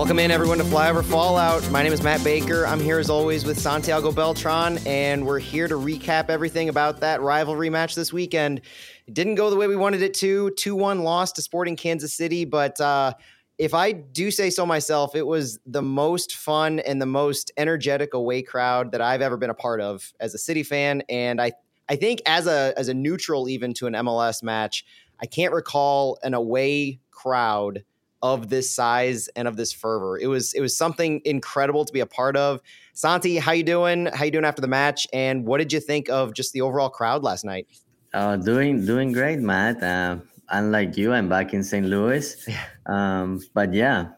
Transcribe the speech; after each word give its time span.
Welcome 0.00 0.18
in, 0.18 0.30
everyone, 0.30 0.56
to 0.56 0.64
Flyover 0.64 1.04
Fallout. 1.04 1.70
My 1.70 1.82
name 1.82 1.92
is 1.92 2.02
Matt 2.02 2.24
Baker. 2.24 2.66
I'm 2.66 2.80
here 2.80 2.98
as 2.98 3.10
always 3.10 3.44
with 3.44 3.60
Santiago 3.60 4.10
Beltran, 4.10 4.78
and 4.86 5.26
we're 5.26 5.38
here 5.38 5.68
to 5.68 5.74
recap 5.74 6.30
everything 6.30 6.70
about 6.70 7.00
that 7.00 7.20
rivalry 7.20 7.68
match 7.68 7.94
this 7.94 8.10
weekend. 8.10 8.62
It 9.06 9.12
didn't 9.12 9.34
go 9.34 9.50
the 9.50 9.56
way 9.56 9.66
we 9.66 9.76
wanted 9.76 10.00
it 10.00 10.14
to 10.14 10.52
2 10.52 10.74
1 10.74 11.00
loss 11.00 11.32
to 11.32 11.42
Sporting 11.42 11.76
Kansas 11.76 12.14
City, 12.14 12.46
but 12.46 12.80
uh, 12.80 13.12
if 13.58 13.74
I 13.74 13.92
do 13.92 14.30
say 14.30 14.48
so 14.48 14.64
myself, 14.64 15.14
it 15.14 15.26
was 15.26 15.58
the 15.66 15.82
most 15.82 16.34
fun 16.34 16.78
and 16.78 17.00
the 17.00 17.04
most 17.04 17.52
energetic 17.58 18.14
away 18.14 18.40
crowd 18.40 18.92
that 18.92 19.02
I've 19.02 19.20
ever 19.20 19.36
been 19.36 19.50
a 19.50 19.54
part 19.54 19.82
of 19.82 20.14
as 20.18 20.32
a 20.32 20.38
City 20.38 20.62
fan. 20.62 21.02
And 21.10 21.42
I, 21.42 21.52
I 21.90 21.96
think 21.96 22.22
as 22.24 22.46
a 22.46 22.72
as 22.78 22.88
a 22.88 22.94
neutral 22.94 23.50
even 23.50 23.74
to 23.74 23.86
an 23.86 23.92
MLS 23.92 24.42
match, 24.42 24.82
I 25.20 25.26
can't 25.26 25.52
recall 25.52 26.18
an 26.22 26.32
away 26.32 27.00
crowd 27.10 27.84
of 28.22 28.48
this 28.48 28.70
size 28.70 29.28
and 29.36 29.48
of 29.48 29.56
this 29.56 29.72
fervor. 29.72 30.18
It 30.18 30.26
was 30.26 30.52
it 30.52 30.60
was 30.60 30.76
something 30.76 31.20
incredible 31.24 31.84
to 31.84 31.92
be 31.92 32.00
a 32.00 32.06
part 32.06 32.36
of. 32.36 32.60
Santi, 32.92 33.36
how 33.36 33.52
you 33.52 33.62
doing? 33.62 34.06
How 34.06 34.24
you 34.24 34.30
doing 34.30 34.44
after 34.44 34.60
the 34.60 34.68
match? 34.68 35.06
And 35.12 35.46
what 35.46 35.58
did 35.58 35.72
you 35.72 35.80
think 35.80 36.08
of 36.08 36.34
just 36.34 36.52
the 36.52 36.60
overall 36.60 36.90
crowd 36.90 37.22
last 37.22 37.44
night? 37.44 37.66
Uh, 38.12 38.36
doing 38.36 38.84
doing 38.84 39.12
great, 39.12 39.38
Matt. 39.38 39.82
Uh, 39.82 40.18
unlike 40.50 40.96
you, 40.96 41.12
I'm 41.12 41.28
back 41.28 41.54
in 41.54 41.62
St. 41.62 41.86
Louis. 41.86 42.48
Um, 42.86 43.40
but 43.54 43.72
yeah, 43.72 44.08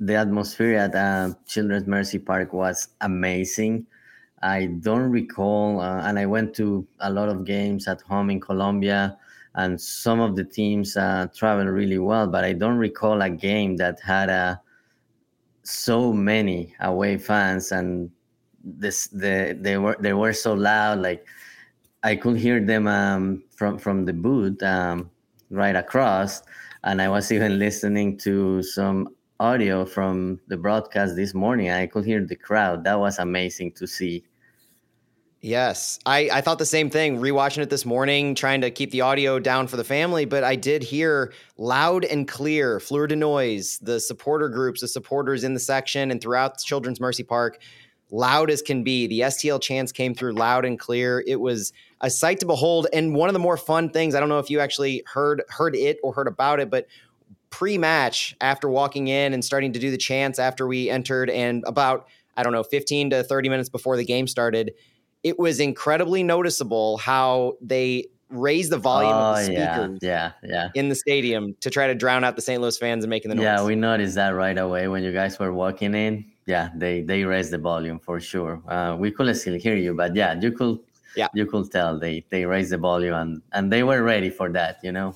the 0.00 0.16
atmosphere 0.16 0.76
at 0.76 0.94
uh, 0.96 1.32
Children's 1.46 1.86
Mercy 1.86 2.18
Park 2.18 2.52
was 2.52 2.88
amazing. 3.00 3.86
I 4.42 4.66
don't 4.80 5.10
recall, 5.10 5.80
uh, 5.80 6.02
and 6.02 6.18
I 6.18 6.26
went 6.26 6.54
to 6.56 6.86
a 6.98 7.10
lot 7.10 7.28
of 7.28 7.44
games 7.44 7.86
at 7.86 8.02
home 8.02 8.30
in 8.30 8.40
Colombia 8.40 9.16
and 9.54 9.80
some 9.80 10.20
of 10.20 10.36
the 10.36 10.44
teams 10.44 10.96
uh, 10.96 11.28
travel 11.34 11.66
really 11.66 11.98
well. 11.98 12.26
But 12.26 12.44
I 12.44 12.52
don't 12.52 12.76
recall 12.76 13.22
a 13.22 13.30
game 13.30 13.76
that 13.76 14.00
had 14.00 14.30
uh, 14.30 14.56
so 15.62 16.12
many 16.12 16.74
away 16.80 17.18
fans, 17.18 17.72
and 17.72 18.10
this 18.62 19.08
the 19.08 19.56
they 19.60 19.78
were 19.78 19.96
they 20.00 20.12
were 20.12 20.32
so 20.32 20.54
loud. 20.54 21.00
Like 21.00 21.26
I 22.02 22.16
could 22.16 22.36
hear 22.36 22.60
them 22.60 22.86
um, 22.86 23.44
from 23.50 23.78
from 23.78 24.04
the 24.04 24.12
booth 24.12 24.62
um, 24.62 25.10
right 25.50 25.76
across, 25.76 26.42
and 26.82 27.00
I 27.00 27.08
was 27.08 27.30
even 27.36 27.58
listening 27.58 28.18
to 28.18 28.62
some 28.62 29.14
audio 29.40 29.84
from 29.84 30.40
the 30.48 30.56
broadcast 30.56 31.16
this 31.16 31.34
morning. 31.34 31.70
I 31.70 31.86
could 31.86 32.04
hear 32.04 32.24
the 32.24 32.36
crowd. 32.36 32.84
That 32.84 32.98
was 32.98 33.18
amazing 33.18 33.72
to 33.72 33.86
see. 33.86 34.24
Yes, 35.44 35.98
I, 36.06 36.30
I 36.32 36.40
thought 36.40 36.58
the 36.58 36.64
same 36.64 36.88
thing. 36.88 37.18
Rewatching 37.18 37.58
it 37.58 37.68
this 37.68 37.84
morning, 37.84 38.34
trying 38.34 38.62
to 38.62 38.70
keep 38.70 38.92
the 38.92 39.02
audio 39.02 39.38
down 39.38 39.66
for 39.66 39.76
the 39.76 39.84
family, 39.84 40.24
but 40.24 40.42
I 40.42 40.56
did 40.56 40.82
hear 40.82 41.34
loud 41.58 42.06
and 42.06 42.26
clear, 42.26 42.80
fleur 42.80 43.06
de 43.06 43.14
noise, 43.14 43.78
the 43.82 44.00
supporter 44.00 44.48
groups, 44.48 44.80
the 44.80 44.88
supporters 44.88 45.44
in 45.44 45.52
the 45.52 45.60
section 45.60 46.10
and 46.10 46.18
throughout 46.18 46.60
Children's 46.60 46.98
Mercy 46.98 47.24
Park, 47.24 47.58
loud 48.10 48.48
as 48.48 48.62
can 48.62 48.84
be. 48.84 49.06
The 49.06 49.20
STL 49.20 49.60
chants 49.60 49.92
came 49.92 50.14
through 50.14 50.32
loud 50.32 50.64
and 50.64 50.78
clear. 50.78 51.22
It 51.26 51.38
was 51.38 51.74
a 52.00 52.08
sight 52.08 52.40
to 52.40 52.46
behold, 52.46 52.86
and 52.94 53.14
one 53.14 53.28
of 53.28 53.34
the 53.34 53.38
more 53.38 53.58
fun 53.58 53.90
things. 53.90 54.14
I 54.14 54.20
don't 54.20 54.30
know 54.30 54.38
if 54.38 54.48
you 54.48 54.60
actually 54.60 55.02
heard 55.04 55.42
heard 55.50 55.76
it 55.76 55.98
or 56.02 56.14
heard 56.14 56.26
about 56.26 56.58
it, 56.58 56.70
but 56.70 56.86
pre-match, 57.50 58.34
after 58.40 58.70
walking 58.70 59.08
in 59.08 59.34
and 59.34 59.44
starting 59.44 59.74
to 59.74 59.78
do 59.78 59.90
the 59.90 59.98
chants 59.98 60.38
after 60.38 60.66
we 60.66 60.88
entered, 60.88 61.28
and 61.28 61.64
about 61.66 62.08
I 62.34 62.42
don't 62.42 62.54
know, 62.54 62.62
15 62.62 63.10
to 63.10 63.22
30 63.22 63.48
minutes 63.50 63.68
before 63.68 63.98
the 63.98 64.06
game 64.06 64.26
started 64.26 64.72
it 65.24 65.38
was 65.38 65.58
incredibly 65.58 66.22
noticeable 66.22 66.98
how 66.98 67.54
they 67.60 68.06
raised 68.28 68.70
the 68.70 68.78
volume 68.78 69.12
oh, 69.12 69.30
of 69.30 69.36
the 69.36 69.44
speakers 69.44 69.98
yeah, 70.02 70.32
yeah, 70.42 70.50
yeah. 70.50 70.68
in 70.74 70.88
the 70.88 70.94
stadium 70.94 71.54
to 71.60 71.70
try 71.70 71.86
to 71.86 71.94
drown 71.94 72.24
out 72.24 72.36
the 72.36 72.42
St. 72.42 72.60
Louis 72.60 72.76
fans 72.78 73.04
and 73.04 73.10
making 73.10 73.30
the 73.30 73.34
noise. 73.34 73.44
Yeah, 73.44 73.64
we 73.64 73.74
noticed 73.74 74.14
that 74.16 74.30
right 74.30 74.56
away 74.56 74.88
when 74.88 75.02
you 75.02 75.12
guys 75.12 75.38
were 75.38 75.52
walking 75.52 75.94
in. 75.94 76.24
Yeah, 76.46 76.68
they 76.76 77.00
they 77.00 77.24
raised 77.24 77.52
the 77.52 77.58
volume 77.58 77.98
for 77.98 78.20
sure. 78.20 78.62
Uh, 78.68 78.96
we 78.98 79.10
couldn't 79.10 79.36
still 79.36 79.58
hear 79.58 79.76
you, 79.76 79.94
but 79.94 80.14
yeah, 80.14 80.38
you 80.38 80.52
could 80.52 80.78
yeah 81.16 81.28
you 81.32 81.46
could 81.46 81.70
tell 81.70 81.98
they 81.98 82.24
they 82.30 82.44
raised 82.44 82.70
the 82.70 82.78
volume 82.78 83.14
and 83.14 83.42
and 83.52 83.72
they 83.72 83.82
were 83.82 84.02
ready 84.02 84.30
for 84.30 84.50
that, 84.50 84.78
you 84.82 84.92
know 84.92 85.14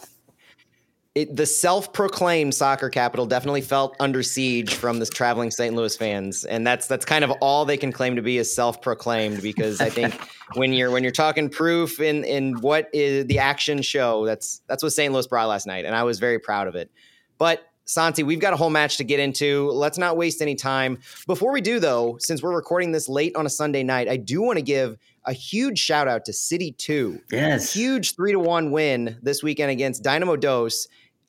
it, 1.18 1.34
the 1.34 1.46
self-proclaimed 1.46 2.54
soccer 2.54 2.88
capital 2.88 3.26
definitely 3.26 3.60
felt 3.60 3.96
under 3.98 4.22
siege 4.22 4.74
from 4.74 5.00
the 5.00 5.06
traveling 5.06 5.50
St. 5.50 5.74
Louis 5.74 5.96
fans, 5.96 6.44
and 6.44 6.64
that's 6.64 6.86
that's 6.86 7.04
kind 7.04 7.24
of 7.24 7.32
all 7.40 7.64
they 7.64 7.76
can 7.76 7.90
claim 7.90 8.14
to 8.14 8.22
be 8.22 8.38
is 8.38 8.54
self-proclaimed. 8.54 9.42
Because 9.42 9.80
I 9.80 9.90
think 9.90 10.14
when 10.54 10.72
you're 10.72 10.92
when 10.92 11.02
you're 11.02 11.10
talking 11.10 11.48
proof 11.48 11.98
in 11.98 12.24
in 12.24 12.60
what 12.60 12.88
is 12.92 13.26
the 13.26 13.40
action 13.40 13.82
show, 13.82 14.24
that's 14.26 14.62
that's 14.68 14.82
what 14.82 14.92
St. 14.92 15.12
Louis 15.12 15.26
brought 15.26 15.48
last 15.48 15.66
night, 15.66 15.84
and 15.84 15.94
I 15.94 16.04
was 16.04 16.20
very 16.20 16.38
proud 16.38 16.68
of 16.68 16.76
it. 16.76 16.90
But 17.36 17.64
Santi, 17.84 18.22
we've 18.22 18.40
got 18.40 18.52
a 18.52 18.56
whole 18.56 18.70
match 18.70 18.98
to 18.98 19.04
get 19.04 19.18
into. 19.18 19.70
Let's 19.70 19.98
not 19.98 20.16
waste 20.16 20.40
any 20.40 20.54
time. 20.54 20.98
Before 21.26 21.52
we 21.52 21.62
do, 21.62 21.80
though, 21.80 22.18
since 22.20 22.42
we're 22.42 22.54
recording 22.54 22.92
this 22.92 23.08
late 23.08 23.34
on 23.34 23.46
a 23.46 23.50
Sunday 23.50 23.82
night, 23.82 24.08
I 24.08 24.18
do 24.18 24.42
want 24.42 24.58
to 24.58 24.62
give 24.62 24.98
a 25.24 25.32
huge 25.32 25.78
shout 25.78 26.06
out 26.06 26.24
to 26.26 26.32
City 26.32 26.72
2. 26.72 27.20
Yes. 27.32 27.72
Huge 27.72 28.14
3 28.14 28.32
to 28.32 28.38
1 28.38 28.70
win 28.70 29.18
this 29.22 29.42
weekend 29.42 29.70
against 29.70 30.02
Dynamo 30.02 30.36
Dos 30.36 30.86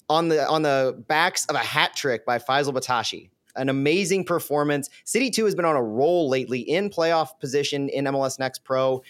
on 0.10 0.30
the 0.30 0.48
on 0.48 0.64
the 0.64 1.04
backs 1.08 1.46
of 1.46 1.56
a 1.56 1.60
hat 1.60 1.96
trick 1.96 2.26
by 2.26 2.40
Faisal 2.40 2.74
Batashi. 2.74 3.30
An 3.56 3.68
amazing 3.68 4.24
performance. 4.24 4.90
City 5.04 5.30
2 5.30 5.44
has 5.46 5.56
been 5.56 5.66
on 5.66 5.76
a 5.76 5.84
roll 5.84 6.30
lately 6.30 6.60
in 6.60 6.90
playoff 6.90 7.40
position 7.40 7.90
in 7.90 8.06
MLS 8.06 8.40
Next 8.40 8.64
Pro. 8.64 9.02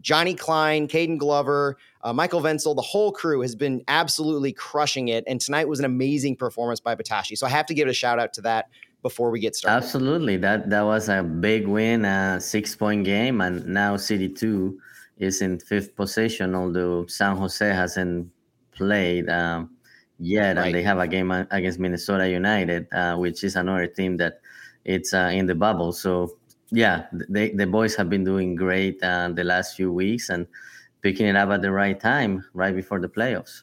Johnny 0.00 0.34
Klein, 0.34 0.86
Caden 0.86 1.18
Glover, 1.18 1.76
uh, 2.02 2.12
Michael 2.12 2.40
Wentzel, 2.40 2.74
the 2.74 2.82
whole 2.82 3.10
crew 3.10 3.40
has 3.40 3.54
been 3.54 3.82
absolutely 3.88 4.52
crushing 4.52 5.08
it. 5.08 5.24
And 5.26 5.40
tonight 5.40 5.68
was 5.68 5.78
an 5.78 5.84
amazing 5.84 6.36
performance 6.36 6.78
by 6.80 6.94
Batashi. 6.94 7.36
So 7.36 7.46
I 7.46 7.50
have 7.50 7.66
to 7.66 7.74
give 7.74 7.88
a 7.88 7.92
shout 7.92 8.18
out 8.18 8.32
to 8.34 8.40
that 8.42 8.68
before 9.02 9.30
we 9.30 9.40
get 9.40 9.56
started. 9.56 9.84
Absolutely. 9.84 10.36
That 10.36 10.70
that 10.70 10.82
was 10.82 11.08
a 11.08 11.22
big 11.22 11.66
win, 11.66 12.04
a 12.04 12.40
six 12.40 12.74
point 12.76 13.04
game. 13.04 13.40
And 13.40 13.66
now 13.66 13.96
City 13.96 14.28
2 14.28 14.78
is 15.18 15.42
in 15.42 15.58
fifth 15.58 15.96
position, 15.96 16.54
although 16.54 17.06
San 17.06 17.36
Jose 17.36 17.66
hasn't 17.66 18.30
played. 18.72 19.28
Um, 19.28 19.70
yet, 20.18 20.56
right. 20.56 20.66
and 20.66 20.74
they 20.74 20.82
have 20.82 20.98
a 20.98 21.06
game 21.06 21.30
against 21.30 21.78
Minnesota 21.78 22.28
United, 22.28 22.86
uh, 22.92 23.16
which 23.16 23.44
is 23.44 23.56
another 23.56 23.86
team 23.86 24.16
that 24.18 24.40
it's 24.84 25.14
uh, 25.14 25.30
in 25.32 25.46
the 25.46 25.54
bubble. 25.54 25.92
So 25.92 26.38
yeah, 26.70 27.06
they, 27.12 27.50
the 27.50 27.66
boys 27.66 27.94
have 27.96 28.10
been 28.10 28.24
doing 28.24 28.54
great 28.54 29.02
uh, 29.02 29.30
the 29.32 29.44
last 29.44 29.76
few 29.76 29.92
weeks 29.92 30.28
and 30.28 30.46
picking 31.02 31.26
it 31.26 31.36
up 31.36 31.50
at 31.50 31.62
the 31.62 31.72
right 31.72 31.98
time, 31.98 32.44
right 32.52 32.74
before 32.74 33.00
the 33.00 33.08
playoffs. 33.08 33.62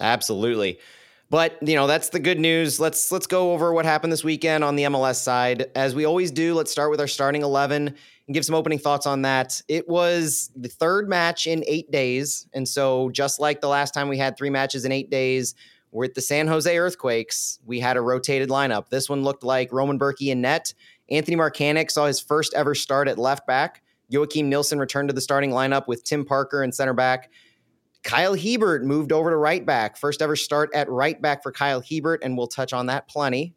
Absolutely. 0.00 0.78
But 1.30 1.58
you 1.62 1.74
know 1.74 1.86
that's 1.86 2.10
the 2.10 2.20
good 2.20 2.38
news. 2.38 2.78
Let's 2.78 3.10
let's 3.10 3.26
go 3.26 3.52
over 3.52 3.72
what 3.72 3.84
happened 3.84 4.12
this 4.12 4.22
weekend 4.22 4.62
on 4.62 4.76
the 4.76 4.84
MLS 4.84 5.16
side. 5.16 5.66
As 5.74 5.94
we 5.94 6.04
always 6.04 6.30
do, 6.30 6.54
let's 6.54 6.70
start 6.70 6.90
with 6.90 7.00
our 7.00 7.08
starting 7.08 7.42
eleven 7.42 7.96
and 8.26 8.34
give 8.34 8.44
some 8.44 8.54
opening 8.54 8.78
thoughts 8.78 9.06
on 9.06 9.22
that. 9.22 9.60
It 9.68 9.88
was 9.88 10.50
the 10.56 10.68
third 10.68 11.08
match 11.08 11.46
in 11.46 11.64
eight 11.66 11.90
days, 11.90 12.46
and 12.54 12.66
so 12.66 13.10
just 13.10 13.40
like 13.40 13.60
the 13.60 13.68
last 13.68 13.94
time 13.94 14.08
we 14.08 14.18
had 14.18 14.36
three 14.36 14.50
matches 14.50 14.84
in 14.84 14.92
eight 14.92 15.10
days, 15.10 15.54
with 15.94 16.14
the 16.14 16.20
San 16.20 16.48
Jose 16.48 16.76
Earthquakes, 16.76 17.60
we 17.64 17.78
had 17.78 17.96
a 17.96 18.00
rotated 18.00 18.48
lineup. 18.48 18.88
This 18.88 19.08
one 19.08 19.22
looked 19.22 19.44
like 19.44 19.72
Roman 19.72 19.96
Bürki 19.96 20.32
in 20.32 20.40
net. 20.40 20.74
Anthony 21.08 21.36
Markanich 21.36 21.90
saw 21.92 22.06
his 22.06 22.18
first 22.18 22.52
ever 22.54 22.74
start 22.74 23.06
at 23.06 23.16
left 23.16 23.46
back. 23.46 23.80
Joakim 24.12 24.46
Nilsson 24.46 24.80
returned 24.80 25.08
to 25.08 25.14
the 25.14 25.20
starting 25.20 25.50
lineup 25.50 25.86
with 25.86 26.02
Tim 26.02 26.24
Parker 26.24 26.64
in 26.64 26.72
center 26.72 26.94
back. 26.94 27.30
Kyle 28.02 28.34
Hiebert 28.34 28.82
moved 28.82 29.12
over 29.12 29.30
to 29.30 29.36
right 29.36 29.64
back. 29.64 29.96
First 29.96 30.20
ever 30.20 30.34
start 30.34 30.70
at 30.74 30.90
right 30.90 31.20
back 31.22 31.42
for 31.42 31.52
Kyle 31.52 31.80
Hiebert, 31.80 32.22
and 32.24 32.36
we'll 32.36 32.48
touch 32.48 32.72
on 32.72 32.86
that 32.86 33.08
plenty. 33.08 33.54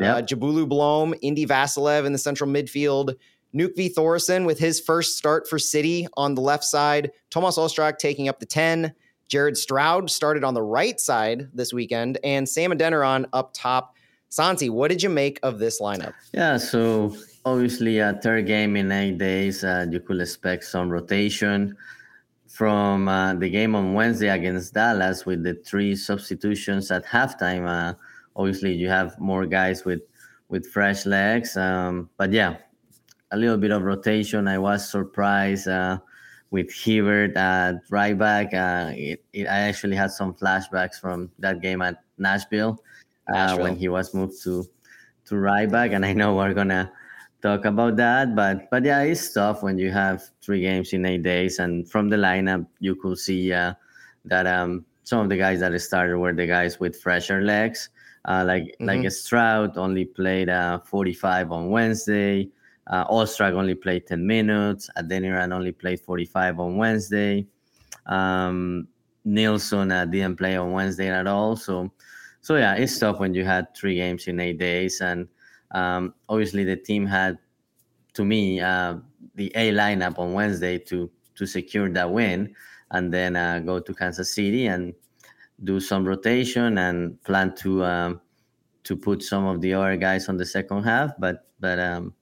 Yep. 0.00 0.16
Uh, 0.16 0.22
Njabulo 0.22 0.68
Blom, 0.68 1.14
Indy 1.22 1.46
Vassilev 1.46 2.06
in 2.06 2.12
the 2.12 2.18
central 2.18 2.50
midfield. 2.50 3.14
Nökkvi 3.54 3.92
Thórisson 3.94 4.44
with 4.44 4.58
his 4.58 4.80
first 4.80 5.16
start 5.16 5.48
for 5.48 5.58
City 5.58 6.08
on 6.16 6.34
the 6.34 6.40
left 6.40 6.64
side. 6.64 7.12
Tomas 7.30 7.56
Ostrak 7.56 7.98
taking 7.98 8.28
up 8.28 8.40
the 8.40 8.46
10. 8.46 8.94
Jared 9.28 9.56
Stroud 9.56 10.10
started 10.10 10.44
on 10.44 10.54
the 10.54 10.62
right 10.62 11.00
side 11.00 11.48
this 11.54 11.72
weekend, 11.72 12.18
and 12.24 12.48
Sam 12.48 12.72
Adeniran 12.72 13.26
up 13.32 13.52
top. 13.54 13.94
Santi, 14.28 14.68
what 14.68 14.88
did 14.88 15.02
you 15.02 15.08
make 15.08 15.38
of 15.42 15.58
this 15.58 15.80
lineup? 15.80 16.12
Yeah, 16.32 16.56
so 16.56 17.16
obviously 17.44 18.00
a 18.00 18.14
third 18.22 18.46
game 18.46 18.76
in 18.76 18.90
eight 18.90 19.18
days, 19.18 19.62
uh, 19.62 19.86
you 19.88 20.00
could 20.00 20.20
expect 20.20 20.64
some 20.64 20.90
rotation 20.90 21.76
from 22.48 23.08
uh, 23.08 23.34
the 23.34 23.48
game 23.48 23.74
on 23.74 23.94
Wednesday 23.94 24.28
against 24.28 24.74
Dallas 24.74 25.24
with 25.24 25.42
the 25.42 25.54
three 25.54 25.96
substitutions 25.96 26.90
at 26.90 27.04
halftime. 27.04 27.66
Uh, 27.66 27.94
obviously, 28.36 28.72
you 28.72 28.88
have 28.88 29.18
more 29.18 29.46
guys 29.46 29.84
with 29.84 30.02
with 30.48 30.66
fresh 30.66 31.06
legs, 31.06 31.56
um, 31.56 32.10
but 32.16 32.32
yeah, 32.32 32.56
a 33.34 33.36
little 33.36 33.58
bit 33.58 33.72
of 33.72 33.82
rotation. 33.82 34.46
I 34.46 34.58
was 34.58 34.88
surprised 34.88 35.66
uh, 35.66 35.98
with 36.50 36.72
Hiebert 36.72 37.36
at 37.36 37.82
right 37.90 38.16
back. 38.16 38.54
Uh, 38.54 38.92
it, 38.94 39.24
it, 39.32 39.46
I 39.46 39.66
actually 39.66 39.96
had 39.96 40.12
some 40.12 40.34
flashbacks 40.34 41.00
from 41.00 41.30
that 41.40 41.60
game 41.60 41.82
at 41.82 42.02
Nashville, 42.16 42.78
uh, 43.28 43.32
Nashville. 43.32 43.62
when 43.64 43.76
he 43.76 43.88
was 43.88 44.14
moved 44.14 44.40
to 44.44 44.64
to 45.26 45.36
right 45.36 45.70
back, 45.70 45.92
and 45.92 46.06
I 46.06 46.12
know 46.12 46.36
we're 46.36 46.54
gonna 46.54 46.92
talk 47.42 47.64
about 47.64 47.96
that. 47.96 48.36
But 48.36 48.70
but 48.70 48.84
yeah, 48.84 49.02
it's 49.02 49.32
tough 49.32 49.62
when 49.62 49.78
you 49.78 49.90
have 49.90 50.22
three 50.40 50.60
games 50.60 50.92
in 50.92 51.04
eight 51.04 51.24
days, 51.24 51.58
and 51.58 51.90
from 51.90 52.08
the 52.08 52.16
lineup 52.16 52.66
you 52.78 52.94
could 52.94 53.18
see 53.18 53.52
uh, 53.52 53.74
that 54.26 54.46
um, 54.46 54.84
some 55.02 55.20
of 55.20 55.28
the 55.28 55.36
guys 55.36 55.58
that 55.60 55.78
started 55.80 56.18
were 56.18 56.32
the 56.32 56.46
guys 56.46 56.78
with 56.78 57.00
fresher 57.00 57.42
legs. 57.42 57.88
Uh, 58.26 58.44
like 58.46 58.62
mm-hmm. 58.80 58.86
like 58.86 59.10
Stroud 59.12 59.76
only 59.76 60.06
played 60.06 60.48
uh, 60.48 60.78
45 60.78 61.52
on 61.52 61.68
Wednesday. 61.68 62.48
Uh, 62.86 63.04
only 63.54 63.74
played 63.74 64.06
10 64.06 64.26
minutes. 64.26 64.90
Adeniran 64.96 65.52
only 65.52 65.72
played 65.72 66.00
45 66.00 66.60
on 66.60 66.76
Wednesday. 66.76 67.46
Um, 68.06 68.88
uh, 69.90 70.04
didn't 70.04 70.36
play 70.36 70.56
on 70.56 70.72
Wednesday 70.72 71.08
at 71.08 71.26
all. 71.26 71.56
So, 71.56 71.90
so 72.40 72.56
yeah, 72.56 72.74
it's 72.74 72.98
tough 72.98 73.20
when 73.20 73.34
you 73.34 73.44
had 73.44 73.74
three 73.74 73.96
games 73.96 74.26
in 74.28 74.38
eight 74.38 74.58
days, 74.58 75.00
and 75.00 75.28
um, 75.70 76.14
obviously 76.28 76.64
the 76.64 76.76
team 76.76 77.06
had, 77.06 77.38
to 78.12 78.24
me, 78.24 78.60
uh, 78.60 78.96
the 79.34 79.50
A 79.54 79.72
lineup 79.72 80.18
on 80.18 80.34
Wednesday 80.34 80.78
to 80.78 81.10
to 81.36 81.46
secure 81.46 81.88
that 81.90 82.10
win, 82.10 82.54
and 82.90 83.12
then 83.12 83.34
uh, 83.34 83.60
go 83.60 83.80
to 83.80 83.94
Kansas 83.94 84.34
City 84.34 84.66
and 84.66 84.94
do 85.64 85.80
some 85.80 86.04
rotation 86.04 86.78
and 86.78 87.20
plan 87.24 87.54
to 87.56 87.84
um, 87.84 88.20
to 88.84 88.96
put 88.96 89.22
some 89.22 89.46
of 89.46 89.60
the 89.60 89.74
other 89.74 89.96
guys 89.96 90.28
on 90.28 90.36
the 90.36 90.46
second 90.46 90.84
half. 90.84 91.12
But 91.18 91.46
but 91.60 91.78
um, 91.78 92.12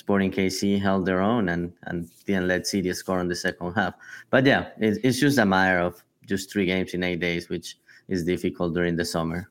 Sporting 0.00 0.32
KC 0.32 0.80
held 0.80 1.04
their 1.04 1.20
own 1.20 1.50
and 1.50 1.74
and 1.82 2.08
didn't 2.24 2.48
let 2.48 2.66
City 2.66 2.90
score 2.94 3.20
in 3.20 3.28
the 3.28 3.36
second 3.36 3.74
half. 3.74 3.92
But 4.30 4.46
yeah, 4.46 4.70
it, 4.78 4.98
it's 5.04 5.20
just 5.20 5.36
a 5.36 5.44
matter 5.44 5.78
of 5.78 6.02
just 6.26 6.50
three 6.50 6.64
games 6.64 6.94
in 6.94 7.02
eight 7.02 7.20
days, 7.20 7.50
which 7.50 7.76
is 8.08 8.24
difficult 8.24 8.72
during 8.72 8.96
the 8.96 9.04
summer. 9.04 9.50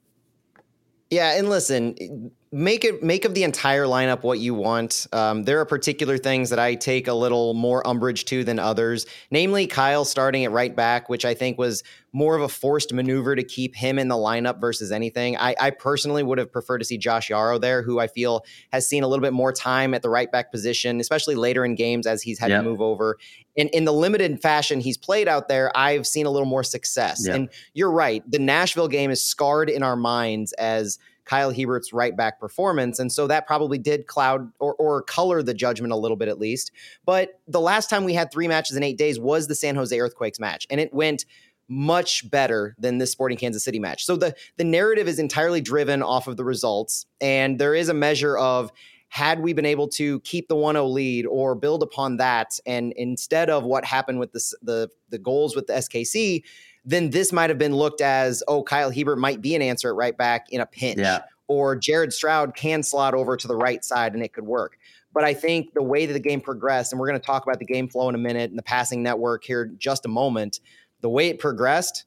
Yeah, 1.12 1.38
and 1.38 1.50
listen, 1.50 2.32
make 2.52 2.84
it 2.84 3.04
make 3.04 3.26
of 3.26 3.36
the 3.36 3.44
entire 3.44 3.86
lineup 3.86 4.24
what 4.24 4.40
you 4.40 4.56
want. 4.56 5.06
Um, 5.14 5.44
there 5.44 5.60
are 5.60 5.66
particular 5.66 6.18
things 6.18 6.50
that 6.50 6.58
I 6.58 6.74
take 6.74 7.08
a 7.08 7.14
little 7.14 7.54
more 7.54 7.86
umbrage 7.86 8.26
to 8.26 8.44
than 8.44 8.58
others, 8.58 9.06
namely 9.30 9.68
Kyle 9.68 10.04
starting 10.04 10.46
at 10.46 10.52
right 10.52 10.76
back, 10.76 11.10
which 11.10 11.26
I 11.26 11.36
think 11.36 11.60
was 11.60 11.84
more 12.12 12.36
of 12.36 12.42
a 12.42 12.50
forced 12.50 12.92
maneuver 12.92 13.36
to 13.36 13.44
keep 13.44 13.76
him 13.76 14.00
in 14.00 14.08
the 14.08 14.16
lineup 14.16 14.60
versus 14.60 14.92
anything. 14.92 15.38
I, 15.38 15.56
I 15.60 15.70
personally 15.70 16.24
would 16.24 16.40
have 16.40 16.52
preferred 16.52 16.80
to 16.80 16.86
see 16.86 16.98
Josh 16.98 17.30
Yaro 17.30 17.62
there, 17.62 17.84
who 17.84 18.00
I 18.00 18.08
feel 18.08 18.44
has 18.74 18.90
seen 18.90 19.04
a 19.04 19.08
little 19.08 19.22
bit 19.22 19.34
more 19.34 19.54
time 19.54 19.94
at 19.94 20.02
the 20.02 20.10
right 20.10 20.32
back 20.32 20.52
position, 20.52 21.00
especially 21.00 21.36
later 21.36 21.64
in 21.64 21.76
games 21.76 22.08
as 22.08 22.24
he's 22.24 22.40
had 22.40 22.50
yep. 22.50 22.64
to 22.64 22.68
move 22.68 22.82
over. 22.82 23.20
In 23.56 23.68
in 23.70 23.86
the 23.86 23.94
limited 23.94 24.42
fashion 24.42 24.80
he's 24.80 24.98
played 24.98 25.28
out 25.28 25.50
there, 25.50 25.72
I've 25.78 26.08
seen 26.08 26.26
a 26.26 26.32
little 26.32 26.48
more 26.48 26.64
success. 26.64 27.28
Yep. 27.28 27.36
And 27.36 27.50
you're 27.76 27.92
right, 27.92 28.24
the 28.30 28.40
Nashville 28.40 28.88
game 28.88 29.12
is 29.12 29.24
scarred 29.24 29.70
in 29.70 29.84
our 29.84 29.96
minds 29.96 30.52
as 30.54 30.98
Kyle 31.30 31.54
Hiebert's 31.54 31.94
right 31.94 32.18
back 32.18 32.40
performance. 32.40 32.98
And 32.98 33.12
so 33.12 33.28
that 33.28 33.46
probably 33.46 33.78
did 33.78 34.08
cloud 34.08 34.52
or, 34.58 34.74
or 34.76 35.04
color 35.04 35.44
the 35.44 35.54
judgment 35.54 35.94
a 35.94 35.96
little 35.96 36.18
bit 36.18 36.28
at 36.28 36.40
least. 36.40 36.72
But 37.06 37.40
the 37.48 37.62
last 37.62 37.88
time 37.88 38.04
we 38.04 38.16
had 38.16 38.32
three 38.32 38.48
matches 38.48 38.76
in 38.76 38.82
eight 38.82 38.98
days 38.98 39.20
was 39.20 39.46
the 39.46 39.54
San 39.54 39.76
Jose 39.76 39.98
Earthquakes 39.98 40.40
match, 40.40 40.66
and 40.72 40.82
it 40.82 40.92
went 40.92 41.26
much 41.68 42.28
better 42.32 42.76
than 42.80 42.98
this 42.98 43.12
Sporting 43.12 43.38
Kansas 43.38 43.64
City 43.64 43.78
match. 43.78 44.06
So 44.06 44.16
the 44.16 44.36
the 44.58 44.64
narrative 44.64 45.08
is 45.08 45.20
entirely 45.20 45.62
driven 45.62 46.02
off 46.02 46.28
of 46.28 46.36
the 46.36 46.44
results, 46.44 47.06
and 47.22 47.60
there 47.60 47.76
is 47.76 47.90
a 47.90 47.94
measure 47.94 48.36
of 48.36 48.72
had 49.10 49.40
we 49.40 49.54
been 49.54 49.66
able 49.66 49.88
to 49.88 50.20
keep 50.22 50.48
the 50.48 50.56
1-0 50.56 50.92
lead 50.92 51.26
or 51.26 51.56
build 51.56 51.84
upon 51.84 52.18
that, 52.18 52.60
and 52.66 52.92
instead 52.96 53.52
of 53.52 53.64
what 53.64 53.86
happened 53.86 54.20
with 54.20 54.32
the 54.32 54.42
the, 54.64 54.90
the 55.10 55.20
goals 55.20 55.56
with 55.56 55.68
the 55.68 55.74
SKC, 55.74 56.44
then 56.90 57.12
this 57.12 57.32
might 57.32 57.52
have 57.52 57.60
been 57.60 57.76
looked 57.76 58.02
as, 58.02 58.42
oh, 58.48 58.64
Kyle 58.64 58.92
Hiebert 58.92 59.20
might 59.20 59.42
be 59.42 59.54
an 59.54 59.62
answer 59.62 59.90
at 59.90 59.96
right 59.96 60.18
back 60.18 60.48
in 60.50 60.60
a 60.60 60.66
pinch. 60.66 60.98
Yeah. 60.98 61.22
Or 61.48 61.76
Jared 61.76 62.12
Stroud 62.12 62.56
can 62.56 62.82
slot 62.82 63.14
over 63.14 63.38
to 63.38 63.48
the 63.48 63.56
right 63.56 63.86
side 63.86 64.16
and 64.16 64.24
it 64.24 64.34
could 64.34 64.46
work. 64.46 64.80
But 65.14 65.24
I 65.24 65.36
think 65.36 65.76
the 65.76 65.84
way 65.84 66.08
that 66.08 66.14
the 66.14 66.20
game 66.20 66.42
progressed, 66.42 66.92
and 66.92 67.00
we're 67.00 67.08
going 67.08 67.20
to 67.20 67.26
talk 67.26 67.44
about 67.44 67.60
the 67.60 67.66
game 67.66 67.90
flow 67.90 68.10
in 68.10 68.16
a 68.16 68.20
minute 68.20 68.50
and 68.50 68.58
the 68.58 68.64
passing 68.64 69.04
network 69.04 69.44
here 69.44 69.64
in 69.64 69.78
just 69.78 70.06
a 70.06 70.10
moment, 70.10 70.62
the 71.02 71.10
way 71.10 71.28
it 71.28 71.38
progressed 71.38 72.06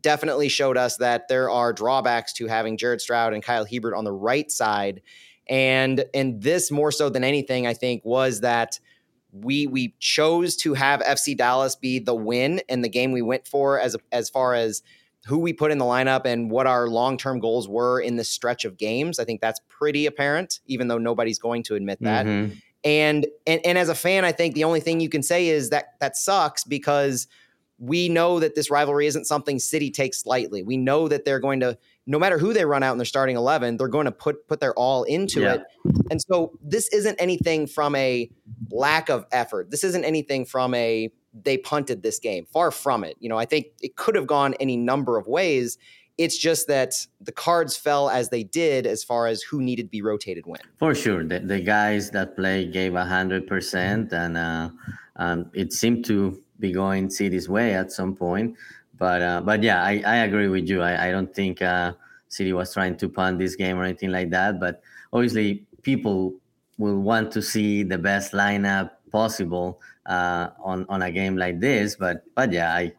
definitely 0.00 0.48
showed 0.48 0.76
us 0.76 0.96
that 0.96 1.28
there 1.28 1.48
are 1.48 1.72
drawbacks 1.72 2.32
to 2.32 2.48
having 2.48 2.76
Jared 2.76 3.00
Stroud 3.00 3.34
and 3.34 3.42
Kyle 3.42 3.64
Hiebert 3.64 3.94
on 3.94 4.02
the 4.02 4.12
right 4.12 4.50
side. 4.50 5.00
And 5.48 6.04
and 6.12 6.42
this 6.42 6.72
more 6.72 6.90
so 6.90 7.08
than 7.08 7.22
anything, 7.22 7.68
I 7.68 7.74
think, 7.74 8.04
was 8.04 8.40
that– 8.40 8.80
we 9.34 9.66
we 9.66 9.94
chose 9.98 10.56
to 10.56 10.74
have 10.74 11.00
FC 11.00 11.36
Dallas 11.36 11.74
be 11.74 11.98
the 11.98 12.14
win 12.14 12.60
in 12.68 12.82
the 12.82 12.88
game 12.88 13.12
we 13.12 13.22
went 13.22 13.46
for 13.46 13.80
as 13.80 13.96
as 14.12 14.30
far 14.30 14.54
as 14.54 14.82
who 15.26 15.38
we 15.38 15.52
put 15.52 15.70
in 15.70 15.78
the 15.78 15.84
lineup 15.84 16.24
and 16.24 16.50
what 16.50 16.66
our 16.66 16.86
long-term 16.86 17.40
goals 17.40 17.66
were 17.66 17.98
in 17.98 18.16
this 18.16 18.28
stretch 18.28 18.64
of 18.64 18.76
games. 18.76 19.18
I 19.18 19.24
think 19.24 19.40
that's 19.40 19.60
pretty 19.68 20.06
apparent 20.06 20.60
even 20.66 20.88
though 20.88 20.98
nobody's 20.98 21.38
going 21.38 21.62
to 21.64 21.74
admit 21.74 21.98
that. 22.02 22.26
Mm-hmm. 22.26 22.54
And, 22.84 23.26
and 23.46 23.60
and 23.64 23.78
as 23.78 23.88
a 23.88 23.94
fan, 23.94 24.24
I 24.24 24.32
think 24.32 24.54
the 24.54 24.64
only 24.64 24.80
thing 24.80 25.00
you 25.00 25.08
can 25.08 25.22
say 25.22 25.48
is 25.48 25.70
that 25.70 25.94
that 26.00 26.16
sucks 26.16 26.64
because 26.64 27.26
we 27.78 28.08
know 28.08 28.38
that 28.40 28.54
this 28.54 28.70
rivalry 28.70 29.06
isn't 29.06 29.24
something 29.24 29.58
City 29.58 29.90
takes 29.90 30.26
lightly. 30.26 30.62
We 30.62 30.76
know 30.76 31.08
that 31.08 31.24
they're 31.24 31.40
going 31.40 31.60
to 31.60 31.78
no 32.06 32.18
matter 32.18 32.38
who 32.38 32.52
they 32.52 32.64
run 32.64 32.82
out 32.82 32.92
in 32.92 32.98
their 32.98 33.04
starting 33.04 33.36
11 33.36 33.76
they're 33.76 33.88
going 33.88 34.04
to 34.04 34.12
put 34.12 34.46
put 34.48 34.60
their 34.60 34.74
all 34.74 35.04
into 35.04 35.40
yeah. 35.40 35.54
it. 35.54 35.62
And 36.10 36.20
so 36.20 36.52
this 36.62 36.88
isn't 36.88 37.16
anything 37.18 37.66
from 37.66 37.94
a 37.94 38.30
lack 38.70 39.08
of 39.08 39.26
effort. 39.32 39.70
This 39.70 39.84
isn't 39.84 40.04
anything 40.04 40.44
from 40.44 40.74
a 40.74 41.10
they 41.32 41.58
punted 41.58 42.02
this 42.02 42.18
game. 42.18 42.46
Far 42.52 42.70
from 42.70 43.04
it. 43.04 43.16
You 43.20 43.28
know 43.28 43.38
i 43.38 43.44
think 43.44 43.66
it 43.80 43.96
could 43.96 44.14
have 44.14 44.26
gone 44.26 44.54
any 44.60 44.76
number 44.76 45.16
of 45.18 45.26
ways. 45.26 45.78
It's 46.16 46.38
just 46.38 46.68
that 46.68 46.94
the 47.20 47.32
cards 47.32 47.76
fell 47.76 48.08
as 48.08 48.28
they 48.28 48.44
did 48.44 48.86
as 48.86 49.02
far 49.02 49.26
as 49.26 49.42
who 49.42 49.60
needed 49.60 49.84
to 49.84 49.88
be 49.88 50.00
rotated 50.00 50.46
when. 50.46 50.60
For 50.76 50.94
sure. 50.94 51.24
The, 51.24 51.40
the 51.40 51.60
guys 51.60 52.12
that 52.12 52.36
play 52.36 52.66
gave 52.66 52.92
100% 52.92 54.12
and 54.12 54.36
uh, 54.36 54.70
um, 55.16 55.50
it 55.54 55.72
seemed 55.72 56.04
to 56.04 56.40
be 56.60 56.70
going 56.70 57.10
city's 57.10 57.48
way 57.48 57.74
at 57.74 57.90
some 57.90 58.14
point 58.14 58.56
but 58.98 59.22
uh, 59.22 59.40
but 59.40 59.62
yeah, 59.62 59.82
I, 59.82 60.02
I 60.06 60.16
agree 60.16 60.48
with 60.48 60.68
you. 60.68 60.82
I, 60.82 61.08
I 61.08 61.10
don't 61.10 61.34
think 61.34 61.62
uh, 61.62 61.94
City 62.28 62.52
was 62.52 62.72
trying 62.72 62.96
to 62.98 63.08
punt 63.08 63.38
this 63.38 63.56
game 63.56 63.78
or 63.78 63.84
anything 63.84 64.10
like 64.10 64.30
that. 64.30 64.60
But 64.60 64.82
obviously, 65.12 65.66
people 65.82 66.34
will 66.78 67.00
want 67.00 67.32
to 67.32 67.42
see 67.42 67.82
the 67.82 67.98
best 67.98 68.32
lineup 68.32 68.90
possible 69.10 69.80
uh, 70.06 70.50
on 70.62 70.86
on 70.88 71.02
a 71.02 71.10
game 71.10 71.36
like 71.36 71.60
this. 71.60 71.96
But 71.96 72.24
but 72.34 72.52
yeah, 72.52 72.72
I 72.74 72.92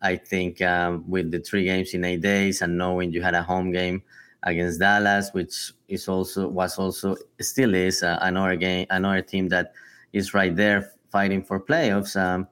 I 0.00 0.16
think 0.16 0.60
um, 0.62 1.04
with 1.08 1.30
the 1.30 1.40
three 1.40 1.64
games 1.64 1.94
in 1.94 2.04
eight 2.04 2.20
days 2.20 2.62
and 2.62 2.76
knowing 2.76 3.12
you 3.12 3.22
had 3.22 3.34
a 3.34 3.42
home 3.42 3.72
game 3.72 4.02
against 4.42 4.80
Dallas, 4.80 5.30
which 5.32 5.72
is 5.88 6.08
also 6.08 6.48
was 6.48 6.78
also 6.78 7.16
still 7.40 7.74
is 7.74 8.02
uh, 8.02 8.18
another 8.22 8.56
game, 8.56 8.86
another 8.90 9.22
team 9.22 9.48
that 9.48 9.72
is 10.12 10.34
right 10.34 10.54
there 10.54 10.92
fighting 11.10 11.42
for 11.42 11.60
playoffs. 11.60 12.16
Um, 12.20 12.48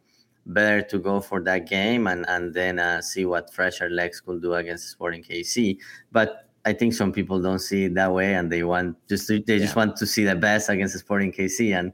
better 0.47 0.83
to 0.83 0.99
go 0.99 1.21
for 1.21 1.41
that 1.43 1.69
game 1.69 2.07
and 2.07 2.25
and 2.29 2.55
then 2.55 2.79
uh, 2.79 3.01
see 3.01 3.25
what 3.25 3.53
fresher 3.53 3.89
legs 3.91 4.21
could 4.21 4.43
do 4.43 4.55
against 4.55 4.89
Sporting 4.89 5.23
KC. 5.23 5.79
But 6.13 6.49
I 6.65 6.73
think 6.73 6.93
some 6.95 7.13
people 7.13 7.41
don't 7.41 7.59
see 7.59 7.85
it 7.85 7.95
that 7.95 8.13
way, 8.13 8.35
and 8.35 8.51
they 8.51 8.63
want 8.63 8.97
just 9.09 9.27
to, 9.29 9.41
they 9.41 9.55
yeah. 9.55 9.61
just 9.61 9.77
want 9.77 9.97
to 9.97 10.07
see 10.07 10.25
the 10.25 10.37
best 10.37 10.69
against 10.69 10.99
Sporting 10.99 11.33
KC 11.33 11.79
and 11.79 11.93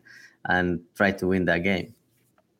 and 0.49 0.81
try 0.95 1.13
to 1.13 1.27
win 1.27 1.45
that 1.47 1.59
game. 1.59 1.95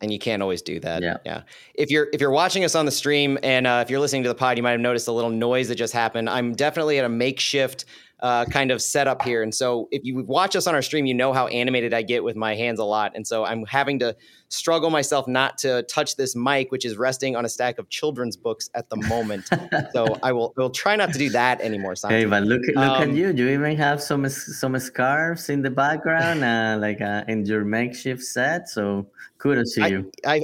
And 0.01 0.13
you 0.13 0.19
can't 0.19 0.43
always 0.43 0.61
do 0.61 0.79
that. 0.81 1.03
Yeah. 1.03 1.17
yeah. 1.25 1.43
If 1.75 1.91
you're 1.91 2.09
if 2.13 2.21
you're 2.21 2.31
watching 2.31 2.65
us 2.65 2.75
on 2.75 2.85
the 2.85 2.93
stream 2.93 3.39
and 3.43 3.67
uh, 3.67 3.81
if 3.83 3.91
you're 3.91 4.01
listening 4.01 4.23
to 4.25 4.29
the 4.29 4.35
pod, 4.35 4.57
you 4.57 4.63
might 4.63 4.73
have 4.73 4.81
noticed 4.81 5.09
a 5.09 5.13
little 5.13 5.31
noise 5.31 5.69
that 5.69 5.77
just 5.77 5.95
happened. 5.95 6.29
I'm 6.29 6.53
definitely 6.53 6.99
at 6.99 7.05
a 7.05 7.09
makeshift 7.09 7.87
uh, 8.21 8.47
kind 8.47 8.71
of 8.71 8.81
setup 8.81 9.23
here. 9.23 9.43
And 9.43 9.55
so 9.55 9.89
if 9.91 10.03
you 10.05 10.25
watch 10.25 10.57
us 10.57 10.67
on 10.67 10.75
our 10.75 10.83
stream, 10.83 11.05
you 11.05 11.15
know 11.15 11.33
how 11.33 11.49
animated 11.49 11.93
I 11.93 12.03
get 12.03 12.25
with 12.25 12.35
my 12.35 12.55
hands 12.55 12.81
a 12.81 12.85
lot. 12.85 13.13
And 13.15 13.27
so 13.27 13.45
I'm 13.45 13.67
having 13.67 13.99
to 13.99 14.17
struggle 14.49 14.89
myself 14.89 15.29
not 15.29 15.59
to 15.59 15.83
touch 15.83 16.17
this 16.17 16.35
mic, 16.35 16.73
which 16.73 16.85
is 16.85 16.97
resting 16.97 17.37
on 17.37 17.45
a 17.45 17.49
stack 17.49 17.79
of 17.79 17.89
children's 17.91 18.37
books 18.37 18.71
at 18.75 18.89
the 18.89 18.97
moment. 18.97 19.51
so 19.93 20.19
I 20.23 20.33
will 20.33 20.55
will 20.57 20.71
try 20.71 20.97
not 20.97 21.13
to 21.13 21.19
do 21.19 21.29
that 21.31 21.61
anymore. 21.61 21.95
Hey, 22.09 22.25
but 22.25 22.45
look 22.45 22.63
look 22.69 22.77
um, 22.79 23.11
at 23.11 23.13
you. 23.13 23.33
Do 23.33 23.45
you 23.45 23.51
even 23.51 23.77
have 23.77 24.03
some 24.03 24.27
some 24.29 24.79
scarves 24.79 25.51
in 25.51 25.63
the 25.63 25.71
background, 25.71 26.43
uh, 26.43 26.79
like 26.81 27.01
uh, 27.01 27.25
in 27.29 27.45
your 27.45 27.65
makeshift 27.65 28.23
set. 28.23 28.69
So 28.69 29.07
kudos 29.39 29.75
to 29.75 29.83
I, 29.83 29.87
you. 29.89 30.13
I 30.25 30.43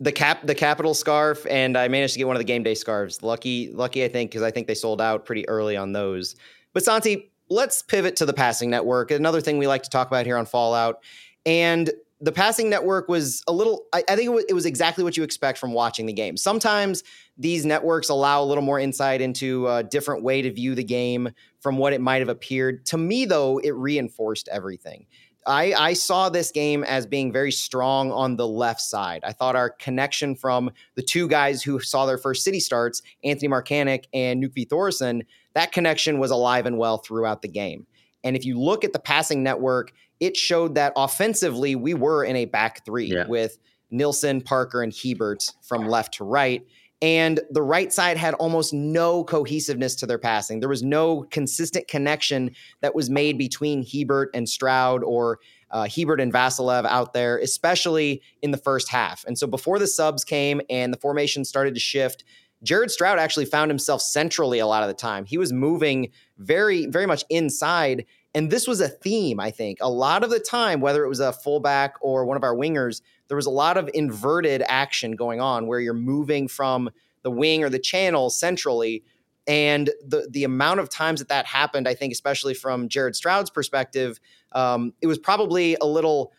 the 0.00 0.12
cap 0.12 0.46
the 0.46 0.54
capital 0.54 0.94
scarf 0.94 1.44
and 1.50 1.76
i 1.76 1.88
managed 1.88 2.12
to 2.12 2.18
get 2.18 2.26
one 2.28 2.36
of 2.36 2.40
the 2.40 2.44
game 2.44 2.62
day 2.62 2.74
scarves 2.74 3.20
lucky 3.22 3.72
lucky 3.72 4.04
i 4.04 4.08
think 4.08 4.30
because 4.30 4.42
i 4.42 4.50
think 4.50 4.68
they 4.68 4.74
sold 4.74 5.00
out 5.00 5.26
pretty 5.26 5.48
early 5.48 5.76
on 5.76 5.92
those 5.92 6.36
but 6.72 6.84
Santi, 6.84 7.30
let's 7.50 7.82
pivot 7.82 8.16
to 8.16 8.26
the 8.26 8.32
passing 8.32 8.70
network. 8.70 9.10
Another 9.10 9.40
thing 9.40 9.58
we 9.58 9.66
like 9.66 9.82
to 9.82 9.90
talk 9.90 10.06
about 10.06 10.26
here 10.26 10.36
on 10.36 10.46
Fallout. 10.46 11.02
And 11.46 11.90
the 12.20 12.32
passing 12.32 12.68
network 12.68 13.08
was 13.08 13.42
a 13.46 13.52
little, 13.52 13.86
I, 13.92 14.02
I 14.08 14.16
think 14.16 14.26
it 14.26 14.32
was, 14.32 14.44
it 14.48 14.52
was, 14.54 14.66
exactly 14.66 15.04
what 15.04 15.16
you 15.16 15.22
expect 15.22 15.58
from 15.58 15.72
watching 15.72 16.06
the 16.06 16.12
game. 16.12 16.36
Sometimes 16.36 17.04
these 17.36 17.64
networks 17.64 18.08
allow 18.08 18.42
a 18.42 18.44
little 18.44 18.64
more 18.64 18.80
insight 18.80 19.20
into 19.20 19.68
a 19.68 19.84
different 19.84 20.24
way 20.24 20.42
to 20.42 20.52
view 20.52 20.74
the 20.74 20.84
game 20.84 21.30
from 21.60 21.78
what 21.78 21.92
it 21.92 22.00
might 22.00 22.18
have 22.18 22.28
appeared. 22.28 22.84
To 22.86 22.98
me, 22.98 23.24
though, 23.24 23.58
it 23.58 23.70
reinforced 23.70 24.48
everything. 24.48 25.06
I, 25.46 25.72
I, 25.72 25.92
saw 25.94 26.28
this 26.28 26.50
game 26.50 26.84
as 26.84 27.06
being 27.06 27.32
very 27.32 27.52
strong 27.52 28.12
on 28.12 28.36
the 28.36 28.46
left 28.46 28.82
side. 28.82 29.22
I 29.24 29.32
thought 29.32 29.56
our 29.56 29.70
connection 29.70 30.34
from 30.34 30.70
the 30.94 31.02
two 31.02 31.26
guys 31.26 31.62
who 31.62 31.80
saw 31.80 32.04
their 32.04 32.18
first 32.18 32.44
city 32.44 32.60
starts, 32.60 33.00
Anthony 33.24 33.48
Markanich 33.48 34.04
and 34.12 34.44
Nökkvi 34.44 34.68
Thorson, 34.68 35.22
that 35.54 35.72
connection 35.72 36.18
was 36.18 36.30
alive 36.30 36.66
and 36.66 36.78
well 36.78 36.98
throughout 36.98 37.42
the 37.42 37.48
game. 37.48 37.86
And 38.24 38.36
if 38.36 38.44
you 38.44 38.58
look 38.58 38.84
at 38.84 38.92
the 38.92 38.98
passing 38.98 39.42
network, 39.42 39.92
it 40.20 40.36
showed 40.36 40.74
that 40.74 40.92
offensively 40.96 41.76
we 41.76 41.94
were 41.94 42.24
in 42.24 42.36
a 42.36 42.44
back 42.44 42.84
three 42.84 43.06
yeah. 43.06 43.26
with 43.26 43.58
Nilsson, 43.90 44.40
Parker, 44.40 44.82
and 44.82 44.92
Hiebert 44.92 45.52
from 45.62 45.86
left 45.86 46.14
to 46.14 46.24
right. 46.24 46.66
And 47.00 47.40
the 47.50 47.62
right 47.62 47.92
side 47.92 48.16
had 48.16 48.34
almost 48.34 48.74
no 48.74 49.22
cohesiveness 49.22 49.94
to 49.96 50.06
their 50.06 50.18
passing. 50.18 50.58
There 50.58 50.68
was 50.68 50.82
no 50.82 51.22
consistent 51.30 51.86
connection 51.86 52.50
that 52.80 52.94
was 52.94 53.08
made 53.08 53.38
between 53.38 53.84
Hiebert 53.84 54.30
and 54.34 54.48
Stroud 54.48 55.04
or 55.04 55.38
uh, 55.70 55.86
Hiebert 55.86 56.20
and 56.20 56.32
Vassilev 56.32 56.86
out 56.86 57.12
there, 57.12 57.38
especially 57.38 58.20
in 58.42 58.50
the 58.50 58.56
first 58.56 58.88
half. 58.88 59.24
And 59.26 59.38
so 59.38 59.46
before 59.46 59.78
the 59.78 59.86
subs 59.86 60.24
came 60.24 60.60
and 60.68 60.92
the 60.92 60.98
formation 60.98 61.44
started 61.44 61.74
to 61.74 61.80
shift, 61.80 62.24
Jared 62.62 62.90
Stroud 62.90 63.18
actually 63.18 63.44
found 63.44 63.70
himself 63.70 64.02
centrally 64.02 64.58
a 64.58 64.66
lot 64.66 64.82
of 64.82 64.88
the 64.88 64.94
time. 64.94 65.24
He 65.24 65.38
was 65.38 65.52
moving 65.52 66.10
very, 66.38 66.86
very 66.86 67.06
much 67.06 67.24
inside. 67.30 68.04
And 68.34 68.50
this 68.50 68.66
was 68.66 68.80
a 68.80 68.88
theme, 68.88 69.40
I 69.40 69.50
think. 69.50 69.78
A 69.80 69.90
lot 69.90 70.24
of 70.24 70.30
the 70.30 70.40
time, 70.40 70.80
whether 70.80 71.04
it 71.04 71.08
was 71.08 71.20
a 71.20 71.32
fullback 71.32 71.94
or 72.00 72.24
one 72.24 72.36
of 72.36 72.42
our 72.42 72.54
wingers, 72.54 73.00
there 73.28 73.36
was 73.36 73.46
a 73.46 73.50
lot 73.50 73.76
of 73.76 73.88
inverted 73.94 74.62
action 74.66 75.12
going 75.12 75.40
on 75.40 75.66
where 75.66 75.80
you're 75.80 75.94
moving 75.94 76.48
from 76.48 76.90
the 77.22 77.30
wing 77.30 77.62
or 77.62 77.68
the 77.68 77.78
channel 77.78 78.30
centrally. 78.30 79.04
And 79.46 79.90
the 80.06 80.28
the 80.30 80.44
amount 80.44 80.80
of 80.80 80.90
times 80.90 81.20
that 81.20 81.28
that 81.28 81.46
happened, 81.46 81.88
I 81.88 81.94
think, 81.94 82.12
especially 82.12 82.54
from 82.54 82.88
Jared 82.88 83.16
Stroud's 83.16 83.50
perspective, 83.50 84.20
um, 84.52 84.92
it 85.00 85.06
was 85.06 85.18
probably 85.18 85.76
a 85.80 85.86
little 85.86 86.32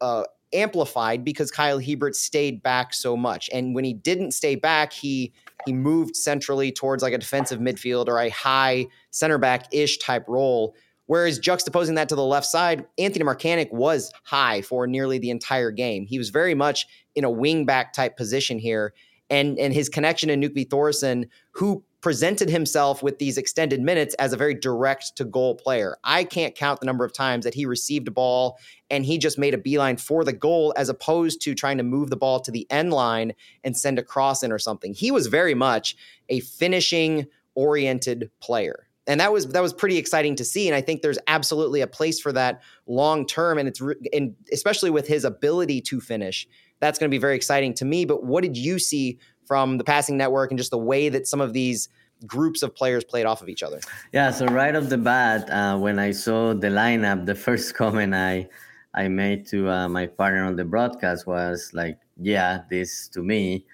uh, 0.00 0.24
amplified 0.54 1.24
because 1.24 1.50
Kyle 1.50 1.78
Hiebert 1.78 2.16
stayed 2.16 2.62
back 2.62 2.94
so 2.94 3.16
much. 3.16 3.50
And 3.52 3.74
when 3.74 3.84
he 3.84 3.92
didn't 3.92 4.32
stay 4.32 4.54
back, 4.54 4.92
he 4.92 5.32
he 5.64 5.72
moved 5.72 6.16
centrally 6.16 6.70
towards 6.70 7.02
like 7.02 7.12
a 7.12 7.18
defensive 7.18 7.60
midfield 7.60 8.08
or 8.08 8.18
a 8.18 8.28
high 8.28 8.86
center 9.10 9.38
back 9.38 9.72
ish 9.72 9.98
type 9.98 10.24
role. 10.28 10.74
Whereas 11.06 11.38
juxtaposing 11.38 11.94
that 11.94 12.08
to 12.08 12.16
the 12.16 12.24
left 12.24 12.46
side, 12.46 12.84
Anthony 12.98 13.24
Markanich 13.24 13.72
was 13.72 14.12
high 14.24 14.62
for 14.62 14.86
nearly 14.86 15.18
the 15.18 15.30
entire 15.30 15.70
game. 15.70 16.04
He 16.04 16.18
was 16.18 16.30
very 16.30 16.54
much 16.54 16.86
in 17.14 17.24
a 17.24 17.30
wing 17.30 17.64
back 17.64 17.92
type 17.92 18.16
position 18.16 18.58
here. 18.58 18.92
And, 19.30 19.58
and 19.58 19.72
his 19.72 19.88
connection 19.88 20.28
to 20.28 20.36
Nökkvi 20.36 20.68
Thorson, 20.68 21.26
who 21.52 21.84
presented 22.00 22.48
himself 22.48 23.02
with 23.02 23.18
these 23.18 23.38
extended 23.38 23.80
minutes 23.80 24.14
as 24.14 24.32
a 24.32 24.36
very 24.36 24.54
direct 24.54 25.16
to 25.16 25.24
goal 25.24 25.54
player. 25.54 25.96
I 26.04 26.24
can't 26.24 26.54
count 26.54 26.80
the 26.80 26.86
number 26.86 27.04
of 27.04 27.12
times 27.12 27.44
that 27.44 27.54
he 27.54 27.66
received 27.66 28.08
a 28.08 28.10
ball 28.10 28.58
and 28.90 29.04
he 29.04 29.18
just 29.18 29.38
made 29.38 29.54
a 29.54 29.58
beeline 29.58 29.96
for 29.96 30.22
the 30.22 30.32
goal 30.32 30.72
as 30.76 30.88
opposed 30.88 31.40
to 31.42 31.54
trying 31.54 31.78
to 31.78 31.82
move 31.82 32.10
the 32.10 32.16
ball 32.16 32.40
to 32.40 32.50
the 32.50 32.66
end 32.70 32.92
line 32.92 33.32
and 33.64 33.76
send 33.76 33.98
a 33.98 34.02
cross 34.02 34.42
in 34.42 34.52
or 34.52 34.58
something. 34.58 34.94
He 34.94 35.10
was 35.10 35.26
very 35.26 35.54
much 35.54 35.96
a 36.28 36.40
finishing 36.40 37.26
oriented 37.54 38.30
player. 38.40 38.86
And 39.08 39.20
that 39.20 39.32
was 39.32 39.46
that 39.48 39.62
was 39.62 39.72
pretty 39.72 39.98
exciting 39.98 40.34
to 40.34 40.44
see, 40.44 40.66
and 40.66 40.74
I 40.74 40.80
think 40.80 41.00
there's 41.00 41.18
absolutely 41.28 41.80
a 41.80 41.86
place 41.86 42.18
for 42.18 42.32
that 42.32 42.60
long 42.88 43.24
term, 43.24 43.56
and 43.56 43.68
it's 43.68 43.80
and 44.12 44.34
especially 44.52 44.90
with 44.90 45.06
his 45.06 45.24
ability 45.24 45.80
to 45.82 46.00
finish, 46.00 46.48
that's 46.80 46.98
going 46.98 47.08
to 47.08 47.14
be 47.14 47.20
very 47.20 47.36
exciting 47.36 47.72
to 47.74 47.84
me. 47.84 48.04
But 48.04 48.24
what 48.24 48.42
did 48.42 48.56
you 48.56 48.80
see 48.80 49.20
from 49.46 49.78
the 49.78 49.84
passing 49.84 50.16
network 50.16 50.50
and 50.50 50.58
just 50.58 50.70
the 50.70 50.78
way 50.78 51.08
that 51.08 51.26
some 51.26 51.40
of 51.40 51.52
these 51.52 51.88
groups 52.26 52.62
of 52.62 52.74
players 52.74 53.04
played 53.04 53.26
off 53.26 53.42
of 53.42 53.48
each 53.48 53.62
other. 53.62 53.80
Yeah, 54.12 54.30
so 54.30 54.46
right 54.46 54.74
off 54.74 54.88
the 54.88 54.98
bat, 54.98 55.50
uh, 55.50 55.78
when 55.78 55.98
I 55.98 56.12
saw 56.12 56.54
the 56.54 56.68
lineup, 56.68 57.26
the 57.26 57.34
first 57.34 57.74
comment 57.80 58.14
I 58.14 58.48
I 58.94 59.08
made 59.08 59.46
to 59.48 59.68
uh, 59.68 59.88
my 59.88 60.06
partner 60.06 60.44
on 60.44 60.56
the 60.56 60.64
broadcast 60.64 61.26
was 61.26 61.70
like, 61.74 61.98
"Yeah, 62.16 62.62
this 62.70 63.08
to 63.08 63.22
me 63.22 63.66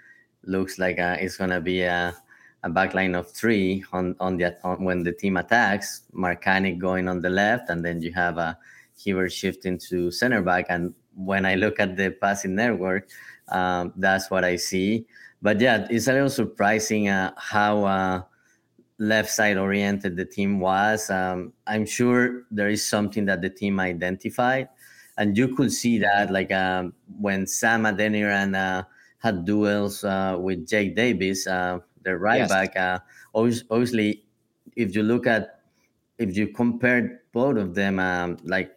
looks 0.45 0.79
like 0.79 0.99
uh, 0.99 1.17
it's 1.21 1.37
gonna 1.37 1.61
be 1.61 1.83
a, 1.83 2.14
a 2.64 2.71
back 2.71 2.95
line 2.95 3.14
of 3.14 3.31
three 3.31 3.85
on 3.93 4.17
on 4.19 4.37
the 4.37 4.57
on, 4.64 4.83
when 4.83 5.05
the 5.05 5.12
team 5.12 5.37
attacks. 5.37 6.02
Markanich 6.12 6.79
going 6.79 7.09
on 7.09 7.21
the 7.21 7.31
left, 7.31 7.71
and 7.71 7.85
then 7.85 8.02
you 8.02 8.12
have 8.12 8.38
a 8.38 8.59
Hiebert 8.99 9.33
shifting 9.33 9.79
to 9.91 10.11
center 10.11 10.43
back. 10.43 10.67
And 10.69 10.95
when 11.14 11.47
I 11.47 11.55
look 11.55 11.79
at 11.79 11.97
the 11.97 12.11
passing 12.11 12.57
network, 12.57 13.09
um, 13.49 13.93
that's 13.97 14.29
what 14.29 14.45
I 14.45 14.57
see." 14.57 15.07
But 15.42 15.61
yeah, 15.61 15.87
it's 15.90 16.06
a 16.06 16.12
little 16.12 16.30
surprising 16.30 17.08
uh, 17.08 17.32
how 17.37 17.84
uh, 17.84 18.22
left 18.99 19.28
side 19.28 19.58
oriented 19.58 20.16
the 20.16 20.25
team 20.25 20.61
was. 20.61 21.11
Um, 21.11 21.52
I'm 21.66 21.84
sure 21.84 22.44
there 22.50 22.68
is 22.68 22.87
something 22.87 23.26
that 23.26 23.42
the 23.42 23.50
team 23.50 23.80
identified, 23.80 24.68
and 25.18 25.37
you 25.37 25.54
could 25.54 25.72
see 25.72 25.99
that 25.99 26.30
like 26.30 26.52
um, 26.52 26.94
when 27.18 27.46
Sam 27.46 27.82
Adeniran 27.82 28.54
uh, 28.54 28.84
had 29.18 29.44
duels 29.44 30.04
uh, 30.04 30.37
with 30.38 30.66
Jake 30.66 30.94
Davis, 30.94 31.46
uh, 31.49 31.80
the 32.04 32.16
right 32.16 32.46
yes. 32.46 32.49
back. 32.49 32.76
Uh, 32.76 33.00
obviously, 33.34 34.25
if 34.76 34.94
you 34.94 35.02
look 35.02 35.26
at 35.26 35.61
if 36.18 36.37
you 36.37 36.49
compare 36.49 37.22
both 37.32 37.56
of 37.56 37.75
them, 37.75 37.99
um, 37.99 38.37
like 38.44 38.76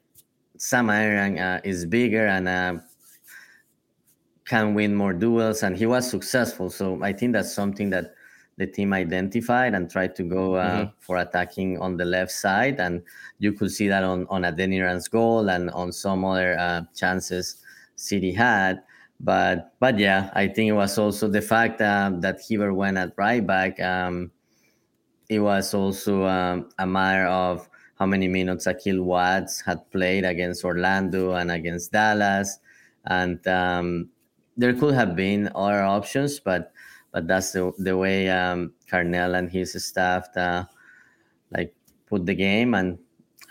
Sam 0.58 0.88
Adeniran 0.88 1.40
uh, 1.40 1.62
is 1.64 1.86
bigger 1.86 2.26
and 2.26 2.48
uh, 2.48 2.78
can 4.46 4.74
win 4.74 4.96
more 4.96 5.14
duels, 5.14 5.64
and 5.64 5.76
he 5.76 5.86
was 5.86 6.10
successful. 6.10 6.70
So 6.70 7.02
I 7.04 7.14
think 7.14 7.34
that's 7.34 7.54
something 7.54 7.90
that 7.90 8.14
the 8.58 8.68
team 8.68 8.94
identified 8.94 9.74
and 9.74 9.90
tried 9.90 10.16
to 10.16 10.24
go 10.24 10.56
uh, 10.56 10.70
mm-hmm. 10.70 10.90
for 11.00 11.18
attacking 11.18 11.78
on 11.80 11.98
the 11.98 12.06
left 12.06 12.32
side. 12.32 12.80
And 12.80 13.02
you 13.40 13.52
could 13.52 13.72
see 13.72 13.88
that 13.90 14.04
on, 14.04 14.26
on 14.30 14.46
Adeniran's 14.46 15.08
goal 15.08 15.50
and 15.50 15.70
on 15.72 15.92
some 15.92 16.24
other 16.24 16.58
uh, 16.58 16.84
chances 16.96 17.58
City 17.96 18.32
had. 18.32 18.84
But 19.20 19.74
but 19.80 19.98
yeah, 19.98 20.30
I 20.34 20.48
think 20.48 20.70
it 20.70 20.74
was 20.74 20.98
also 20.98 21.28
the 21.28 21.42
fact 21.42 21.82
um, 21.82 22.20
that 22.22 22.40
Hiebert 22.42 22.76
went 22.76 22.98
at 22.98 23.14
right 23.18 23.46
back. 23.46 23.80
Um, 23.80 24.32
it 25.30 25.40
was 25.40 25.74
also 25.74 26.26
um, 26.26 26.70
a 26.78 26.86
matter 26.86 27.26
of 27.26 27.68
how 27.98 28.06
many 28.06 28.28
minutes 28.28 28.68
Akil 28.68 29.04
Watts 29.04 29.62
had 29.62 29.90
played 29.92 30.26
against 30.26 30.66
Orlando 30.66 31.34
and 31.34 31.50
against 31.50 31.94
Dallas. 31.94 32.60
And 33.06 33.46
um, 33.48 34.10
there 34.58 34.74
could 34.74 34.94
have 34.94 35.16
been 35.16 35.50
other 35.56 35.84
options, 35.84 36.40
but 36.40 36.72
but 37.12 37.28
that's 37.28 37.52
the 37.52 37.72
the 37.78 37.98
way 37.98 38.30
um, 38.30 38.74
Carnell 38.90 39.38
and 39.38 39.50
his 39.50 39.74
staff 39.86 40.28
uh, 40.36 40.66
like 41.52 41.74
put 42.08 42.26
the 42.26 42.36
game 42.36 42.74
and 42.74 42.98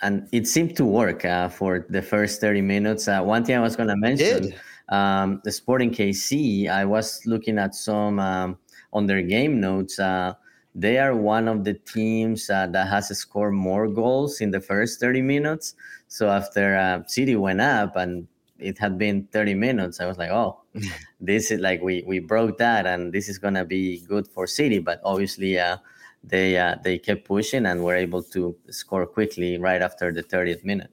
and 0.03 0.29
it 0.33 0.47
seemed 0.47 0.77
to 0.77 0.85
work 0.85 1.25
uh, 1.25 1.49
for 1.49 1.87
the 1.89 2.03
first 2.03 2.41
30 2.41 2.61
minutes. 2.61 3.09
Uh, 3.09 3.23
one 3.23 3.45
thing 3.45 3.57
I 3.57 3.61
was 3.61 3.75
going 3.77 3.89
to 3.89 3.97
mention, 3.97 4.53
um, 4.91 5.41
the 5.45 5.53
Sporting 5.53 5.91
KC, 5.91 6.69
I 6.69 6.85
was 6.85 7.23
looking 7.25 7.59
at 7.59 7.75
some 7.75 8.19
um, 8.19 8.59
on 8.93 9.07
their 9.07 9.23
game 9.23 9.61
notes. 9.61 9.99
Uh, 9.99 10.35
they 10.75 10.99
are 10.99 11.15
one 11.15 11.49
of 11.49 11.65
the 11.65 11.75
teams 11.75 12.51
uh, 12.51 12.67
that 12.67 12.89
has 12.89 13.17
scored 13.17 13.55
more 13.55 13.89
goals 13.89 14.41
in 14.41 14.51
the 14.51 14.61
first 14.61 15.01
30 15.01 15.23
minutes. 15.23 15.75
So 16.09 16.29
after 16.29 16.77
uh, 16.77 17.03
City 17.07 17.37
went 17.37 17.61
up 17.61 17.97
and 17.97 18.27
it 18.59 18.79
had 18.79 18.99
been 18.99 19.27
30 19.33 19.55
minutes, 19.55 20.01
I 20.01 20.07
was 20.07 20.19
like, 20.19 20.31
oh, 20.31 20.61
this 21.21 21.51
is 21.51 21.61
like 21.61 21.83
we 21.83 22.03
we 22.07 22.19
broke 22.19 22.59
that, 22.59 22.87
and 22.87 23.13
this 23.13 23.29
is 23.29 23.39
gonna 23.39 23.65
be 23.65 24.01
good 24.09 24.27
for 24.29 24.47
City. 24.47 24.79
But 24.79 25.01
obviously, 25.05 25.59
uh, 25.59 25.79
they 26.23 26.57
uh, 26.57 26.77
they 26.83 26.99
kept 26.99 27.25
pushing 27.25 27.67
and 27.67 27.85
were 27.85 27.97
able 27.97 28.23
to 28.23 28.57
score 28.71 29.07
quickly 29.07 29.59
right 29.59 29.83
after 29.83 30.13
the 30.13 30.23
30th 30.23 30.65
minute. 30.65 30.91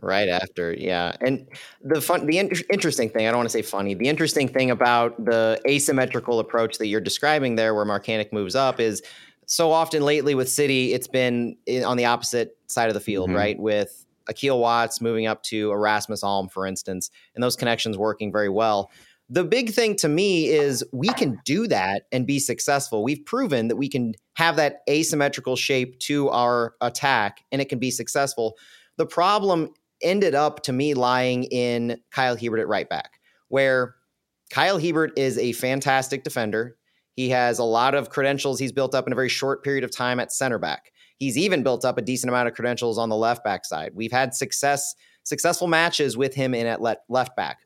Right 0.00 0.28
after, 0.28 0.72
yeah, 0.72 1.14
and 1.20 1.46
the 1.80 2.00
fun, 2.00 2.26
the 2.26 2.38
in- 2.38 2.50
interesting 2.72 3.08
thing—I 3.08 3.30
don't 3.30 3.36
want 3.36 3.48
to 3.48 3.52
say 3.52 3.62
funny. 3.62 3.94
The 3.94 4.08
interesting 4.08 4.48
thing 4.48 4.72
about 4.72 5.24
the 5.24 5.60
asymmetrical 5.64 6.40
approach 6.40 6.78
that 6.78 6.88
you're 6.88 7.00
describing 7.00 7.54
there, 7.54 7.72
where 7.72 7.84
Markanich 7.84 8.32
moves 8.32 8.56
up, 8.56 8.80
is 8.80 9.00
so 9.46 9.70
often 9.70 10.02
lately 10.02 10.34
with 10.34 10.50
City, 10.50 10.92
it's 10.92 11.06
been 11.06 11.56
on 11.84 11.96
the 11.96 12.04
opposite 12.04 12.56
side 12.66 12.88
of 12.88 12.94
the 12.94 13.00
field, 13.00 13.28
mm-hmm. 13.28 13.36
right? 13.36 13.60
With 13.60 14.04
Akil 14.28 14.58
Watts 14.58 15.00
moving 15.00 15.26
up 15.26 15.42
to 15.44 15.72
Rasmus 15.72 16.22
Alm, 16.22 16.48
for 16.48 16.66
instance, 16.66 17.10
and 17.34 17.42
those 17.42 17.56
connections 17.56 17.98
working 17.98 18.32
very 18.32 18.48
well. 18.48 18.90
The 19.28 19.44
big 19.44 19.70
thing 19.70 19.96
to 19.96 20.08
me 20.08 20.48
is 20.48 20.84
we 20.92 21.08
can 21.08 21.40
do 21.44 21.66
that 21.68 22.02
and 22.12 22.26
be 22.26 22.38
successful. 22.38 23.02
We've 23.02 23.24
proven 23.24 23.68
that 23.68 23.76
we 23.76 23.88
can 23.88 24.12
have 24.34 24.56
that 24.56 24.80
asymmetrical 24.90 25.56
shape 25.56 25.98
to 26.00 26.28
our 26.28 26.74
attack 26.82 27.42
and 27.50 27.62
it 27.62 27.70
can 27.70 27.78
be 27.78 27.90
successful. 27.90 28.58
The 28.98 29.06
problem 29.06 29.70
ended 30.02 30.34
up 30.34 30.62
to 30.64 30.72
me 30.72 30.92
lying 30.94 31.44
in 31.44 31.98
Kyle 32.10 32.36
Hiebert 32.36 32.60
at 32.60 32.68
right 32.68 32.88
back, 32.88 33.20
where 33.48 33.94
Kyle 34.50 34.78
Hiebert 34.78 35.18
is 35.18 35.38
a 35.38 35.52
fantastic 35.52 36.24
defender. 36.24 36.76
He 37.14 37.30
has 37.30 37.58
a 37.58 37.64
lot 37.64 37.94
of 37.94 38.10
credentials 38.10 38.58
he's 38.58 38.72
built 38.72 38.94
up 38.94 39.06
in 39.06 39.12
a 39.12 39.16
very 39.16 39.28
short 39.30 39.64
period 39.64 39.84
of 39.84 39.90
time 39.90 40.20
at 40.20 40.32
center 40.32 40.58
back. 40.58 40.91
He's 41.22 41.38
even 41.38 41.62
built 41.62 41.84
up 41.84 41.98
a 41.98 42.02
decent 42.02 42.30
amount 42.30 42.48
of 42.48 42.54
credentials 42.54 42.98
on 42.98 43.08
the 43.08 43.14
left 43.14 43.44
back 43.44 43.64
side. 43.64 43.92
We've 43.94 44.10
had 44.10 44.34
success 44.34 44.96
successful 45.22 45.68
matches 45.68 46.16
with 46.16 46.34
him 46.34 46.52
in 46.52 46.66
at 46.66 46.80
left 46.80 47.36
back. 47.36 47.58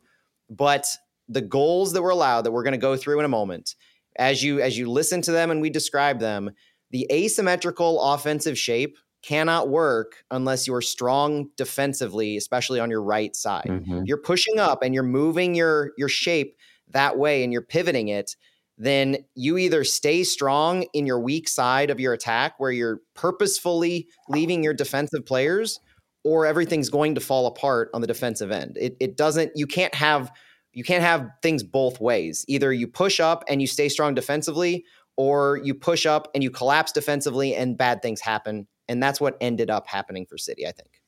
But 0.50 0.86
the 1.26 1.40
goals 1.40 1.94
that 1.94 2.02
were 2.02 2.10
allowed 2.10 2.42
that 2.42 2.52
we're 2.52 2.64
going 2.64 2.72
to 2.72 2.78
go 2.78 2.98
through 2.98 3.18
in 3.18 3.25
a 3.25 3.28
moment, 3.28 3.75
as 4.18 4.42
you 4.42 4.60
as 4.60 4.76
you 4.76 4.90
listen 4.90 5.22
to 5.22 5.32
them 5.32 5.50
and 5.50 5.62
we 5.62 5.70
describe 5.70 6.20
them, 6.20 6.50
the 6.90 7.06
asymmetrical 7.10 7.98
offensive 7.98 8.58
shape 8.58 8.98
cannot 9.22 9.70
work 9.70 10.22
unless 10.30 10.66
you're 10.66 10.82
strong 10.82 11.48
defensively, 11.56 12.36
especially 12.36 12.78
on 12.78 12.90
your 12.90 13.02
right 13.02 13.34
side. 13.34 13.64
Mm-hmm. 13.68 14.02
You're 14.04 14.18
pushing 14.18 14.60
up 14.60 14.82
and 14.82 14.92
you're 14.92 15.02
moving 15.02 15.54
your 15.54 15.92
your 15.96 16.10
shape 16.10 16.58
that 16.90 17.16
way 17.16 17.42
and 17.42 17.54
you're 17.54 17.62
pivoting 17.62 18.08
it 18.08 18.36
then 18.78 19.18
you 19.35 19.56
either 19.59 19.85
stay 19.85 20.23
strong 20.23 20.85
in 20.92 21.06
your 21.06 21.21
weak 21.21 21.49
side 21.49 21.90
of 21.90 21.99
your 21.99 22.12
attack 22.12 22.54
where 22.59 22.71
you're 22.71 23.00
purposefully 23.14 24.09
leaving 24.28 24.62
your 24.62 24.75
defensive 24.75 25.25
players 25.25 25.80
or 26.25 26.45
everything's 26.45 26.90
going 26.90 27.14
to 27.14 27.21
fall 27.21 27.47
apart 27.47 27.88
on 27.95 28.00
the 28.00 28.06
defensive 28.06 28.50
end. 28.50 28.76
It, 28.78 28.97
it 29.00 29.16
doesn't, 29.16 29.52
you 29.54 29.66
can't 29.66 29.95
have 29.95 30.30
you 30.73 30.85
can't 30.85 31.02
have 31.02 31.30
things 31.42 31.62
both 31.62 32.00
ways. 32.02 32.45
Either 32.49 32.71
you 32.71 32.87
push 32.87 33.18
up 33.18 33.42
and 33.49 33.62
you 33.62 33.66
stay 33.66 33.88
strong 33.88 34.14
defensively, 34.14 34.85
or 35.16 35.59
you 35.64 35.75
push 35.75 36.06
up 36.06 36.28
and 36.35 36.42
you 36.45 36.50
collapse 36.50 36.92
defensively 36.92 37.54
and 37.54 37.78
bad 37.78 38.02
things 38.02 38.21
happen. 38.21 38.66
And 38.88 39.02
that's 39.02 39.21
what 39.21 39.37
ended 39.40 39.71
up 39.71 39.87
happening 39.87 40.26
for 40.26 40.38
City, 40.38 40.66
I 40.66 40.73
think. 40.73 41.00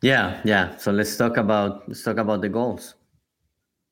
Yeah, 0.00 0.40
yeah. 0.44 0.76
So 0.76 0.92
let's 0.92 1.16
talk 1.16 1.36
about 1.36 1.88
let's 1.88 2.02
talk 2.02 2.16
about 2.18 2.40
the 2.40 2.48
goals. 2.48 2.94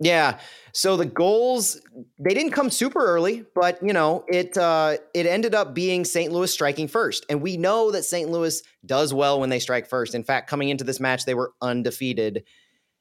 Yeah. 0.00 0.38
So 0.73 0.97
the 0.97 1.04
goals 1.04 1.80
they 2.19 2.33
didn't 2.33 2.52
come 2.52 2.71
super 2.71 3.04
early, 3.04 3.45
but 3.54 3.78
you 3.83 3.92
know 3.92 4.25
it 4.28 4.57
uh, 4.57 4.97
it 5.14 5.26
ended 5.26 5.54
up 5.54 5.75
being 5.75 6.04
St. 6.04 6.33
Louis 6.33 6.50
striking 6.50 6.88
first, 6.88 7.26
and 7.28 7.42
we 7.42 7.57
know 7.57 7.90
that 7.90 8.04
St. 8.04 8.30
Louis 8.30 8.62
does 8.87 9.12
well 9.12 9.40
when 9.40 9.50
they 9.50 9.59
strike 9.59 9.88
first. 9.88 10.14
In 10.14 10.25
fact, 10.25 10.49
coming 10.49 10.71
into 10.71 10.85
this 10.85 11.00
match, 11.00 11.26
they 11.26 11.35
were 11.35 11.52
undefeated 11.61 12.45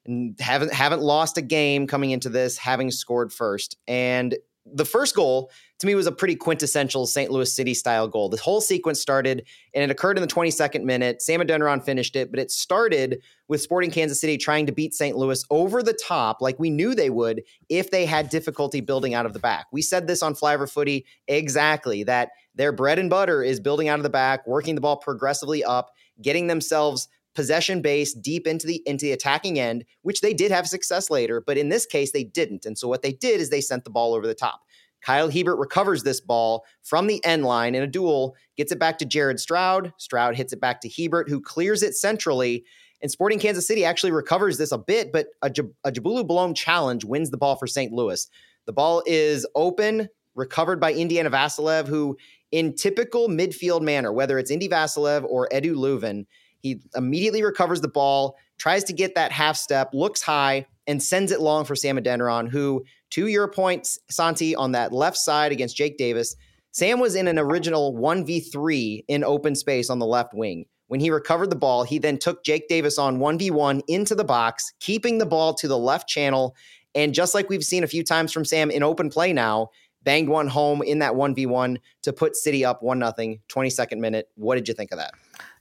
and 0.06 0.38
haven't 0.40 0.74
haven't 0.74 1.02
lost 1.02 1.38
a 1.38 1.42
game 1.42 1.88
coming 1.88 2.12
into 2.12 2.30
this, 2.30 2.58
having 2.58 2.92
scored 2.92 3.32
first. 3.32 3.78
And 3.88 4.36
the 4.74 4.86
first 4.86 5.16
goal 5.16 5.52
to 5.80 5.88
me 5.88 5.96
was 5.96 6.08
a 6.08 6.12
pretty 6.12 6.36
quintessential 6.36 7.06
St. 7.06 7.32
Louis 7.32 7.54
City 7.54 7.74
style 7.74 8.08
goal. 8.08 8.30
The 8.30 8.38
whole 8.38 8.62
sequence 8.62 9.00
started 9.00 9.46
and 9.74 9.84
it 9.84 9.92
occurred 9.92 10.18
in 10.18 10.22
the 10.22 10.28
22nd 10.28 10.84
minute. 10.84 11.22
Sam 11.22 11.40
Adeniran 11.40 11.84
finished 11.84 12.16
it, 12.16 12.32
but 12.32 12.40
it 12.40 12.52
started 12.52 13.22
with 13.48 13.62
Sporting 13.62 13.92
Kansas 13.92 14.20
City 14.20 14.38
trying 14.38 14.66
to 14.66 14.72
beat 14.72 14.94
St. 14.94 15.16
Louis 15.16 15.44
over 15.50 15.82
the 15.82 15.94
top, 15.94 16.42
like 16.42 16.60
we 16.60 16.70
knew 16.70 16.94
they 16.94 17.10
would 17.10 17.44
if 17.70 17.92
they 17.92 18.06
had 18.06 18.30
difficulty 18.30 18.82
building 18.82 19.14
out 19.14 19.26
of 19.26 19.34
the 19.34 19.40
back. 19.40 19.68
We 19.72 19.82
said 19.82 20.08
this 20.08 20.22
on 20.22 20.36
Flyover 20.36 20.70
Footy 20.70 21.06
exactly 21.28 22.04
that 22.04 22.30
their 22.56 22.72
bread 22.72 23.00
and 23.00 23.10
butter 23.10 23.42
is 23.42 23.60
building 23.60 23.88
out 23.88 24.00
of 24.00 24.04
the 24.04 24.10
back, 24.10 24.46
working 24.46 24.76
the 24.76 24.82
ball 24.82 24.98
progressively 24.98 25.64
up, 25.64 25.92
getting 26.22 26.48
themselves 26.48 27.08
possession 27.36 27.82
based 27.82 28.22
deep 28.22 28.48
into 28.48 28.68
the 28.68 28.82
into 28.86 29.06
the 29.06 29.12
attacking 29.12 29.60
end, 29.60 29.86
which 30.02 30.22
they 30.22 30.34
did 30.34 30.52
have 30.52 30.68
success 30.68 31.10
later, 31.10 31.42
but 31.46 31.58
in 31.58 31.70
this 31.70 31.86
case 31.86 32.12
they 32.12 32.24
didn't. 32.24 32.66
And 32.66 32.78
so 32.78 32.88
what 32.88 33.02
they 33.02 33.14
did 33.14 33.40
is 33.40 33.50
they 33.50 33.62
sent 33.62 33.84
the 33.84 33.90
ball 33.90 34.14
over 34.14 34.28
the 34.28 34.34
top. 34.34 34.62
Kyle 35.02 35.30
Hiebert 35.30 35.60
recovers 35.60 36.04
this 36.04 36.20
ball 36.20 36.66
from 36.84 37.08
the 37.08 37.24
end 37.24 37.46
line 37.46 37.76
in 37.76 37.84
a 37.84 37.88
duel, 37.88 38.36
gets 38.58 38.72
it 38.72 38.80
back 38.80 38.98
to 39.00 39.06
Jared 39.06 39.40
Stroud. 39.40 39.94
Stroud 39.98 40.36
hits 40.36 40.54
it 40.54 40.60
back 40.60 40.82
to 40.82 40.90
Hiebert, 40.90 41.30
who 41.30 41.40
clears 41.40 41.84
it 41.84 41.96
centrally. 41.96 42.66
And 43.02 43.10
Sporting 43.10 43.40
Kansas 43.40 43.66
City 43.66 43.86
actually 43.86 44.12
recovers 44.12 44.58
this 44.58 44.74
a 44.74 44.78
bit, 44.78 45.14
but 45.14 45.28
a, 45.42 45.50
J- 45.50 45.64
a 45.86 45.92
Njabulo 45.92 46.28
Blom 46.28 46.54
challenge 46.54 47.06
wins 47.06 47.30
the 47.30 47.38
ball 47.38 47.56
for 47.56 47.66
St. 47.66 47.94
Louis. 47.94 48.30
The 48.66 48.74
ball 48.74 49.02
is 49.06 49.48
open, 49.56 50.10
recovered 50.36 50.82
by 50.82 50.94
Indiana 50.94 51.30
Vassilev, 51.30 51.88
who, 51.88 52.18
in 52.52 52.76
typical 52.76 53.30
midfield 53.30 53.82
manner, 53.82 54.12
whether 54.12 54.38
it's 54.38 54.52
Indy 54.52 54.68
Vassilev 54.68 55.24
or 55.24 55.48
Edu 55.54 55.76
Löwen, 55.76 56.26
he 56.62 56.82
immediately 56.96 57.44
recovers 57.44 57.82
the 57.82 57.88
ball, 57.88 58.38
tries 58.58 58.84
to 58.86 58.94
get 58.94 59.16
that 59.16 59.32
half 59.32 59.56
step, 59.56 59.90
looks 59.94 60.22
high, 60.22 60.66
and 60.88 61.02
sends 61.02 61.32
it 61.32 61.42
long 61.42 61.66
for 61.66 61.76
Sam 61.76 61.98
Adeniran, 61.98 62.50
who, 62.50 62.84
to 63.12 63.28
your 63.28 63.48
point, 63.48 63.88
Santi, 64.10 64.56
on 64.56 64.72
that 64.74 64.92
left 64.92 65.18
side 65.18 65.52
against 65.52 65.78
Jake 65.78 65.98
Davis, 65.98 66.36
Sam 66.72 67.00
was 67.00 67.16
in 67.16 67.28
an 67.28 67.40
original 67.40 67.94
1v3 67.94 69.06
in 69.08 69.24
open 69.24 69.56
space 69.56 69.90
on 69.90 70.00
the 70.00 70.06
left 70.06 70.34
wing. 70.34 70.66
When 70.88 71.00
he 71.00 71.12
recovered 71.12 71.52
the 71.52 71.56
ball, 71.56 71.84
he 71.84 72.00
then 72.00 72.18
took 72.18 72.44
Jake 72.44 72.68
Davis 72.68 72.98
on 72.98 73.20
1v1 73.20 73.82
into 73.88 74.16
the 74.16 74.24
box, 74.24 74.74
keeping 74.80 75.20
the 75.20 75.26
ball 75.26 75.54
to 75.56 75.68
the 75.68 75.78
left 75.78 76.10
channel. 76.10 76.56
And 76.96 77.14
just 77.14 77.36
like 77.36 77.50
we've 77.50 77.64
seen 77.64 77.84
a 77.84 77.88
few 77.88 78.04
times 78.04 78.32
from 78.32 78.46
Sam 78.46 78.72
in 78.72 78.82
open 78.82 79.10
play 79.10 79.32
now, 79.32 79.70
banged 80.04 80.30
one 80.30 80.48
home 80.48 80.82
in 80.82 81.00
that 81.00 81.14
1v1 81.14 81.78
to 82.04 82.14
put 82.14 82.36
City 82.36 82.66
up 82.66 82.82
1 82.82 83.00
0, 83.00 83.36
22nd 83.48 83.98
minute. 84.00 84.30
What 84.36 84.56
did 84.56 84.68
you 84.68 84.74
think 84.74 84.92
of 84.92 84.98
that? 84.98 85.12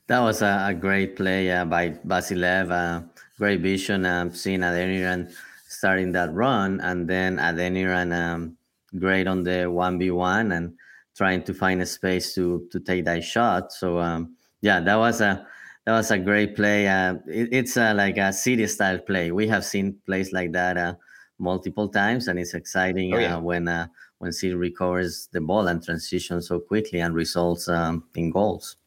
That 0.08 0.20
was 0.20 0.40
a, 0.40 0.66
a 0.68 0.74
great 0.74 1.16
play 1.16 1.50
uh, 1.52 1.66
by 1.66 1.90
Vassilev. 1.90 2.70
Uh, 2.72 3.02
great 3.36 3.60
vision. 3.60 4.06
Um, 4.06 4.34
seeing 4.34 4.60
Adeniran 4.60 5.30
starting 5.68 6.12
that 6.12 6.32
run, 6.32 6.80
and 6.80 7.06
then 7.08 7.36
Adeniran 7.36 8.12
um, 8.12 8.56
great 8.98 9.26
on 9.26 9.42
the 9.42 9.66
one 9.66 9.98
v 9.98 10.10
one 10.10 10.52
and 10.52 10.72
trying 11.14 11.42
to 11.42 11.52
find 11.52 11.82
a 11.82 11.86
space 11.86 12.34
to 12.34 12.66
to 12.72 12.80
take 12.80 13.04
that 13.04 13.22
shot. 13.22 13.70
So 13.70 13.98
um, 13.98 14.34
yeah, 14.62 14.80
that 14.80 14.96
was 14.96 15.20
a 15.20 15.46
that 15.84 15.92
was 15.92 16.10
a 16.10 16.18
great 16.18 16.56
play. 16.56 16.88
Uh, 16.88 17.16
it, 17.26 17.50
it's 17.52 17.76
a, 17.76 17.92
like 17.92 18.16
a 18.16 18.32
city 18.32 18.66
style 18.66 18.98
play. 18.98 19.30
We 19.30 19.46
have 19.48 19.64
seen 19.64 19.98
plays 20.06 20.32
like 20.32 20.52
that 20.52 20.78
uh, 20.78 20.94
multiple 21.38 21.88
times, 21.88 22.28
and 22.28 22.38
it's 22.38 22.54
exciting 22.54 23.14
oh, 23.14 23.18
yeah. 23.18 23.36
uh, 23.36 23.40
when 23.40 23.68
uh, 23.68 23.88
when 24.20 24.32
City 24.32 24.54
recovers 24.54 25.28
the 25.32 25.42
ball 25.42 25.68
and 25.68 25.84
transitions 25.84 26.48
so 26.48 26.60
quickly 26.60 27.00
and 27.00 27.14
results 27.14 27.68
um, 27.68 28.04
in 28.14 28.30
goals. 28.30 28.77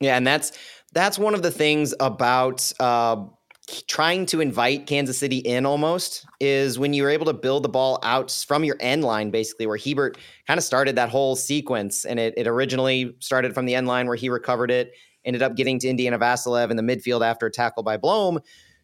Yeah, 0.00 0.16
and 0.16 0.26
that's 0.26 0.52
that's 0.92 1.18
one 1.18 1.34
of 1.34 1.42
the 1.42 1.50
things 1.50 1.94
about 2.00 2.72
uh, 2.80 3.24
trying 3.86 4.26
to 4.26 4.40
invite 4.40 4.86
Kansas 4.86 5.18
City 5.18 5.38
in 5.38 5.66
almost 5.66 6.26
is 6.40 6.78
when 6.78 6.94
you're 6.94 7.10
able 7.10 7.26
to 7.26 7.32
build 7.34 7.62
the 7.62 7.68
ball 7.68 7.98
out 8.02 8.30
from 8.46 8.64
your 8.64 8.76
end 8.80 9.04
line, 9.04 9.30
basically, 9.30 9.66
where 9.66 9.76
Hiebert 9.76 10.16
kind 10.46 10.56
of 10.56 10.64
started 10.64 10.96
that 10.96 11.10
whole 11.10 11.36
sequence. 11.36 12.04
And 12.04 12.18
it, 12.18 12.34
it 12.36 12.46
originally 12.46 13.14
started 13.18 13.54
from 13.54 13.66
the 13.66 13.74
end 13.74 13.86
line 13.86 14.06
where 14.06 14.16
he 14.16 14.28
recovered 14.28 14.70
it, 14.70 14.92
ended 15.24 15.42
up 15.42 15.56
getting 15.56 15.78
to 15.80 15.88
Indiana 15.88 16.18
Vassilev 16.18 16.70
in 16.70 16.76
the 16.76 16.82
midfield 16.82 17.26
after 17.26 17.46
a 17.46 17.50
tackle 17.50 17.82
by 17.82 17.96
Blom. 17.96 18.40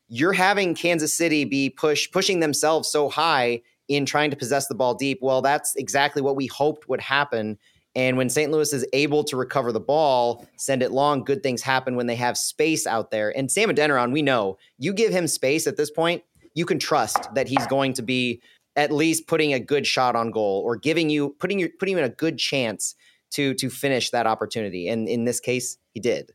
You're 0.09 0.35
having 0.35 0.74
Kansas 0.74 1.16
City 1.16 1.44
be 1.44 1.70
push 1.70 2.11
pushing 2.11 2.40
themselves 2.40 2.90
so 2.90 3.09
high 3.09 3.62
in 3.88 4.05
trying 4.05 4.31
to 4.31 4.37
possess 4.37 4.66
the 4.66 4.74
ball 4.74 4.94
deep. 4.94 5.18
Well, 5.22 5.40
that's 5.42 5.74
exactly 5.77 6.20
what 6.20 6.37
we 6.37 6.46
hoped 6.46 6.88
would 6.88 7.00
happen 7.00 7.59
and 7.94 8.16
when 8.16 8.28
St. 8.28 8.50
Louis 8.50 8.72
is 8.72 8.87
able 8.92 9.22
to 9.24 9.37
recover 9.37 9.70
the 9.70 9.80
ball, 9.80 10.46
send 10.57 10.83
it 10.83 10.90
long, 10.90 11.22
good 11.22 11.42
things 11.42 11.62
happen 11.62 11.94
when 11.94 12.07
they 12.07 12.16
have 12.16 12.37
space 12.37 12.87
out 12.87 13.11
there. 13.11 13.37
And 13.37 13.50
Sam 13.50 13.68
Adeniran, 13.68 14.12
we 14.12 14.22
know 14.22 14.59
you 14.78 14.92
give 14.92 15.12
him 15.12 15.28
space 15.28 15.66
at 15.66 15.76
this 15.76 15.90
point, 15.90 16.22
you 16.54 16.66
can 16.66 16.78
trust 16.78 17.33
that 17.35 17.48
he's 17.48 17.66
going 17.66 17.92
to 17.94 18.02
be 18.02 18.40
at 18.76 18.90
least 18.90 19.28
putting 19.28 19.52
a 19.54 19.61
good 19.61 19.87
shot 19.87 20.16
on 20.16 20.33
goal 20.33 20.62
or 20.64 20.76
giving 20.76 21.09
you 21.09 21.37
putting 21.38 21.59
you 21.59 21.68
putting 21.78 21.92
you 21.92 21.98
in 21.98 22.11
a 22.11 22.14
good 22.14 22.38
chance 22.38 22.96
to 23.30 23.54
to 23.54 23.70
finish 23.70 24.11
that 24.11 24.26
opportunity. 24.26 24.88
And 24.88 25.09
in 25.09 25.24
this 25.24 25.40
case, 25.40 25.78
he 25.92 26.00
did. 26.00 26.33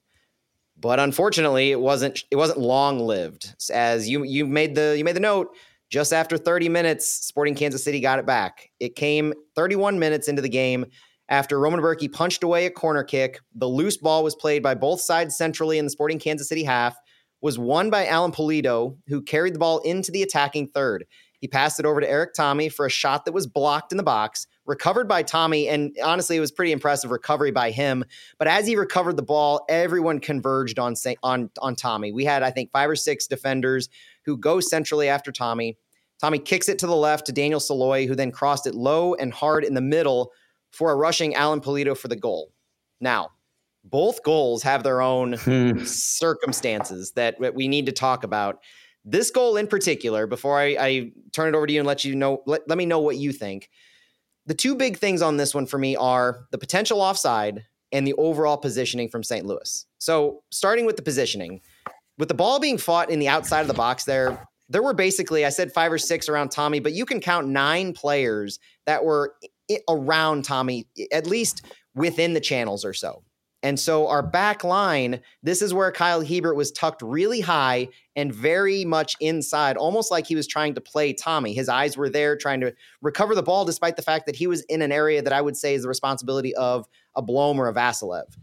But 0.80 1.00
unfortunately, 1.00 1.72
it 1.72 1.80
wasn't 1.80 2.24
it 2.32 2.38
wasn't 2.38 2.60
long 2.60 3.00
lived. 3.00 3.54
As 3.74 4.08
you 4.08 4.24
you 4.24 4.46
made 4.46 4.76
the 4.76 4.96
you 4.98 5.04
made 5.04 5.16
the 5.16 5.22
note, 5.22 5.54
just 5.90 6.14
after 6.14 6.38
30 6.38 6.70
minutes, 6.70 7.06
Sporting 7.06 7.56
Kansas 7.56 7.84
City 7.84 8.00
got 8.00 8.20
it 8.20 8.26
back. 8.26 8.70
It 8.80 8.96
came 8.96 9.34
31 9.56 10.00
minutes 10.00 10.30
into 10.30 10.42
the 10.42 10.50
game 10.50 10.86
after 11.30 11.60
Roman 11.60 11.80
Bürki 11.80 12.12
punched 12.12 12.44
away 12.44 12.66
a 12.66 12.72
corner 12.72 13.04
kick. 13.04 13.40
The 13.56 13.68
loose 13.68 13.98
ball 13.98 14.24
was 14.24 14.36
played 14.36 14.64
by 14.64 14.74
both 14.74 15.00
sides 15.00 15.38
centrally 15.38 15.78
in 15.78 15.86
the 15.86 15.92
Sporting 15.92 16.20
Kansas 16.20 16.50
City 16.50 16.64
half, 16.64 16.98
was 17.42 17.58
won 17.58 17.90
by 17.90 18.08
Alan 18.08 18.32
Pulido, 18.32 18.98
who 19.08 19.22
carried 19.22 19.56
the 19.56 19.60
ball 19.60 19.80
into 19.80 20.12
the 20.12 20.24
attacking 20.24 20.68
third. 20.68 21.06
He 21.40 21.48
passed 21.48 21.80
it 21.80 21.86
over 21.86 22.02
to 22.02 22.10
Erik 22.10 22.34
Thommy 22.38 22.72
for 22.72 22.86
a 22.86 22.90
shot 22.90 23.24
that 23.24 23.32
was 23.32 23.48
blocked 23.48 23.94
in 23.94 23.98
the 23.98 24.04
box, 24.04 24.46
recovered 24.66 25.08
by 25.08 25.24
Thommy, 25.24 25.70
and 25.70 25.96
honestly, 26.04 26.36
it 26.36 26.42
was 26.42 26.52
pretty 26.52 26.74
impressive 26.74 27.12
recovery 27.12 27.52
by 27.52 27.72
him. 27.72 28.04
But 28.38 28.50
as 28.50 28.68
he 28.68 28.76
recovered 28.76 29.16
the 29.16 29.24
ball, 29.24 29.66
everyone 29.70 30.20
converged 30.20 30.80
on 30.80 30.96
on 31.24 31.50
on 31.60 31.76
Thommy. 31.76 32.14
We 32.14 32.26
had, 32.26 32.44
I 32.44 32.52
think, 32.52 32.72
five 32.72 32.90
or 32.90 32.98
six 32.98 33.26
defenders 33.26 33.88
who 34.26 34.36
go 34.36 34.60
centrally 34.60 35.08
after 35.08 35.32
Thommy. 35.32 35.78
Thommy 36.22 36.44
kicks 36.44 36.68
it 36.68 36.80
to 36.80 36.88
the 36.88 36.96
left 36.96 37.26
to 37.28 37.32
Daniel 37.32 37.62
Salloi, 37.62 38.06
who 38.06 38.16
then 38.16 38.32
crossed 38.32 38.68
it 38.68 38.76
low 38.76 39.14
and 39.14 39.34
hard 39.34 39.64
in 39.64 39.76
the 39.76 39.82
middle 39.82 40.34
for 40.72 40.92
a 40.92 40.96
rushing 40.96 41.36
Alan 41.36 41.62
Pulido 41.62 41.98
for 41.98 42.08
the 42.08 42.16
goal. 42.16 42.52
Now, 43.02 43.30
both 43.84 44.24
goals 44.24 44.64
have 44.64 44.84
their 44.84 45.02
own 45.02 45.34
hmm. 45.38 45.84
circumstances 45.84 47.12
that 47.14 47.38
we 47.54 47.68
need 47.68 47.86
to 47.88 47.92
talk 47.92 48.24
about. 48.24 48.60
This 49.06 49.32
goal 49.32 49.58
in 49.58 49.68
particular, 49.68 50.28
before 50.28 50.60
I, 50.60 50.76
I, 50.80 51.12
turn 51.32 51.48
it 51.48 51.58
over 51.58 51.66
to 51.66 51.74
you 51.74 51.80
and 51.80 51.88
let 51.88 52.04
you 52.04 52.16
know, 52.16 52.44
let, 52.46 52.68
let 52.68 52.78
me 52.78 52.86
know 52.86 53.00
what 53.00 53.16
you 53.16 53.32
think. 53.32 53.70
The 54.46 54.54
two 54.54 54.76
big 54.76 54.98
things 54.98 55.22
on 55.22 55.38
this 55.38 55.56
one 55.56 55.66
for 55.66 55.78
me 55.78 55.96
are 55.96 56.46
the 56.52 56.58
potential 56.58 57.02
offside 57.02 57.66
and 57.92 58.06
the 58.06 58.14
overall 58.14 58.58
positioning 58.58 59.10
from 59.10 59.24
St. 59.24 59.46
Louis. 59.46 59.86
So, 60.00 60.44
starting 60.52 60.86
with 60.86 60.96
the 60.96 61.02
positioning, 61.02 61.62
with 62.18 62.28
the 62.28 62.34
ball 62.34 62.60
being 62.60 62.78
fought 62.78 63.10
in 63.10 63.20
the 63.20 63.28
outside 63.28 63.62
of 63.62 63.68
the 63.68 63.74
box 63.74 64.04
there, 64.04 64.48
there 64.68 64.84
were 64.84 64.94
basically, 64.94 65.46
I 65.46 65.50
said 65.50 65.72
five 65.72 65.92
or 65.92 65.98
six 65.98 66.30
around 66.30 66.50
Thommy, 66.50 66.82
but 66.82 66.94
you 66.94 67.06
can 67.06 67.20
count 67.20 67.48
nine 67.48 67.94
players 67.94 68.60
that 68.86 69.04
were 69.04 69.34
around 69.88 70.46
Thommy, 70.46 70.86
at 71.12 71.28
least 71.28 71.66
within 71.96 72.34
the 72.34 72.40
channels 72.40 72.86
or 72.86 72.94
so. 72.94 73.24
And 73.62 73.78
so 73.78 74.08
our 74.08 74.24
back 74.24 74.64
line, 74.64 75.20
this 75.44 75.62
is 75.62 75.74
where 75.74 75.92
Kyle 75.92 76.24
Hiebert 76.24 76.56
was 76.56 76.72
tucked 76.72 77.02
really 77.02 77.42
high 77.42 77.90
and 78.16 78.34
very 78.34 78.86
much 78.86 79.18
inside, 79.20 79.76
almost 79.76 80.12
like 80.12 80.26
he 80.26 80.36
was 80.36 80.48
trying 80.48 80.76
to 80.76 80.82
play 80.82 81.14
Thommy. 81.14 81.54
His 81.54 81.68
eyes 81.68 81.98
were 81.98 82.10
there 82.10 82.38
trying 82.38 82.62
to 82.62 82.74
recover 83.02 83.36
the 83.36 83.44
ball, 83.44 83.66
despite 83.66 83.98
the 83.98 84.02
fact 84.02 84.28
that 84.28 84.36
he 84.38 84.48
was 84.48 84.62
in 84.64 84.82
an 84.82 84.94
area 84.94 85.22
that 85.22 85.34
I 85.34 85.42
would 85.42 85.58
say 85.58 85.74
is 85.74 85.82
the 85.82 85.90
responsibility 85.90 86.56
of 86.56 86.88
a 87.16 87.22
Blom 87.22 87.60
or 87.60 87.68
a 87.68 87.74
Vassilev. 87.74 88.34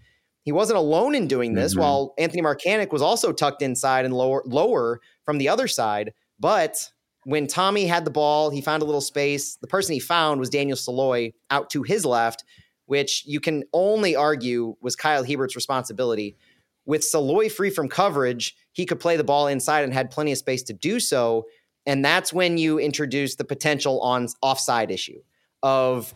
He 0.42 0.52
wasn't 0.52 0.78
alone 0.78 1.14
in 1.14 1.26
doing 1.26 1.54
this, 1.54 1.72
mm-hmm. 1.72 1.80
while 1.80 2.14
Anthony 2.18 2.42
Markanich 2.42 2.92
was 2.92 3.02
also 3.02 3.32
tucked 3.32 3.62
inside 3.62 4.04
and 4.04 4.14
lower 4.14 4.42
lower 4.44 5.00
from 5.24 5.38
the 5.38 5.48
other 5.48 5.66
side. 5.66 6.12
But 6.38 6.90
when 7.26 7.48
Thommy 7.48 7.88
had 7.88 8.04
the 8.04 8.10
ball, 8.12 8.50
he 8.50 8.60
found 8.60 8.84
a 8.84 8.86
little 8.86 9.00
space. 9.00 9.56
The 9.56 9.66
person 9.66 9.94
he 9.94 9.98
found 9.98 10.38
was 10.38 10.48
Daniel 10.48 10.76
Salloi 10.76 11.34
out 11.50 11.70
to 11.70 11.82
his 11.82 12.04
left, 12.04 12.44
which 12.84 13.24
you 13.26 13.40
can 13.40 13.64
only 13.72 14.14
argue 14.14 14.76
was 14.80 14.94
Kyle 14.94 15.24
Hiebert's 15.24 15.56
responsibility. 15.56 16.36
With 16.84 17.00
Salloi 17.00 17.50
free 17.50 17.70
from 17.70 17.88
coverage, 17.88 18.54
he 18.70 18.86
could 18.86 19.00
play 19.00 19.16
the 19.16 19.24
ball 19.24 19.48
inside 19.48 19.82
and 19.82 19.92
had 19.92 20.12
plenty 20.12 20.30
of 20.30 20.38
space 20.38 20.62
to 20.62 20.72
do 20.72 21.00
so. 21.00 21.46
And 21.84 22.04
that's 22.04 22.32
when 22.32 22.58
you 22.58 22.78
introduce 22.78 23.34
the 23.34 23.44
potential 23.44 24.00
on 24.02 24.28
offside 24.40 24.92
issue 24.92 25.20
of 25.64 26.14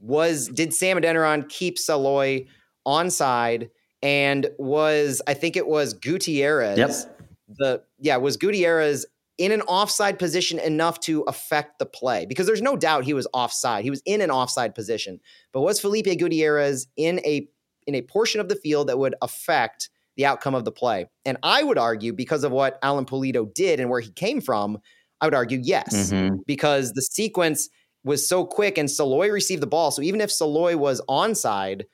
was 0.00 0.48
did 0.48 0.74
Sam 0.74 0.96
Adeniran 0.96 1.48
keep 1.48 1.76
Salloi 1.78 2.48
onside 2.84 3.70
and 4.02 4.48
was 4.58 5.22
I 5.28 5.34
think 5.34 5.56
it 5.56 5.68
was 5.68 5.94
Gutierrez 5.94 6.76
Yep. 6.76 7.18
the 7.58 7.82
yeah 8.00 8.16
was 8.16 8.36
Gutierrez 8.36 9.06
in 9.40 9.52
an 9.52 9.62
offside 9.62 10.18
position 10.18 10.58
enough 10.58 11.00
to 11.00 11.22
affect 11.22 11.78
the 11.78 11.86
play 11.86 12.26
because 12.26 12.46
there's 12.46 12.60
no 12.60 12.76
doubt 12.76 13.04
he 13.04 13.14
was 13.14 13.26
offside. 13.32 13.84
He 13.84 13.90
was 13.90 14.02
in 14.04 14.20
an 14.20 14.30
offside 14.30 14.74
position. 14.74 15.18
But 15.52 15.62
was 15.62 15.80
Felipe 15.80 16.18
Gutierrez 16.18 16.86
in 16.96 17.20
a 17.20 17.48
in 17.86 17.94
a 17.94 18.02
portion 18.02 18.42
of 18.42 18.50
the 18.50 18.54
field 18.54 18.88
that 18.88 18.98
would 18.98 19.14
affect 19.22 19.88
the 20.16 20.26
outcome 20.26 20.54
of 20.54 20.66
the 20.66 20.70
play? 20.70 21.06
And 21.24 21.38
I 21.42 21.62
would 21.62 21.78
argue 21.78 22.12
because 22.12 22.44
of 22.44 22.52
what 22.52 22.78
Alan 22.82 23.06
Pulido 23.06 23.52
did 23.54 23.80
and 23.80 23.88
where 23.88 24.00
he 24.00 24.10
came 24.12 24.42
from, 24.42 24.78
I 25.22 25.26
would 25.26 25.34
argue 25.34 25.58
yes, 25.62 26.12
Mhm. 26.12 26.40
because 26.46 26.92
the 26.92 27.02
sequence 27.02 27.70
was 28.04 28.28
so 28.28 28.44
quick 28.44 28.76
and 28.76 28.90
Salloi 28.90 29.32
received 29.32 29.62
the 29.62 29.66
ball. 29.66 29.90
So 29.90 30.02
even 30.02 30.20
if 30.20 30.28
Salloi 30.28 30.76
was 30.76 31.00
onside, 31.08 31.84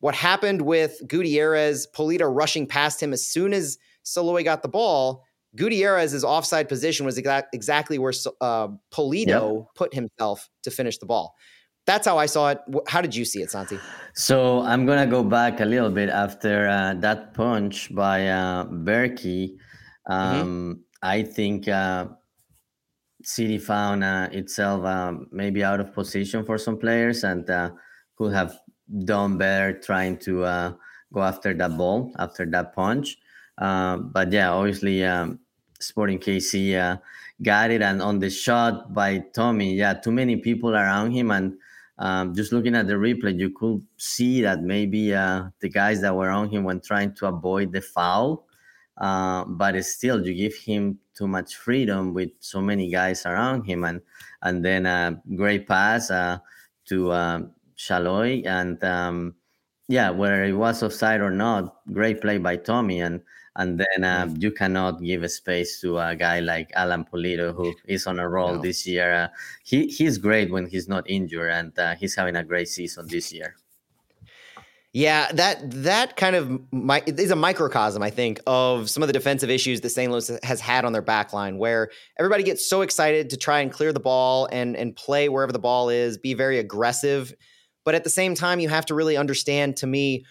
what 0.00 0.14
happened 0.14 0.62
with 0.62 1.02
Gutierrez, 1.06 1.86
Pulido 1.94 2.34
rushing 2.34 2.66
past 2.66 3.02
him 3.02 3.12
as 3.12 3.26
soon 3.26 3.52
as 3.52 3.76
Salloi 4.06 4.42
got 4.42 4.62
the 4.62 4.68
ball, 4.68 5.22
Gutierrez's 5.56 6.24
offside 6.24 6.68
position 6.68 7.06
was 7.06 7.18
exact, 7.18 7.54
exactly 7.54 7.98
where 7.98 8.12
uh, 8.40 8.68
Polito 8.92 9.66
put 9.74 9.94
himself 9.94 10.48
to 10.62 10.70
finish 10.70 10.98
the 10.98 11.06
ball. 11.06 11.34
That's 11.86 12.06
how 12.06 12.16
I 12.16 12.26
saw 12.26 12.48
it. 12.50 12.60
How 12.88 13.02
did 13.02 13.14
you 13.14 13.24
see 13.24 13.42
it, 13.42 13.50
Santi? 13.50 13.78
So 14.14 14.60
I'm 14.60 14.86
gonna 14.86 15.06
go 15.06 15.22
back 15.22 15.60
a 15.60 15.66
little 15.66 15.90
bit 15.90 16.08
after 16.08 16.66
uh, 16.66 16.94
that 17.00 17.34
punch 17.34 17.94
by 17.94 18.28
uh, 18.28 18.64
Bürki. 18.64 19.56
Um, 20.06 20.84
I 21.02 21.22
think 21.22 21.68
uh, 21.68 22.06
City 23.22 23.58
found 23.58 24.02
uh, 24.02 24.28
itself 24.32 24.84
um, 24.86 25.26
maybe 25.30 25.62
out 25.62 25.80
of 25.80 25.92
position 25.92 26.44
for 26.44 26.56
some 26.56 26.78
players 26.78 27.22
and 27.22 27.48
uh, 27.50 27.70
could 28.16 28.32
have 28.32 28.58
done 29.04 29.36
better 29.36 29.78
trying 29.78 30.18
to 30.18 30.44
uh, 30.44 30.72
go 31.12 31.22
after 31.22 31.54
that 31.54 31.76
ball 31.76 32.12
after 32.18 32.46
that 32.46 32.74
punch. 32.74 33.16
Uh, 33.58 33.96
but 33.98 34.32
yeah, 34.32 34.50
obviously, 34.52 35.04
um, 35.04 35.38
Sporting 35.84 36.18
KC 36.18 36.78
uh, 36.78 36.96
got 37.42 37.70
it, 37.70 37.82
and 37.82 38.00
on 38.02 38.18
the 38.18 38.30
shot 38.30 38.92
by 38.94 39.20
Thommy, 39.36 39.76
yeah, 39.76 39.94
too 39.94 40.12
many 40.12 40.36
people 40.36 40.74
around 40.74 41.12
him, 41.12 41.30
and 41.30 41.54
um, 41.98 42.34
just 42.34 42.52
looking 42.52 42.74
at 42.74 42.86
the 42.86 42.94
replay, 42.94 43.38
you 43.38 43.50
could 43.50 43.86
see 43.96 44.42
that 44.42 44.62
maybe 44.62 45.14
uh, 45.14 45.44
the 45.60 45.68
guys 45.68 46.00
that 46.00 46.14
were 46.14 46.30
on 46.30 46.48
him 46.48 46.64
were 46.64 46.78
trying 46.78 47.14
to 47.14 47.26
avoid 47.26 47.72
the 47.72 47.80
foul. 47.80 48.46
Uh, 48.96 49.44
but 49.44 49.82
still, 49.84 50.24
you 50.26 50.34
give 50.34 50.54
him 50.54 50.98
too 51.16 51.28
much 51.28 51.56
freedom 51.56 52.14
with 52.14 52.30
so 52.40 52.60
many 52.60 52.90
guys 52.90 53.26
around 53.26 53.64
him, 53.64 53.84
and 53.84 54.00
and 54.42 54.64
then 54.64 54.86
a 54.86 55.20
great 55.36 55.66
pass 55.66 56.10
uh, 56.10 56.38
to 56.86 57.10
uh, 57.10 57.40
Salloi, 57.76 58.46
and 58.46 58.82
um, 58.84 59.34
yeah, 59.88 60.10
whether 60.10 60.44
it 60.44 60.52
was 60.52 60.82
offside 60.82 61.20
or 61.20 61.30
not, 61.30 61.76
great 61.92 62.20
play 62.20 62.38
by 62.38 62.56
Thommy, 62.56 63.04
and 63.04 63.20
and 63.56 63.78
then 63.78 64.04
uh, 64.04 64.28
you 64.38 64.50
cannot 64.50 65.02
give 65.02 65.22
a 65.22 65.28
space 65.28 65.80
to 65.80 65.98
a 65.98 66.16
guy 66.16 66.40
like 66.40 66.70
Alan 66.74 67.04
Pulido 67.04 67.54
who 67.54 67.74
is 67.86 68.06
on 68.06 68.18
a 68.18 68.28
roll 68.28 68.54
No. 68.56 68.62
this 68.62 68.86
year. 68.86 69.12
Uh, 69.14 69.28
he 69.64 69.86
he's 69.86 70.18
great 70.18 70.50
when 70.50 70.66
he's 70.66 70.88
not 70.88 71.08
injured, 71.08 71.50
and 71.50 71.78
uh, 71.78 71.94
he's 71.94 72.14
having 72.14 72.36
a 72.36 72.44
great 72.44 72.68
season 72.68 73.06
this 73.08 73.32
year. 73.32 73.54
Yeah, 74.96 75.32
that 75.32 75.58
that 75.82 76.16
kind 76.16 76.36
of 76.36 76.60
mi- 76.72 77.02
is 77.06 77.32
a 77.32 77.36
microcosm, 77.36 78.00
I 78.00 78.10
think, 78.10 78.38
of 78.46 78.88
some 78.88 79.02
of 79.02 79.08
the 79.08 79.12
defensive 79.12 79.50
issues 79.50 79.80
that 79.80 79.90
St. 79.90 80.10
Louis 80.10 80.30
has 80.44 80.60
had 80.60 80.84
on 80.84 80.92
their 80.92 81.02
back 81.02 81.32
line, 81.32 81.58
where 81.58 81.90
everybody 82.16 82.44
gets 82.44 82.64
so 82.68 82.82
excited 82.82 83.28
to 83.30 83.36
try 83.36 83.58
and 83.58 83.72
clear 83.72 83.92
the 83.92 83.98
ball 83.98 84.48
and 84.52 84.76
and 84.76 84.94
play 84.94 85.28
wherever 85.28 85.50
the 85.52 85.58
ball 85.58 85.88
is, 85.88 86.16
be 86.16 86.32
very 86.32 86.60
aggressive, 86.60 87.34
but 87.84 87.96
at 87.96 88.04
the 88.04 88.10
same 88.10 88.36
time, 88.36 88.60
you 88.60 88.68
have 88.68 88.86
to 88.86 88.94
really 88.94 89.16
understand, 89.16 89.76
to 89.78 89.86
me, 89.88 90.24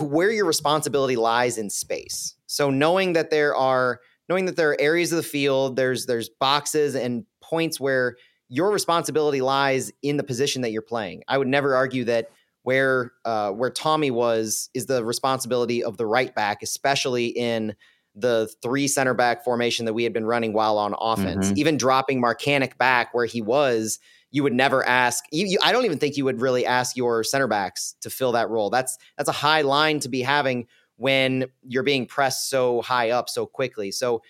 where 0.00 0.30
your 0.30 0.46
responsibility 0.46 1.16
lies 1.16 1.58
in 1.58 1.70
space. 1.70 2.34
So 2.46 2.70
knowing 2.70 3.12
that 3.12 3.30
there 3.30 3.54
are 3.54 4.00
knowing 4.28 4.46
that 4.46 4.56
there 4.56 4.70
are 4.70 4.80
areas 4.80 5.12
of 5.12 5.16
the 5.16 5.22
field, 5.22 5.76
there's 5.76 6.06
there's 6.06 6.28
boxes 6.28 6.94
and 6.94 7.24
points 7.42 7.78
where 7.78 8.16
your 8.48 8.70
responsibility 8.70 9.40
lies 9.40 9.92
in 10.02 10.16
the 10.16 10.22
position 10.24 10.62
that 10.62 10.70
you're 10.70 10.82
playing. 10.82 11.22
I 11.28 11.38
would 11.38 11.48
never 11.48 11.74
argue 11.74 12.04
that 12.04 12.30
where 12.62 13.12
uh, 13.24 13.50
where 13.52 13.70
Thommy 13.70 14.10
was 14.10 14.70
is 14.74 14.86
the 14.86 15.04
responsibility 15.04 15.84
of 15.84 15.96
the 15.96 16.06
right 16.06 16.34
back, 16.34 16.62
especially 16.62 17.26
in 17.26 17.74
the 18.14 18.48
three 18.62 18.88
center 18.88 19.14
back 19.14 19.44
formation 19.44 19.84
that 19.84 19.92
we 19.92 20.02
had 20.02 20.12
been 20.12 20.24
running 20.24 20.52
while 20.52 20.78
on 20.78 20.94
offense. 20.98 21.50
Mhm. 21.50 21.58
Even 21.58 21.76
dropping 21.76 22.20
Markanich 22.20 22.78
back 22.78 23.12
where 23.12 23.26
he 23.26 23.42
was, 23.42 23.98
you 24.36 24.42
would 24.42 24.52
never 24.52 24.86
ask. 24.86 25.24
You, 25.32 25.46
you, 25.46 25.58
I 25.62 25.72
don't 25.72 25.86
even 25.86 25.96
think 25.96 26.18
you 26.18 26.26
would 26.26 26.42
really 26.42 26.66
ask 26.66 26.94
your 26.94 27.24
center 27.24 27.46
backs 27.46 27.96
to 28.02 28.10
fill 28.10 28.32
that 28.32 28.50
role. 28.50 28.68
That's 28.68 28.98
that's 29.16 29.30
a 29.30 29.32
high 29.32 29.62
line 29.62 29.98
to 30.00 30.10
be 30.10 30.20
having 30.20 30.66
when 30.96 31.46
you're 31.66 31.82
being 31.82 32.04
pressed 32.04 32.50
so 32.50 32.82
high 32.82 33.10
up 33.10 33.30
so 33.30 33.46
quickly. 33.46 33.90
So 33.90 34.20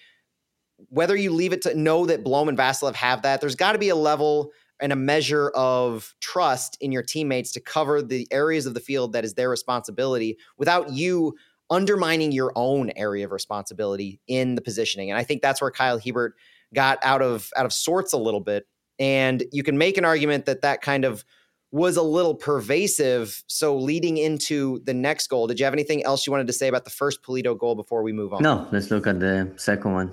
whether 0.91 1.17
you 1.17 1.33
leave 1.33 1.53
it 1.53 1.63
to 1.63 1.75
know 1.75 2.07
that 2.07 2.23
Blom 2.23 2.49
and 2.49 2.57
Vassilev 2.57 2.95
have 2.95 3.23
that, 3.23 3.41
there's 3.41 3.57
got 3.57 3.73
to 3.73 3.79
be 3.79 3.89
a 3.89 3.97
level 3.97 4.53
and 4.79 4.93
a 4.93 4.97
measure 4.97 5.51
of 5.57 6.15
trust 6.21 6.79
in 6.81 6.93
your 6.93 7.03
teammates 7.03 7.51
to 7.53 7.61
cover 7.61 8.01
the 8.01 8.29
areas 8.31 8.65
of 8.65 8.75
the 8.75 8.81
field 8.81 9.13
that 9.13 9.25
is 9.25 9.35
their 9.35 9.51
responsibility 9.51 10.39
without 10.57 10.93
you 10.93 11.35
undermining 11.69 12.31
your 12.31 12.53
own 12.55 12.93
area 12.95 13.25
of 13.25 13.33
responsibility 13.33 14.21
in 14.29 14.55
the 14.55 14.63
positioning. 14.63 15.11
And 15.11 15.19
I 15.19 15.25
think 15.25 15.43
that's 15.43 15.61
where 15.61 15.73
Kyle 15.73 15.99
Hiebert 15.99 16.35
got 16.73 17.01
out 17.03 17.23
of 17.23 17.51
out 17.57 17.67
of 17.67 17.73
sorts 17.73 18.13
a 18.13 18.19
little 18.19 18.41
bit. 18.41 18.69
And 18.99 19.45
you 19.53 19.63
can 19.63 19.79
make 19.79 19.99
an 19.99 20.05
argument 20.05 20.47
that 20.47 20.63
that 20.63 20.83
kind 20.83 21.05
of 21.05 21.25
was 21.73 21.97
a 21.97 22.03
little 22.03 22.35
pervasive. 22.35 23.43
So 23.49 23.77
leading 23.77 24.17
into 24.17 24.81
the 24.85 24.95
next 24.95 25.27
goal, 25.29 25.47
did 25.47 25.59
you 25.59 25.65
have 25.65 25.75
anything 25.75 26.05
else 26.05 26.27
you 26.27 26.31
wanted 26.31 26.47
to 26.47 26.53
say 26.53 26.69
about 26.69 26.85
the 26.85 26.91
first 26.91 27.23
Pulido 27.23 27.59
goal 27.59 27.75
before 27.75 28.03
we 28.03 28.13
move 28.13 28.33
on? 28.33 28.43
No, 28.43 28.67
let's 28.73 28.91
look 28.91 29.07
at 29.07 29.21
the 29.21 29.53
second 29.57 29.93
one. 29.93 30.13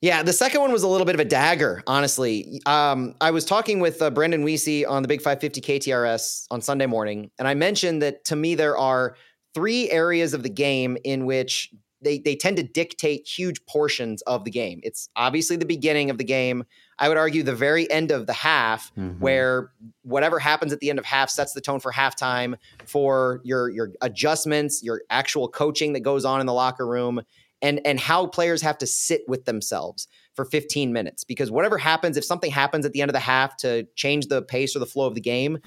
Yeah, 0.00 0.22
the 0.22 0.32
second 0.32 0.60
one 0.60 0.70
was 0.70 0.84
a 0.84 0.88
little 0.88 1.04
bit 1.04 1.16
of 1.16 1.20
a 1.20 1.24
dagger, 1.24 1.82
honestly. 1.88 2.60
Um, 2.66 3.16
I 3.20 3.32
was 3.32 3.44
talking 3.44 3.80
with 3.80 4.00
uh, 4.00 4.10
Brendan 4.10 4.44
Weesey 4.44 4.88
on 4.88 5.02
the 5.02 5.08
Big 5.08 5.20
550 5.20 5.60
KTRS 5.60 6.46
on 6.52 6.60
Sunday 6.60 6.86
morning, 6.86 7.32
and 7.38 7.48
I 7.48 7.54
mentioned 7.54 8.00
that 8.02 8.24
to 8.26 8.36
me 8.36 8.54
there 8.54 8.78
are 8.78 9.16
three 9.54 9.90
areas 9.90 10.34
of 10.34 10.44
the 10.44 10.50
game 10.50 10.96
in 11.02 11.26
which 11.26 11.70
they 12.00 12.20
they 12.20 12.36
tend 12.36 12.58
to 12.58 12.62
dictate 12.62 13.26
huge 13.26 13.64
portions 13.66 14.22
of 14.22 14.44
the 14.44 14.52
game. 14.52 14.78
It's 14.84 15.08
obviously 15.16 15.56
the 15.56 15.66
beginning 15.66 16.10
of 16.10 16.18
the 16.18 16.24
game. 16.24 16.62
I 16.98 17.08
would 17.08 17.16
argue 17.16 17.42
the 17.42 17.54
very 17.54 17.90
end 17.90 18.10
of 18.10 18.26
the 18.26 18.32
half, 18.32 18.92
Mhm. 18.96 19.20
where 19.20 19.70
whatever 20.02 20.38
happens 20.38 20.72
at 20.72 20.80
the 20.80 20.90
end 20.90 20.98
of 20.98 21.04
half 21.04 21.30
sets 21.30 21.52
the 21.52 21.60
tone 21.60 21.80
for 21.80 21.92
halftime, 21.92 22.56
for 22.86 23.40
your 23.44 23.68
your 23.70 23.92
adjustments, 24.00 24.82
your 24.82 25.02
actual 25.10 25.48
coaching 25.48 25.92
that 25.92 26.00
goes 26.00 26.24
on 26.24 26.40
in 26.40 26.46
the 26.46 26.52
locker 26.52 26.86
room, 26.86 27.22
and 27.62 27.80
and 27.84 28.00
how 28.00 28.26
players 28.26 28.62
have 28.62 28.78
to 28.78 28.86
sit 28.86 29.22
with 29.28 29.44
themselves 29.44 30.08
for 30.34 30.44
15 30.44 30.92
minutes 30.92 31.24
because 31.24 31.50
whatever 31.50 31.78
happens 31.78 32.16
if 32.16 32.24
something 32.24 32.50
happens 32.50 32.86
at 32.86 32.92
the 32.92 33.00
end 33.02 33.10
of 33.10 33.14
the 33.14 33.18
half 33.20 33.56
to 33.58 33.84
change 33.96 34.26
the 34.28 34.42
pace 34.42 34.76
or 34.76 34.78
the 34.78 34.86
flow 34.86 35.06
of 35.06 35.14
the 35.16 35.20
game 35.20 35.58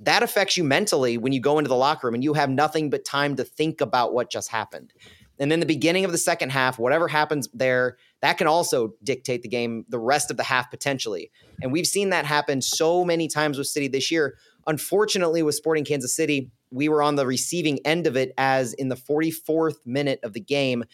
that 0.00 0.22
affects 0.22 0.56
you 0.56 0.62
mentally 0.62 1.16
when 1.16 1.32
you 1.32 1.40
go 1.40 1.58
into 1.58 1.68
the 1.68 1.74
locker 1.74 2.06
room 2.06 2.14
and 2.14 2.22
you 2.22 2.34
have 2.34 2.50
nothing 2.50 2.90
but 2.90 3.04
time 3.06 3.34
to 3.36 3.42
think 3.44 3.80
about 3.80 4.12
what 4.12 4.30
just 4.30 4.50
happened 4.50 4.92
and 5.38 5.50
then 5.50 5.60
the 5.60 5.66
beginning 5.66 6.04
of 6.04 6.12
the 6.12 6.18
second 6.18 6.50
half 6.50 6.78
whatever 6.78 7.08
happens 7.08 7.48
there 7.54 7.96
that 8.20 8.38
can 8.38 8.46
also 8.46 8.94
dictate 9.02 9.42
the 9.42 9.48
game 9.48 9.84
the 9.88 9.98
rest 9.98 10.30
of 10.30 10.36
the 10.36 10.42
half 10.42 10.70
potentially. 10.70 11.30
And 11.62 11.72
we've 11.72 11.86
seen 11.86 12.10
that 12.10 12.24
happen 12.24 12.60
so 12.62 13.04
many 13.04 13.28
times 13.28 13.58
with 13.58 13.66
city 13.66 13.88
this 13.88 14.10
year. 14.10 14.36
Unfortunately 14.66 15.42
with 15.42 15.54
sporting 15.54 15.84
kansas 15.84 16.14
city 16.14 16.50
we 16.70 16.88
were 16.88 17.02
on 17.02 17.16
the 17.16 17.26
receiving 17.26 17.78
end 17.84 18.06
of 18.06 18.16
it 18.16 18.32
as 18.36 18.74
in 18.74 18.88
the 18.88 18.96
44th 18.96 19.76
minute 19.86 20.20
of 20.22 20.32
the 20.32 20.40
game. 20.40 20.84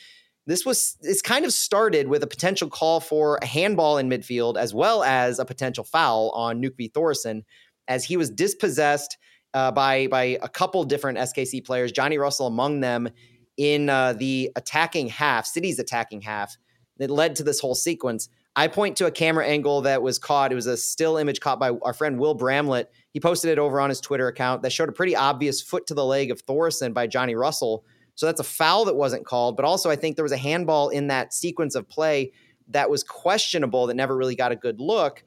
This 0.47 0.65
was 0.65 0.97
it's 1.01 1.23
kind 1.23 1.45
of 1.45 1.53
started 1.53 2.09
with 2.09 2.23
a 2.23 2.27
potential 2.27 2.69
call 2.69 3.01
for 3.01 3.39
a 3.41 3.47
handball 3.47 3.99
in 3.99 4.09
midfield 4.09 4.57
as 4.57 4.75
well 4.75 5.03
as 5.03 5.39
a 5.39 5.45
potential 5.45 5.85
foul 5.85 6.31
on 6.31 6.63
Nökkvi 6.63 6.93
Thorson 6.93 7.45
as 7.89 8.05
he 8.05 8.17
was 8.17 8.31
dispossessed 8.31 9.17
uh, 9.55 9.71
by 9.71 10.07
by 10.09 10.39
a 10.43 10.49
couple 10.49 10.85
different 10.85 11.19
SKC 11.19 11.65
players, 11.65 11.93
Johnny 11.93 12.19
Russell 12.19 12.47
among 12.47 12.81
them, 12.81 13.09
in 13.57 13.89
uh, 13.89 14.13
the 14.13 14.51
attacking 14.57 15.09
half, 15.09 15.47
City's 15.47 15.79
attacking 15.79 16.23
half, 16.23 16.57
that 16.99 17.11
led 17.11 17.37
to 17.37 17.43
this 17.43 17.61
whole 17.61 17.75
sequence. 17.75 18.29
I 18.57 18.69
point 18.69 18.97
to 18.99 19.07
a 19.07 19.11
camera 19.11 19.45
angle 19.47 19.81
that 19.83 20.01
was 20.01 20.19
caught. 20.19 20.53
It 20.53 20.55
was 20.55 20.67
a 20.67 20.77
still 20.77 21.17
image 21.17 21.41
caught 21.41 21.59
by 21.59 21.71
our 21.83 21.93
friend 21.93 22.19
Will 22.21 22.35
Bramlett. 22.35 22.93
He 23.11 23.19
posted 23.19 23.51
it 23.51 23.59
over 23.59 23.81
on 23.81 23.89
his 23.89 24.01
Twitter 24.01 24.29
account 24.29 24.63
that 24.63 24.73
showed 24.73 24.89
a 24.89 24.93
pretty 24.93 25.17
obvious 25.17 25.61
foot 25.61 25.87
to 25.89 25.95
the 25.95 26.05
leg 26.05 26.31
of 26.31 26.41
Thorson 26.43 26.93
by 26.93 27.09
Johnny 27.09 27.35
Russell. 27.35 27.85
So 28.15 28.27
that's 28.27 28.39
a 28.39 28.45
foul 28.45 28.85
that 28.85 28.95
wasn't 28.95 29.27
called. 29.27 29.57
But 29.57 29.65
also, 29.65 29.91
I 29.91 29.97
think 29.97 30.15
there 30.15 30.23
was 30.23 30.31
a 30.31 30.37
handball 30.37 30.91
in 30.91 31.09
that 31.09 31.35
sequence 31.35 31.75
of 31.75 31.89
play 31.89 32.31
that 32.69 32.89
was 32.89 33.03
questionable 33.03 33.89
that 33.89 33.95
never 33.95 34.17
really 34.17 34.37
got 34.37 34.53
a 34.53 34.57
good 34.57 34.79
look. 34.81 35.25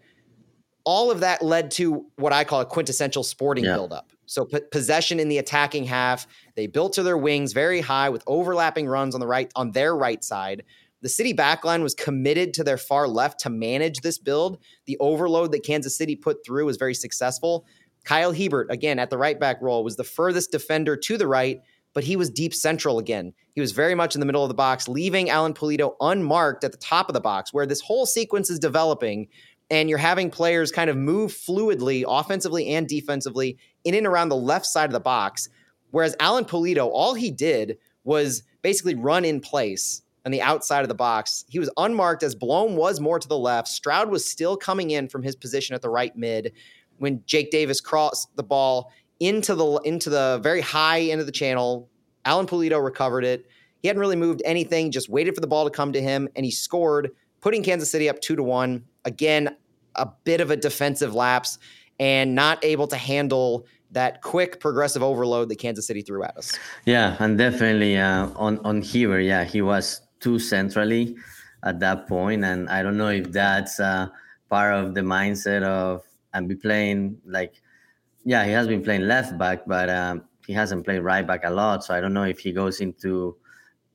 All 0.86 1.12
of 1.12 1.20
that 1.20 1.44
led 1.44 1.70
to 1.72 2.06
what 2.16 2.32
I 2.32 2.46
call 2.46 2.62
a 2.62 2.66
quintessential 2.66 3.24
sporting 3.24 3.66
Yeah. 3.66 3.74
buildup. 3.74 4.12
So 4.26 4.46
p- 4.46 4.62
possession 4.72 5.20
in 5.20 5.28
the 5.28 5.38
attacking 5.38 5.84
half, 5.84 6.28
they 6.56 6.66
built 6.68 6.94
to 6.94 7.04
their 7.04 7.18
wings 7.18 7.52
very 7.52 7.82
high 7.82 8.08
with 8.10 8.24
overlapping 8.26 8.88
runs 8.88 9.14
on 9.14 9.20
the 9.20 9.28
right 9.28 9.52
on 9.56 9.72
their 9.72 9.96
right 9.98 10.24
side. 10.24 10.64
The 11.02 11.10
City 11.10 11.34
backline 11.34 11.84
was 11.84 11.94
committed 11.94 12.56
to 12.56 12.64
their 12.64 12.78
far 12.78 13.08
left 13.08 13.42
to 13.42 13.50
manage 13.50 14.02
this 14.02 14.18
build. 14.18 14.58
The 14.86 14.98
overload 15.00 15.52
that 15.52 15.64
Kansas 15.64 15.96
City 15.96 16.16
put 16.16 16.44
through 16.44 16.66
was 16.66 16.78
very 16.78 16.96
successful. 16.96 17.66
Kyle 18.04 18.34
Hiebert, 18.34 18.72
again, 18.72 18.98
at 18.98 19.10
the 19.10 19.18
right 19.18 19.40
back 19.40 19.62
role, 19.62 19.84
was 19.84 19.96
the 19.96 20.04
furthest 20.04 20.52
defender 20.52 20.98
to 20.98 21.18
the 21.18 21.28
right, 21.28 21.62
but 21.94 22.04
he 22.04 22.16
was 22.16 22.30
deep 22.32 22.54
central 22.54 22.98
again. 22.98 23.34
He 23.54 23.62
was 23.62 23.74
very 23.74 23.94
much 23.94 24.16
in 24.16 24.22
the 24.22 24.26
middle 24.26 24.44
of 24.44 24.50
the 24.50 24.56
box, 24.56 24.88
leaving 24.88 25.30
Alan 25.30 25.54
Pulido 25.54 25.96
unmarked 26.00 26.64
at 26.64 26.72
the 26.72 26.78
top 26.78 27.10
of 27.10 27.14
the 27.14 27.22
box, 27.22 27.54
where 27.54 27.66
this 27.66 27.82
whole 27.82 28.06
sequence 28.06 28.50
is 28.50 28.60
developing. 28.60 29.28
And 29.70 29.90
you're 29.90 29.98
having 30.00 30.32
players 30.32 30.72
kind 30.72 30.90
of 30.90 30.96
move 30.96 31.32
fluidly, 31.32 32.06
offensively 32.08 32.70
and 32.70 32.88
defensively, 32.88 33.58
in 33.84 33.94
and 33.94 34.08
around 34.08 34.30
the 34.30 34.36
left 34.36 34.66
side 34.66 34.86
of 34.86 34.94
the 34.94 35.00
box. 35.00 35.50
Whereas 35.92 36.16
Alan 36.20 36.46
Pulido, 36.46 36.90
all 36.92 37.14
he 37.14 37.30
did 37.30 37.78
was 38.04 38.44
basically 38.62 38.96
run 38.96 39.26
in 39.26 39.42
place 39.42 40.02
on 40.28 40.32
the 40.32 40.42
outside 40.42 40.82
of 40.82 40.90
the 40.90 40.94
box. 40.94 41.46
He 41.48 41.58
was 41.58 41.70
unmarked 41.78 42.22
as 42.22 42.36
Blom 42.36 42.76
was 42.76 43.00
more 43.00 43.18
to 43.18 43.28
the 43.30 43.38
left. 43.38 43.70
Stroud 43.70 44.10
was 44.10 44.30
still 44.30 44.58
coming 44.58 44.92
in 44.92 45.08
from 45.08 45.24
his 45.24 45.38
position 45.38 45.74
at 45.74 45.82
the 45.82 45.90
right 45.90 46.14
mid 46.18 46.52
when 46.98 47.24
Jake 47.26 47.50
Davis 47.50 47.80
crossed 47.80 48.36
the 48.36 48.44
ball 48.44 48.92
into 49.22 49.56
the 49.56 49.78
into 49.86 50.10
the 50.10 50.42
very 50.44 50.60
high 50.60 51.00
end 51.00 51.22
of 51.22 51.28
the 51.28 51.32
channel. 51.32 51.90
Alan 52.26 52.46
Pulido 52.46 52.84
recovered 52.84 53.24
it. 53.24 53.46
He 53.82 53.88
hadn't 53.88 54.02
really 54.02 54.18
moved 54.18 54.42
anything, 54.44 54.92
just 54.92 55.08
waited 55.08 55.34
for 55.34 55.40
the 55.40 55.48
ball 55.48 55.64
to 55.64 55.72
come 55.72 55.94
to 55.94 56.02
him, 56.02 56.28
and 56.36 56.44
he 56.44 56.52
scored, 56.52 57.12
putting 57.40 57.64
Kansas 57.64 57.90
City 57.90 58.10
up 58.10 58.20
two 58.20 58.36
to 58.36 58.44
one. 58.44 58.84
Again, 59.06 59.56
a 59.96 60.10
bit 60.26 60.42
of 60.42 60.52
a 60.52 60.58
defensive 60.58 61.16
lapse 61.16 61.58
and 62.02 62.36
not 62.36 62.64
able 62.66 62.88
to 62.88 62.98
handle 62.98 63.66
that 63.92 64.22
quick 64.22 64.60
progressive 64.60 65.02
overload 65.02 65.48
that 65.48 65.56
Kansas 65.56 65.88
City 65.88 66.02
threw 66.02 66.22
at 66.24 66.36
us. 66.36 66.60
Yeah, 66.86 67.16
and 67.18 67.38
definitely 67.38 67.98
uh, 67.98 68.28
on 68.36 68.60
on 68.66 68.82
here, 68.82 69.22
yeah, 69.22 69.46
he 69.46 69.62
was 69.62 70.02
too 70.20 70.40
centrally 70.40 71.16
at 71.64 71.80
that 71.80 72.08
point, 72.08 72.44
and 72.44 72.70
I 72.70 72.84
don't 72.84 72.98
know 72.98 73.10
if 73.10 73.32
that's 73.32 73.80
uh, 73.80 74.08
part 74.50 74.74
of 74.74 74.94
the 74.94 75.02
mindset 75.02 75.64
of 75.64 76.04
and 76.34 76.48
be 76.48 76.56
playing 76.56 77.18
like, 77.26 77.62
yeah, 78.24 78.46
he 78.46 78.52
has 78.52 78.68
been 78.68 78.84
playing 78.84 79.08
left 79.08 79.38
back, 79.38 79.64
but 79.66 79.90
um, 79.90 80.24
he 80.46 80.54
hasn't 80.54 80.86
played 80.86 81.00
right 81.00 81.26
back 81.26 81.42
a 81.44 81.50
lot. 81.50 81.84
So 81.84 81.94
I 81.94 82.02
don't 82.02 82.14
know 82.14 82.24
if 82.24 82.40
he 82.40 82.52
goes 82.52 82.80
into 82.80 83.36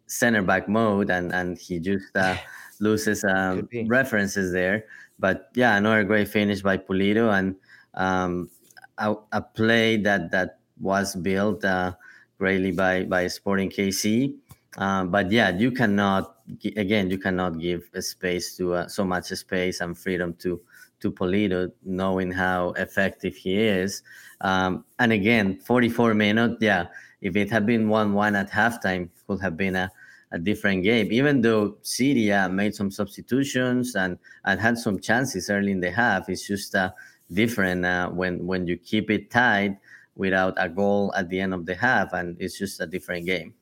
center 0.06 0.42
back 0.42 0.68
mode 0.68 1.10
and 1.10 1.32
and 1.32 1.58
he 1.58 1.78
just 1.78 2.14
uh, 2.14 2.36
loses 2.80 3.24
um, 3.24 3.68
references 3.86 4.52
there. 4.52 4.84
But 5.18 5.50
yeah, 5.54 5.76
another 5.76 6.04
great 6.04 6.28
finish 6.28 6.62
by 6.62 6.76
Pulido 6.76 7.32
and 7.32 7.56
um, 7.94 8.50
a, 8.98 9.14
a, 9.32 9.40
play 9.40 9.96
that 9.98 10.30
that 10.32 10.58
was 10.80 11.14
built 11.14 11.64
uh, 11.64 11.92
greatly 12.38 12.72
by 12.72 13.04
by 13.04 13.28
Sporting 13.28 13.70
KC. 13.70 14.34
Um, 14.78 15.10
but 15.10 15.30
yeah, 15.30 15.50
you 15.50 15.70
cannot 15.70 16.36
again 16.76 17.10
you 17.10 17.18
cannot 17.18 17.58
give 17.58 17.88
a 17.94 18.02
space 18.02 18.56
to 18.56 18.74
uh, 18.74 18.88
so 18.88 19.04
much 19.04 19.26
space 19.26 19.80
and 19.80 19.96
freedom 19.96 20.34
to 20.40 20.60
to 21.00 21.12
Pulido, 21.12 21.70
knowing 21.84 22.30
how 22.30 22.70
effective 22.70 23.36
he 23.36 23.60
is. 23.60 24.02
Um, 24.40 24.84
and 24.98 25.12
again, 25.12 25.58
44 25.58 26.14
minutes, 26.14 26.56
yeah, 26.60 26.86
if 27.20 27.36
it 27.36 27.50
had 27.50 27.66
been 27.66 27.88
1 27.88 28.12
1 28.14 28.36
at 28.36 28.50
halftime, 28.50 29.10
could 29.26 29.40
have 29.40 29.56
been 29.56 29.76
a, 29.76 29.90
a 30.30 30.38
different 30.38 30.84
game. 30.84 31.12
Even 31.12 31.40
though 31.40 31.76
City 31.82 32.30
made 32.48 32.74
some 32.74 32.90
substitutions 32.90 33.94
and, 33.94 34.18
and 34.44 34.60
had 34.60 34.78
some 34.78 34.98
chances 34.98 35.50
early 35.50 35.72
in 35.72 35.80
the 35.80 35.90
half, 35.90 36.28
it's 36.28 36.46
just 36.46 36.74
uh, 36.74 36.90
different 37.32 37.84
uh, 37.84 38.08
when, 38.08 38.46
when 38.46 38.66
you 38.66 38.76
keep 38.76 39.10
it 39.10 39.30
tied 39.30 39.76
without 40.16 40.54
a 40.56 40.68
goal 40.68 41.12
at 41.16 41.28
the 41.28 41.40
end 41.40 41.54
of 41.54 41.66
the 41.66 41.74
half, 41.74 42.12
and 42.12 42.36
it's 42.40 42.58
just 42.58 42.80
a 42.80 42.86
different 42.86 43.26
game. 43.26 43.54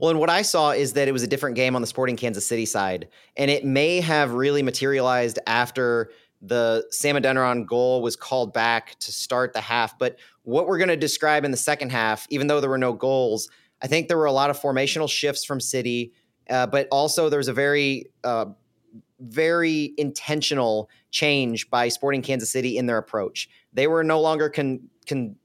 Well, 0.00 0.10
and 0.10 0.18
what 0.18 0.30
I 0.30 0.42
saw 0.42 0.70
is 0.70 0.92
that 0.94 1.08
it 1.08 1.12
was 1.12 1.22
a 1.22 1.26
different 1.26 1.56
game 1.56 1.74
on 1.74 1.80
the 1.80 1.86
Sporting 1.86 2.16
Kansas 2.16 2.46
City 2.46 2.66
side, 2.66 3.08
and 3.36 3.50
it 3.50 3.64
may 3.64 4.00
have 4.00 4.32
really 4.32 4.62
materialized 4.62 5.38
after 5.46 6.10
the 6.42 6.86
Sam 6.90 7.16
Adeniran 7.16 7.66
goal 7.66 8.02
was 8.02 8.16
called 8.16 8.52
back 8.52 8.98
to 9.00 9.12
start 9.12 9.52
the 9.52 9.60
half. 9.60 9.98
But 9.98 10.18
what 10.42 10.66
we're 10.66 10.78
going 10.78 10.88
to 10.88 10.96
describe 10.96 11.44
in 11.44 11.50
the 11.50 11.56
second 11.56 11.90
half, 11.90 12.26
even 12.30 12.46
though 12.46 12.60
there 12.60 12.70
were 12.70 12.78
no 12.78 12.92
goals, 12.92 13.48
I 13.82 13.86
think 13.86 14.08
there 14.08 14.18
were 14.18 14.26
a 14.26 14.32
lot 14.32 14.50
of 14.50 14.60
formational 14.60 15.08
shifts 15.08 15.44
from 15.44 15.60
City, 15.60 16.12
uh, 16.48 16.66
but 16.66 16.88
also 16.90 17.28
there 17.28 17.38
was 17.38 17.48
a 17.48 17.52
very, 17.52 18.06
uh, 18.24 18.46
very 19.20 19.94
intentional 19.96 20.90
change 21.10 21.70
by 21.70 21.88
Sporting 21.88 22.22
Kansas 22.22 22.50
City 22.50 22.76
in 22.76 22.86
their 22.86 22.98
approach. 22.98 23.48
They 23.72 23.86
were 23.86 24.04
no 24.04 24.20
longer 24.20 24.50
con, 24.50 24.88
con 25.08 25.36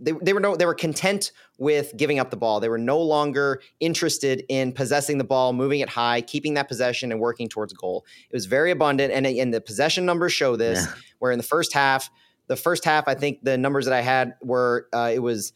they, 0.00 0.12
they 0.12 0.32
were 0.32 0.40
no 0.40 0.56
they 0.56 0.66
were 0.66 0.74
content 0.74 1.32
with 1.58 1.96
giving 1.96 2.18
up 2.18 2.30
the 2.30 2.36
ball. 2.36 2.60
They 2.60 2.68
were 2.68 2.78
no 2.78 2.98
longer 2.98 3.60
interested 3.80 4.44
in 4.48 4.72
possessing 4.72 5.18
the 5.18 5.24
ball, 5.24 5.52
moving 5.52 5.80
it 5.80 5.88
high, 5.88 6.22
keeping 6.22 6.54
that 6.54 6.68
possession, 6.68 7.12
and 7.12 7.20
working 7.20 7.48
towards 7.48 7.72
goal. 7.72 8.04
It 8.30 8.34
was 8.34 8.46
very 8.46 8.70
abundant, 8.70 9.12
and, 9.12 9.26
and 9.26 9.52
the 9.52 9.60
possession 9.60 10.06
numbers 10.06 10.32
show 10.32 10.56
this. 10.56 10.86
Yeah. 10.86 10.92
Where 11.18 11.32
in 11.32 11.38
the 11.38 11.44
first 11.44 11.74
half, 11.74 12.10
the 12.46 12.56
first 12.56 12.84
half, 12.84 13.06
I 13.06 13.14
think 13.14 13.44
the 13.44 13.58
numbers 13.58 13.84
that 13.84 13.94
I 13.94 14.00
had 14.00 14.34
were 14.42 14.88
uh, 14.92 15.10
it 15.12 15.20
was 15.20 15.52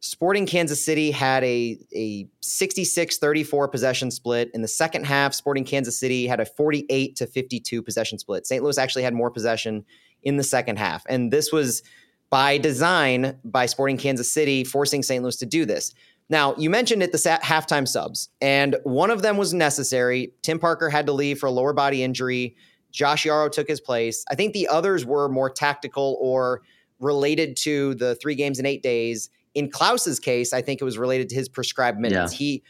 Sporting 0.00 0.46
Kansas 0.46 0.84
City 0.84 1.10
had 1.10 1.42
a, 1.42 1.76
a 1.94 2.28
66 2.40 3.18
34 3.18 3.68
possession 3.68 4.10
split. 4.10 4.50
In 4.54 4.62
the 4.62 4.68
second 4.68 5.06
half, 5.06 5.34
Sporting 5.34 5.64
Kansas 5.64 5.98
City 5.98 6.26
had 6.26 6.38
a 6.38 6.46
48 6.46 7.16
to 7.16 7.26
52 7.26 7.82
possession 7.82 8.18
split. 8.18 8.46
St. 8.46 8.62
Louis 8.62 8.78
actually 8.78 9.02
had 9.02 9.14
more 9.14 9.30
possession 9.30 9.84
in 10.22 10.36
the 10.36 10.44
second 10.44 10.78
half. 10.78 11.04
And 11.08 11.32
this 11.32 11.50
was 11.50 11.82
by 12.30 12.58
design 12.58 13.38
by 13.44 13.66
Sporting 13.66 13.96
Kansas 13.96 14.30
City, 14.30 14.64
forcing 14.64 15.02
St. 15.02 15.22
Louis 15.22 15.36
to 15.36 15.46
do 15.46 15.64
this. 15.64 15.94
Now, 16.30 16.54
you 16.56 16.68
mentioned 16.68 17.02
it 17.02 17.12
the 17.12 17.18
halftime 17.18 17.88
subs, 17.88 18.28
and 18.40 18.76
one 18.82 19.10
of 19.10 19.22
them 19.22 19.38
was 19.38 19.54
necessary. 19.54 20.34
Tim 20.42 20.58
Parker 20.58 20.90
had 20.90 21.06
to 21.06 21.12
leave 21.12 21.38
for 21.38 21.46
a 21.46 21.50
lower 21.50 21.72
body 21.72 22.02
injury. 22.02 22.54
Josh 22.90 23.24
Yaro 23.24 23.50
took 23.50 23.66
his 23.66 23.80
place. 23.80 24.24
I 24.30 24.34
think 24.34 24.52
the 24.52 24.68
others 24.68 25.06
were 25.06 25.28
more 25.28 25.48
tactical 25.48 26.18
or 26.20 26.62
related 27.00 27.56
to 27.58 27.94
the 27.94 28.14
three 28.16 28.34
games 28.34 28.58
in 28.58 28.66
eight 28.66 28.82
days. 28.82 29.30
In 29.54 29.70
Klauss's 29.70 30.20
case, 30.20 30.52
I 30.52 30.60
think 30.60 30.80
it 30.80 30.84
was 30.84 30.98
related 30.98 31.30
to 31.30 31.34
his 31.34 31.48
prescribed 31.48 31.98
minutes. 31.98 32.32
Yeah. 32.34 32.38
He 32.38 32.62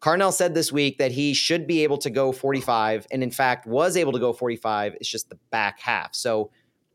Carnell 0.00 0.32
said 0.32 0.54
this 0.54 0.72
week 0.72 0.96
that 0.96 1.12
he 1.12 1.34
should 1.34 1.66
be 1.66 1.82
able 1.82 1.98
to 1.98 2.08
go 2.08 2.32
45, 2.32 3.06
and 3.10 3.22
in 3.22 3.30
fact 3.30 3.66
was 3.66 3.96
able 3.96 4.12
to 4.12 4.18
go 4.18 4.32
45. 4.32 4.94
It's 4.94 5.08
just 5.08 5.28
the 5.28 5.38
back 5.50 5.78
half. 5.78 6.14
So 6.14 6.50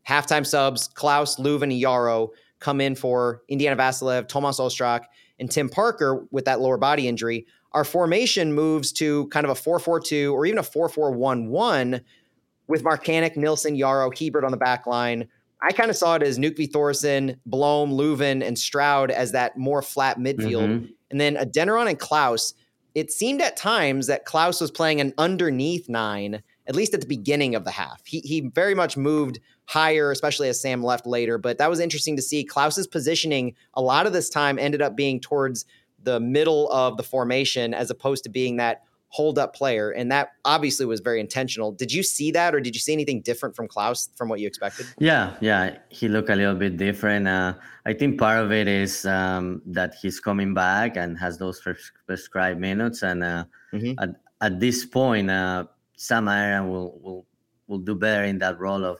halftime 0.08 0.46
subs, 0.46 0.88
Klauss, 0.88 1.38
Löwen, 1.38 1.64
and 1.64 1.72
Yaro 1.72 2.30
come 2.60 2.80
in 2.80 2.94
for 2.94 3.42
Indiana 3.48 3.76
Vassilev, 3.76 4.28
Tomas 4.28 4.58
Ostrak, 4.58 5.04
and 5.38 5.50
Tim 5.50 5.68
Parker 5.68 6.26
with 6.30 6.44
that 6.46 6.60
lower 6.60 6.78
body 6.78 7.08
injury. 7.08 7.46
Our 7.72 7.84
formation 7.84 8.54
moves 8.54 8.92
to 8.92 9.26
kind 9.28 9.44
of 9.44 9.50
a 9.50 9.54
4 9.54 9.78
4 9.78 10.00
2 10.00 10.34
or 10.34 10.46
even 10.46 10.58
a 10.58 10.62
4 10.62 10.88
4 10.88 11.10
1 11.12 11.48
1 11.48 12.00
with 12.68 12.82
Markanich, 12.82 13.36
Nilsson, 13.36 13.76
Yaro, 13.76 14.12
Hiebert 14.16 14.44
on 14.44 14.50
the 14.50 14.56
back 14.56 14.86
line. 14.86 15.28
I 15.62 15.72
kind 15.72 15.90
of 15.90 15.96
saw 15.96 16.16
it 16.16 16.22
as 16.22 16.38
Nökkvi 16.38 16.70
Thorson, 16.72 17.40
Blom, 17.46 17.90
Löwen, 17.90 18.46
and 18.46 18.58
Stroud 18.58 19.10
as 19.10 19.32
that 19.32 19.56
more 19.56 19.82
flat 19.82 20.18
midfield. 20.18 20.68
Mm-hmm. 20.68 20.86
And 21.10 21.20
then 21.20 21.36
Adeniran 21.36 21.88
and 21.88 21.98
Klauss. 21.98 22.54
It 22.94 23.12
seemed 23.12 23.42
at 23.42 23.58
times 23.58 24.06
that 24.06 24.26
Klauss 24.26 24.60
was 24.60 24.70
playing 24.70 25.00
an 25.02 25.12
underneath 25.18 25.88
nine, 25.88 26.42
at 26.66 26.74
least 26.74 26.94
at 26.94 27.02
the 27.02 27.06
beginning 27.06 27.54
of 27.54 27.64
the 27.64 27.70
half. 27.70 28.00
He, 28.06 28.20
he 28.20 28.40
very 28.40 28.74
much 28.74 28.96
moved 28.96 29.38
higher, 29.66 30.10
especially 30.10 30.48
as 30.48 30.60
Sam 30.60 30.82
left 30.82 31.06
later. 31.06 31.38
But 31.38 31.58
that 31.58 31.68
was 31.68 31.80
interesting 31.80 32.16
to 32.16 32.22
see. 32.22 32.44
Klauss's 32.44 32.86
positioning 32.86 33.54
a 33.74 33.82
lot 33.82 34.06
of 34.06 34.12
this 34.12 34.28
time 34.28 34.58
ended 34.58 34.82
up 34.82 34.96
being 34.96 35.20
towards 35.20 35.66
the 36.02 36.20
middle 36.20 36.70
of 36.70 36.96
the 36.96 37.02
formation 37.02 37.74
as 37.74 37.90
opposed 37.90 38.24
to 38.24 38.30
being 38.30 38.56
that 38.56 38.82
hold 39.08 39.38
up 39.38 39.54
player. 39.54 39.90
And 39.90 40.10
that 40.12 40.30
obviously 40.44 40.84
was 40.84 41.00
very 41.00 41.20
intentional. 41.20 41.72
Did 41.72 41.92
you 41.92 42.02
see 42.02 42.30
that 42.32 42.54
or 42.54 42.60
did 42.60 42.74
you 42.74 42.80
see 42.80 42.92
anything 42.92 43.22
different 43.22 43.56
from 43.56 43.66
Klauss 43.66 44.08
from 44.16 44.28
what 44.28 44.40
you 44.40 44.46
expected? 44.46 44.86
Yeah, 44.98 45.34
yeah. 45.40 45.78
He 45.88 46.08
looked 46.08 46.28
a 46.28 46.36
little 46.36 46.54
bit 46.54 46.76
different. 46.76 47.26
Uh, 47.26 47.54
I 47.86 47.92
think 47.92 48.18
part 48.18 48.44
of 48.44 48.52
it 48.52 48.68
is 48.68 49.06
um, 49.06 49.62
that 49.66 49.94
he's 50.00 50.20
coming 50.20 50.54
back 50.54 50.96
and 50.96 51.18
has 51.18 51.38
those 51.38 51.62
prescribed 52.06 52.60
minutes. 52.60 53.02
And 53.02 53.22
uh, 53.22 53.44
mm-hmm. 53.72 53.92
at, 53.98 54.10
at 54.40 54.60
this 54.60 54.84
point, 54.84 55.30
uh, 55.30 55.64
Sam 55.96 56.26
Adeniran 56.26 56.68
will, 56.68 57.00
will, 57.00 57.26
will 57.68 57.78
do 57.78 57.94
better 57.94 58.24
in 58.24 58.38
that 58.38 58.58
role 58.58 58.84
of 58.84 58.98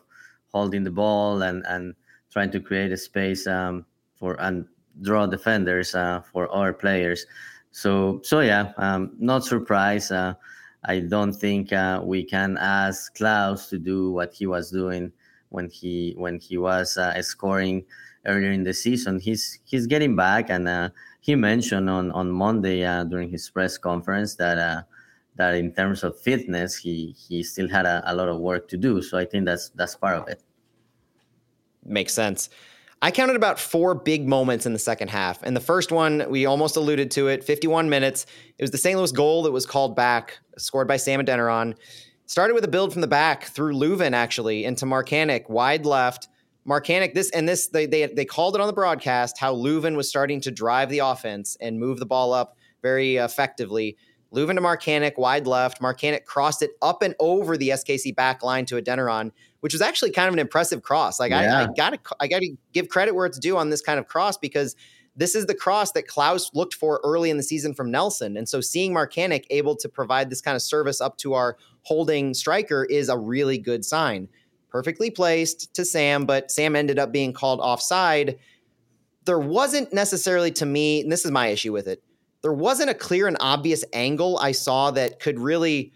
holding 0.56 0.84
the 0.84 0.90
ball 0.90 1.42
and 1.42 1.64
and 1.68 1.94
trying 2.32 2.50
to 2.50 2.60
create 2.60 2.92
a 2.92 2.96
space 2.96 3.46
um, 3.46 3.84
for 4.18 4.36
and 4.40 4.64
draw 5.02 5.26
defenders 5.26 5.94
uh, 5.94 6.20
for 6.32 6.48
our 6.48 6.72
players. 6.72 7.26
So 7.72 8.20
so 8.22 8.40
yeah, 8.40 8.72
um, 8.78 9.12
not 9.18 9.44
surprised. 9.44 10.12
Uh, 10.12 10.34
I 10.84 11.00
don't 11.00 11.32
think 11.32 11.72
uh, 11.72 12.00
we 12.02 12.24
can 12.24 12.56
ask 12.56 13.16
Klauss 13.16 13.68
to 13.70 13.78
do 13.78 14.12
what 14.12 14.32
he 14.32 14.46
was 14.46 14.70
doing 14.70 15.12
when 15.50 15.68
he 15.68 16.14
when 16.16 16.38
he 16.38 16.56
was 16.56 16.96
uh, 16.96 17.20
scoring 17.22 17.84
earlier 18.24 18.52
in 18.52 18.64
the 18.64 18.72
season. 18.72 19.20
He's 19.20 19.60
he's 19.64 19.86
getting 19.86 20.16
back, 20.16 20.48
and 20.48 20.68
uh, 20.68 20.88
he 21.20 21.34
mentioned 21.34 21.90
on 21.90 22.10
on 22.12 22.30
Monday 22.30 22.84
uh, 22.84 23.04
during 23.04 23.28
his 23.28 23.50
press 23.50 23.76
conference 23.76 24.36
that 24.36 24.86
that 25.36 25.54
in 25.54 25.72
terms 25.72 26.02
of 26.02 26.18
fitness, 26.20 26.76
he 26.76 27.14
he 27.28 27.42
still 27.42 27.68
had 27.68 27.84
a, 27.84 28.02
a 28.10 28.14
lot 28.14 28.28
of 28.28 28.40
work 28.40 28.68
to 28.68 28.76
do. 28.76 29.02
So 29.02 29.18
I 29.18 29.26
think 29.26 29.44
that's 29.44 29.68
that's 29.76 29.94
part 29.94 30.16
of 30.16 30.28
it 30.28 30.45
makes 31.88 32.12
sense. 32.12 32.48
I 33.02 33.10
counted 33.10 33.36
about 33.36 33.60
four 33.60 33.94
big 33.94 34.26
moments 34.26 34.64
in 34.64 34.72
the 34.72 34.78
second 34.78 35.08
half. 35.08 35.42
And 35.42 35.54
the 35.54 35.60
first 35.60 35.92
one, 35.92 36.24
we 36.30 36.46
almost 36.46 36.76
alluded 36.76 37.10
to 37.12 37.28
it 37.28 37.44
51 37.44 37.90
minutes. 37.90 38.26
It 38.58 38.62
was 38.62 38.70
the 38.70 38.78
St. 38.78 38.96
Louis 38.98 39.12
goal 39.12 39.42
that 39.42 39.52
was 39.52 39.66
called 39.66 39.94
back, 39.94 40.38
scored 40.56 40.88
by 40.88 40.96
Sam 40.96 41.20
Adeniran. 41.20 41.76
Started 42.24 42.54
with 42.54 42.64
a 42.64 42.68
build 42.68 42.92
from 42.92 43.02
the 43.02 43.06
back 43.06 43.44
through 43.44 43.74
Löwen, 43.74 44.12
actually, 44.12 44.64
into 44.64 44.86
Markanich, 44.86 45.48
wide 45.48 45.84
left. 45.84 46.28
Markanich, 46.66 47.14
this 47.14 47.30
and 47.30 47.48
this, 47.48 47.68
they, 47.68 47.86
they, 47.86 48.06
they 48.06 48.24
called 48.24 48.56
it 48.56 48.60
on 48.60 48.66
the 48.66 48.72
broadcast 48.72 49.38
how 49.38 49.54
Löwen 49.54 49.94
was 49.94 50.08
starting 50.08 50.40
to 50.40 50.50
drive 50.50 50.88
the 50.88 50.98
offense 51.00 51.56
and 51.60 51.78
move 51.78 51.98
the 51.98 52.06
ball 52.06 52.32
up 52.32 52.56
very 52.82 53.16
effectively. 53.16 53.96
Löwen 54.36 54.56
to 54.56 54.60
Markanich, 54.60 55.16
wide 55.16 55.46
left. 55.46 55.80
Markanich 55.80 56.26
crossed 56.26 56.60
it 56.60 56.72
up 56.82 57.02
and 57.02 57.14
over 57.18 57.56
the 57.56 57.70
SKC 57.70 58.14
back 58.14 58.42
line 58.42 58.66
to 58.66 58.80
Adeniran, 58.80 59.32
which 59.60 59.72
was 59.72 59.80
actually 59.80 60.10
kind 60.10 60.28
of 60.28 60.34
an 60.34 60.40
impressive 60.40 60.82
cross. 60.82 61.18
Like 61.18 61.30
yeah. 61.30 61.60
I, 61.60 61.64
I 61.64 61.68
gotta 61.74 61.98
I 62.20 62.28
gotta 62.28 62.48
give 62.72 62.88
credit 62.90 63.14
where 63.14 63.26
it's 63.26 63.38
due 63.38 63.56
on 63.56 63.70
this 63.70 63.80
kind 63.80 63.98
of 63.98 64.06
cross 64.06 64.36
because 64.36 64.76
this 65.16 65.34
is 65.34 65.46
the 65.46 65.54
cross 65.54 65.92
that 65.92 66.06
Klauss 66.06 66.50
looked 66.52 66.74
for 66.74 67.00
early 67.02 67.30
in 67.30 67.38
the 67.38 67.42
season 67.42 67.72
from 67.72 67.90
Nelson. 67.90 68.36
And 68.36 68.46
so 68.46 68.60
seeing 68.60 68.92
Markanich 68.92 69.46
able 69.48 69.74
to 69.76 69.88
provide 69.88 70.28
this 70.28 70.42
kind 70.42 70.54
of 70.54 70.60
service 70.60 71.00
up 71.00 71.16
to 71.18 71.32
our 71.32 71.56
holding 71.82 72.34
striker 72.34 72.84
is 72.84 73.08
a 73.08 73.16
really 73.16 73.56
good 73.56 73.82
sign. 73.82 74.28
Perfectly 74.68 75.10
placed 75.10 75.74
to 75.74 75.86
Sam, 75.86 76.26
but 76.26 76.50
Sam 76.50 76.76
ended 76.76 76.98
up 76.98 77.12
being 77.12 77.32
called 77.32 77.60
offside. 77.60 78.38
There 79.24 79.38
wasn't 79.38 79.94
necessarily 79.94 80.50
to 80.52 80.66
me, 80.66 81.00
and 81.00 81.10
this 81.10 81.24
is 81.24 81.30
my 81.30 81.46
issue 81.46 81.72
with 81.72 81.88
it 81.88 82.02
there 82.46 82.52
wasn't 82.52 82.88
a 82.88 82.94
clear 82.94 83.26
and 83.26 83.36
obvious 83.40 83.84
angle 83.92 84.38
I 84.38 84.52
saw 84.52 84.92
that 84.92 85.18
could 85.18 85.40
really 85.40 85.92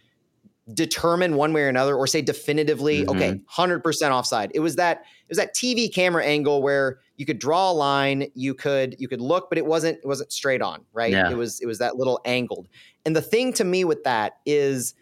determine 0.75 1.37
one 1.37 1.53
way 1.53 1.63
or 1.63 1.69
another 1.69 1.95
or 1.95 2.09
say 2.09 2.23
definitively 2.23 3.05
mm-hmm. 3.05 3.17
okay 3.17 3.41
100% 3.57 4.11
offside 4.11 4.51
it 4.53 4.59
was 4.59 4.75
that 4.75 4.99
it 4.99 5.29
was 5.29 5.39
that 5.39 5.55
tv 5.55 5.93
camera 5.93 6.25
angle 6.25 6.61
where 6.61 6.99
you 7.17 7.25
could 7.25 7.39
draw 7.39 7.71
a 7.71 7.73
line 7.73 8.27
you 8.35 8.53
could 8.53 8.97
you 8.99 9.07
could 9.07 9.21
look 9.21 9.49
but 9.49 9.59
it 9.59 9.67
wasn't 9.67 9.97
it 9.99 10.07
wasn't 10.07 10.31
straight 10.33 10.61
on 10.61 10.85
right 10.93 11.13
yeah. 11.13 11.31
it 11.31 11.37
was 11.37 11.61
it 11.61 11.67
was 11.67 11.79
that 11.79 11.97
little 11.97 12.21
angled 12.25 12.69
and 13.05 13.15
the 13.15 13.23
thing 13.23 13.53
to 13.53 13.65
me 13.65 13.85
with 13.85 14.03
that 14.05 14.39
is 14.45 14.95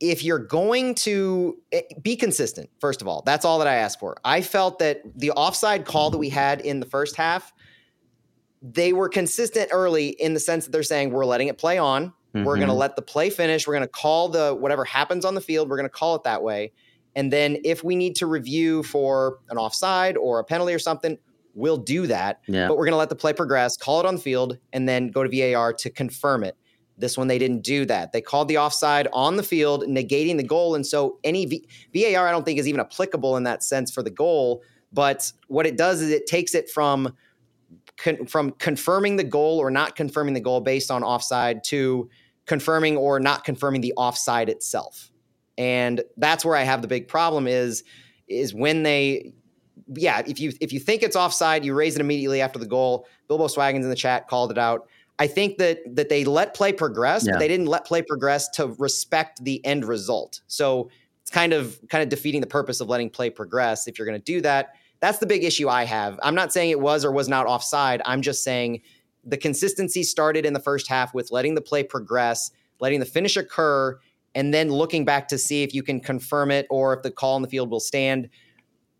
if 0.00 0.24
you're 0.24 0.38
going 0.38 0.94
to 0.94 1.56
eh, 1.72 1.82
be 2.02 2.16
consistent 2.16 2.68
first 2.80 3.02
of 3.02 3.08
all 3.08 3.22
that's 3.24 3.44
all 3.44 3.58
that 3.58 3.68
i 3.68 3.74
asked 3.74 3.98
for 3.98 4.16
i 4.24 4.40
felt 4.40 4.78
that 4.78 5.02
the 5.16 5.30
offside 5.32 5.84
call 5.84 6.10
that 6.10 6.18
we 6.18 6.28
had 6.28 6.60
in 6.60 6.80
the 6.80 6.86
first 6.86 7.16
half 7.16 7.52
they 8.62 8.92
were 8.92 9.08
consistent 9.08 9.70
early 9.72 10.10
in 10.10 10.34
the 10.34 10.40
sense 10.40 10.64
that 10.64 10.70
they're 10.70 10.82
saying 10.82 11.10
we're 11.10 11.26
letting 11.26 11.48
it 11.48 11.58
play 11.58 11.78
on. 11.78 12.08
Mm-hmm. 12.08 12.44
We're 12.44 12.56
going 12.56 12.68
to 12.68 12.74
let 12.74 12.96
the 12.96 13.02
play 13.02 13.28
finish. 13.28 13.66
We're 13.66 13.74
going 13.74 13.82
to 13.82 13.88
call 13.88 14.28
the 14.28 14.54
whatever 14.54 14.84
happens 14.84 15.24
on 15.24 15.34
the 15.34 15.40
field. 15.40 15.68
We're 15.68 15.76
going 15.76 15.88
to 15.88 15.94
call 15.94 16.14
it 16.14 16.22
that 16.24 16.42
way. 16.42 16.72
And 17.14 17.32
then 17.32 17.58
if 17.64 17.84
we 17.84 17.94
need 17.94 18.16
to 18.16 18.26
review 18.26 18.82
for 18.84 19.38
an 19.50 19.58
offside 19.58 20.16
or 20.16 20.38
a 20.38 20.44
penalty 20.44 20.72
or 20.72 20.78
something, 20.78 21.18
we'll 21.54 21.76
do 21.76 22.06
that. 22.06 22.40
Yeah. 22.46 22.68
But 22.68 22.78
we're 22.78 22.86
going 22.86 22.92
to 22.92 22.98
let 22.98 23.10
the 23.10 23.16
play 23.16 23.34
progress, 23.34 23.76
call 23.76 24.00
it 24.00 24.06
on 24.06 24.14
the 24.14 24.20
field, 24.20 24.56
and 24.72 24.88
then 24.88 25.08
go 25.08 25.22
to 25.22 25.52
VAR 25.52 25.72
to 25.74 25.90
confirm 25.90 26.44
it. 26.44 26.56
This 26.96 27.18
one, 27.18 27.26
they 27.26 27.38
didn't 27.38 27.62
do 27.62 27.84
that. 27.86 28.12
They 28.12 28.20
called 28.20 28.48
the 28.48 28.58
offside 28.58 29.08
on 29.12 29.36
the 29.36 29.42
field, 29.42 29.84
negating 29.84 30.36
the 30.36 30.42
goal. 30.42 30.74
And 30.74 30.86
so 30.86 31.18
any 31.24 31.46
v- 31.46 31.66
VAR, 31.94 32.28
I 32.28 32.30
don't 32.30 32.44
think, 32.44 32.58
is 32.58 32.68
even 32.68 32.80
applicable 32.80 33.36
in 33.36 33.42
that 33.42 33.62
sense 33.62 33.90
for 33.90 34.02
the 34.02 34.10
goal. 34.10 34.62
But 34.92 35.32
what 35.48 35.66
it 35.66 35.76
does 35.76 36.00
is 36.00 36.10
it 36.10 36.26
takes 36.26 36.54
it 36.54 36.70
from 36.70 37.14
con- 37.96 38.26
from 38.26 38.52
confirming 38.52 39.16
the 39.16 39.24
goal 39.24 39.58
or 39.58 39.70
not 39.70 39.96
confirming 39.96 40.34
the 40.34 40.40
goal 40.40 40.60
based 40.60 40.90
on 40.90 41.02
offside 41.02 41.64
to 41.64 42.08
confirming 42.46 42.96
or 42.96 43.20
not 43.20 43.44
confirming 43.44 43.80
the 43.80 43.92
offside 43.96 44.48
itself. 44.48 45.10
And 45.58 46.02
that's 46.16 46.44
where 46.44 46.56
I 46.56 46.62
have 46.62 46.82
the 46.82 46.88
big 46.88 47.08
problem 47.08 47.46
is 47.46 47.84
is 48.28 48.54
when 48.54 48.82
they 48.82 49.34
yeah, 49.94 50.22
if 50.26 50.40
you 50.40 50.52
if 50.60 50.72
you 50.72 50.80
think 50.80 51.02
it's 51.02 51.16
offside, 51.16 51.64
you 51.64 51.74
raise 51.74 51.96
it 51.96 52.00
immediately 52.00 52.40
after 52.40 52.58
the 52.58 52.66
goal. 52.66 53.06
Bilbo 53.28 53.46
Swaggins 53.46 53.82
in 53.82 53.88
the 53.88 53.96
chat 53.96 54.28
called 54.28 54.50
it 54.50 54.58
out. 54.58 54.88
I 55.18 55.26
think 55.26 55.58
that 55.58 55.78
that 55.94 56.08
they 56.08 56.24
let 56.24 56.54
play 56.54 56.72
progress, 56.72 57.24
yeah. 57.26 57.32
but 57.32 57.38
they 57.38 57.48
didn't 57.48 57.66
let 57.66 57.84
play 57.84 58.02
progress 58.02 58.48
to 58.50 58.68
respect 58.78 59.44
the 59.44 59.64
end 59.64 59.84
result. 59.84 60.40
So 60.46 60.90
it's 61.20 61.30
kind 61.30 61.52
of 61.52 61.78
kind 61.88 62.02
of 62.02 62.08
defeating 62.08 62.40
the 62.40 62.46
purpose 62.46 62.80
of 62.80 62.88
letting 62.88 63.10
play 63.10 63.30
progress 63.30 63.86
if 63.86 63.98
you're 63.98 64.06
going 64.06 64.18
to 64.18 64.24
do 64.24 64.40
that. 64.42 64.74
That's 65.02 65.18
the 65.18 65.26
big 65.26 65.42
issue 65.42 65.68
I 65.68 65.84
have. 65.84 66.18
I'm 66.22 66.36
not 66.36 66.52
saying 66.52 66.70
it 66.70 66.80
was 66.80 67.04
or 67.04 67.10
was 67.10 67.28
not 67.28 67.44
offside. 67.46 68.00
I'm 68.04 68.22
just 68.22 68.44
saying 68.44 68.82
the 69.24 69.36
consistency 69.36 70.04
started 70.04 70.46
in 70.46 70.52
the 70.52 70.60
first 70.60 70.88
half 70.88 71.12
with 71.12 71.32
letting 71.32 71.56
the 71.56 71.60
play 71.60 71.82
progress, 71.82 72.52
letting 72.78 73.00
the 73.00 73.06
finish 73.06 73.36
occur, 73.36 73.98
and 74.36 74.54
then 74.54 74.70
looking 74.70 75.04
back 75.04 75.26
to 75.28 75.38
see 75.38 75.64
if 75.64 75.74
you 75.74 75.82
can 75.82 75.98
confirm 75.98 76.52
it 76.52 76.68
or 76.70 76.94
if 76.94 77.02
the 77.02 77.10
call 77.10 77.34
in 77.34 77.42
the 77.42 77.48
field 77.48 77.68
will 77.68 77.80
stand. 77.80 78.28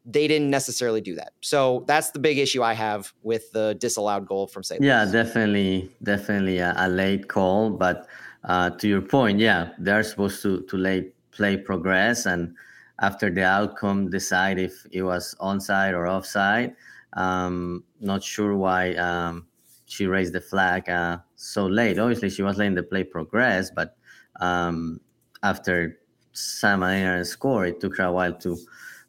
They 0.05 0.27
didn't 0.27 0.51
necessarily 0.51 1.01
do 1.01 1.15
that. 1.15 1.35
So 1.41 1.85
that's 1.87 2.11
the 2.11 2.19
big 2.19 2.37
issue 2.37 2.65
I 2.65 2.73
have 2.73 3.13
with 3.23 3.53
the 3.53 3.77
disallowed 3.79 4.27
goal 4.27 4.49
from 4.49 4.65
St. 4.65 4.83
Yeah, 4.83 5.05
definitely, 5.05 5.89
definitely 6.03 6.59
a, 6.59 6.75
a 6.77 6.89
late 6.89 7.29
call. 7.29 7.71
But 7.71 8.09
uh, 8.43 8.71
to 8.71 8.89
your 8.89 9.03
point, 9.03 9.39
yeah, 9.39 9.69
they're 9.79 10.03
supposed 10.03 10.43
to 10.43 10.63
to 10.63 10.77
late 10.77 11.15
play 11.31 11.57
progress 11.57 12.27
and 12.27 12.57
after 13.03 13.29
the 13.29 13.45
outcome 13.45 14.09
decide 14.09 14.59
if 14.59 14.87
it 14.93 15.03
was 15.03 15.35
onside 15.41 15.93
or 15.93 16.07
offside. 16.07 16.75
Um, 17.15 17.85
not 18.01 18.23
sure 18.23 18.57
why 18.57 18.95
um, 18.95 19.47
she 19.87 20.07
raised 20.07 20.33
the 20.33 20.41
flag 20.41 20.89
uh, 20.89 21.19
so 21.37 21.67
late. 21.67 21.99
Obviously, 21.99 22.31
she 22.31 22.43
was 22.43 22.57
letting 22.57 22.75
the 22.75 22.83
play 22.83 23.05
progress, 23.05 23.71
but 23.71 23.97
um, 24.41 25.01
after 25.43 25.99
Sam 26.33 26.81
Adeniran 26.81 27.27
score, 27.27 27.67
it 27.67 27.81
took 27.81 27.99
her 27.99 28.05
a 28.05 28.13
while 28.13 28.33
to 28.39 28.57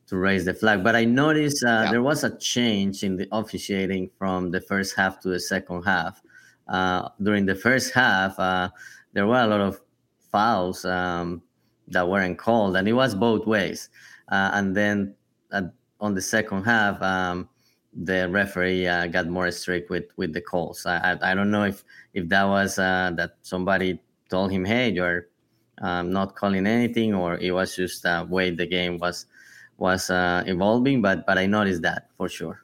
to 0.08 0.18
raise 0.18 0.44
the 0.44 0.54
flag. 0.54 0.84
But 0.84 0.96
I 0.98 1.06
noticed 1.06 1.64
uh, 1.64 1.84
yeah. 1.86 1.92
there 1.92 2.04
was 2.04 2.26
a 2.26 2.38
change 2.38 3.04
in 3.04 3.16
the 3.16 3.28
officiating 3.32 4.10
from 4.18 4.52
the 4.52 4.60
first 4.60 4.98
half 4.98 5.20
to 5.22 5.30
the 5.30 5.40
second 5.40 5.84
half. 5.84 6.22
Uh, 6.68 7.10
during 7.22 7.46
the 7.46 7.56
first 7.56 7.94
half, 7.94 8.38
uh, 8.38 8.70
there 9.14 9.28
were 9.28 9.40
a 9.40 9.48
lot 9.48 9.62
of 9.62 9.80
fouls. 10.32 10.84
Um, 10.84 11.42
that 11.90 12.08
weren't 12.08 12.38
called, 12.38 12.76
and 12.78 12.88
it 12.88 12.94
was 12.94 13.16
both 13.16 13.46
ways. 13.46 13.90
Uh, 14.30 14.52
and 14.54 14.76
then 14.76 15.16
uh, 15.52 15.64
on 16.00 16.14
the 16.16 16.22
second 16.22 16.64
half, 16.64 17.02
um, 17.02 17.50
the 17.94 18.28
referee 18.30 18.88
uh, 18.88 19.08
got 19.08 19.28
more 19.28 19.52
strict 19.52 19.90
with 19.90 20.06
with 20.18 20.34
the 20.34 20.42
calls. 20.42 20.86
I, 20.86 21.14
I, 21.14 21.32
I 21.32 21.36
don't 21.36 21.52
know 21.52 21.64
if 21.64 21.84
if 22.14 22.28
that 22.30 22.46
was 22.46 22.80
uh, 22.80 23.12
that 23.16 23.38
somebody 23.42 24.00
told 24.30 24.52
him, 24.52 24.66
"Hey, 24.66 24.90
you're 24.92 25.28
um, 25.82 26.12
not 26.12 26.36
calling 26.36 26.66
anything," 26.68 27.14
or 27.14 27.38
it 27.38 27.52
was 27.52 27.76
just 27.76 28.04
the 28.04 28.28
way 28.30 28.52
the 28.52 28.66
game 28.66 28.98
was 28.98 29.26
was 29.78 30.10
uh, 30.10 30.44
evolving. 30.48 31.02
But 31.02 31.26
but 31.28 31.38
I 31.38 31.46
noticed 31.46 31.82
that 31.84 32.10
for 32.18 32.30
sure. 32.30 32.63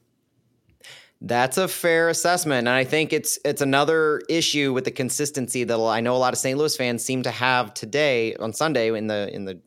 That's 1.22 1.58
a 1.58 1.68
fair 1.68 2.08
assessment, 2.08 2.60
and 2.60 2.76
I 2.76 2.86
think 2.86 3.12
it's 3.12 3.38
it's 3.44 3.62
another 3.62 4.22
issue 4.30 4.72
with 4.72 4.86
the 4.86 4.92
consistency 4.92 5.66
that 5.66 5.78
I 5.78 6.00
know 6.00 6.16
a 6.16 6.18
lot 6.18 6.32
of 6.32 6.40
St. 6.40 6.58
Louis 6.58 6.76
fans 6.78 7.04
seem 7.04 7.24
to 7.24 7.32
have 7.32 7.74
today 7.74 8.36
on 8.36 8.54
Sunday 8.54 8.96
in 8.96 9.08
the 9.08 9.30
in 9.34 9.44
the 9.44 9.60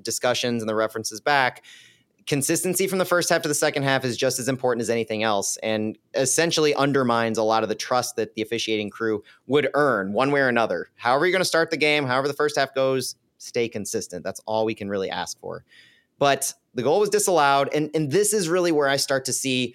discussions 0.00 0.62
and 0.62 0.68
the 0.68 0.74
references 0.74 1.20
back. 1.20 1.62
Consistency 2.26 2.86
from 2.86 2.98
the 2.98 3.04
first 3.04 3.28
half 3.28 3.42
to 3.42 3.48
the 3.48 3.54
second 3.54 3.82
half 3.82 4.02
is 4.02 4.16
just 4.16 4.38
as 4.38 4.48
important 4.48 4.80
as 4.80 4.88
anything 4.88 5.22
else, 5.22 5.58
and 5.58 5.98
essentially 6.14 6.74
undermines 6.74 7.36
a 7.36 7.42
lot 7.42 7.62
of 7.62 7.68
the 7.68 7.74
trust 7.74 8.16
that 8.16 8.34
the 8.34 8.40
officiating 8.40 8.88
crew 8.88 9.22
would 9.46 9.68
earn 9.74 10.14
one 10.14 10.30
way 10.30 10.40
or 10.40 10.48
another. 10.48 10.88
However, 10.94 11.26
you're 11.26 11.32
going 11.32 11.40
to 11.42 11.44
start 11.44 11.70
the 11.70 11.76
game, 11.76 12.06
however 12.06 12.28
the 12.28 12.34
first 12.34 12.56
half 12.56 12.74
goes, 12.74 13.16
stay 13.36 13.68
consistent. 13.68 14.24
That's 14.24 14.40
all 14.46 14.64
we 14.64 14.74
can 14.74 14.88
really 14.88 15.10
ask 15.10 15.38
for. 15.38 15.66
But 16.18 16.54
the 16.72 16.82
goal 16.82 17.00
was 17.00 17.10
disallowed, 17.10 17.68
and 17.74 17.90
and 17.94 18.10
this 18.10 18.32
is 18.32 18.48
really 18.48 18.72
where 18.72 18.88
I 18.88 18.96
start 18.96 19.26
to 19.26 19.34
see 19.34 19.74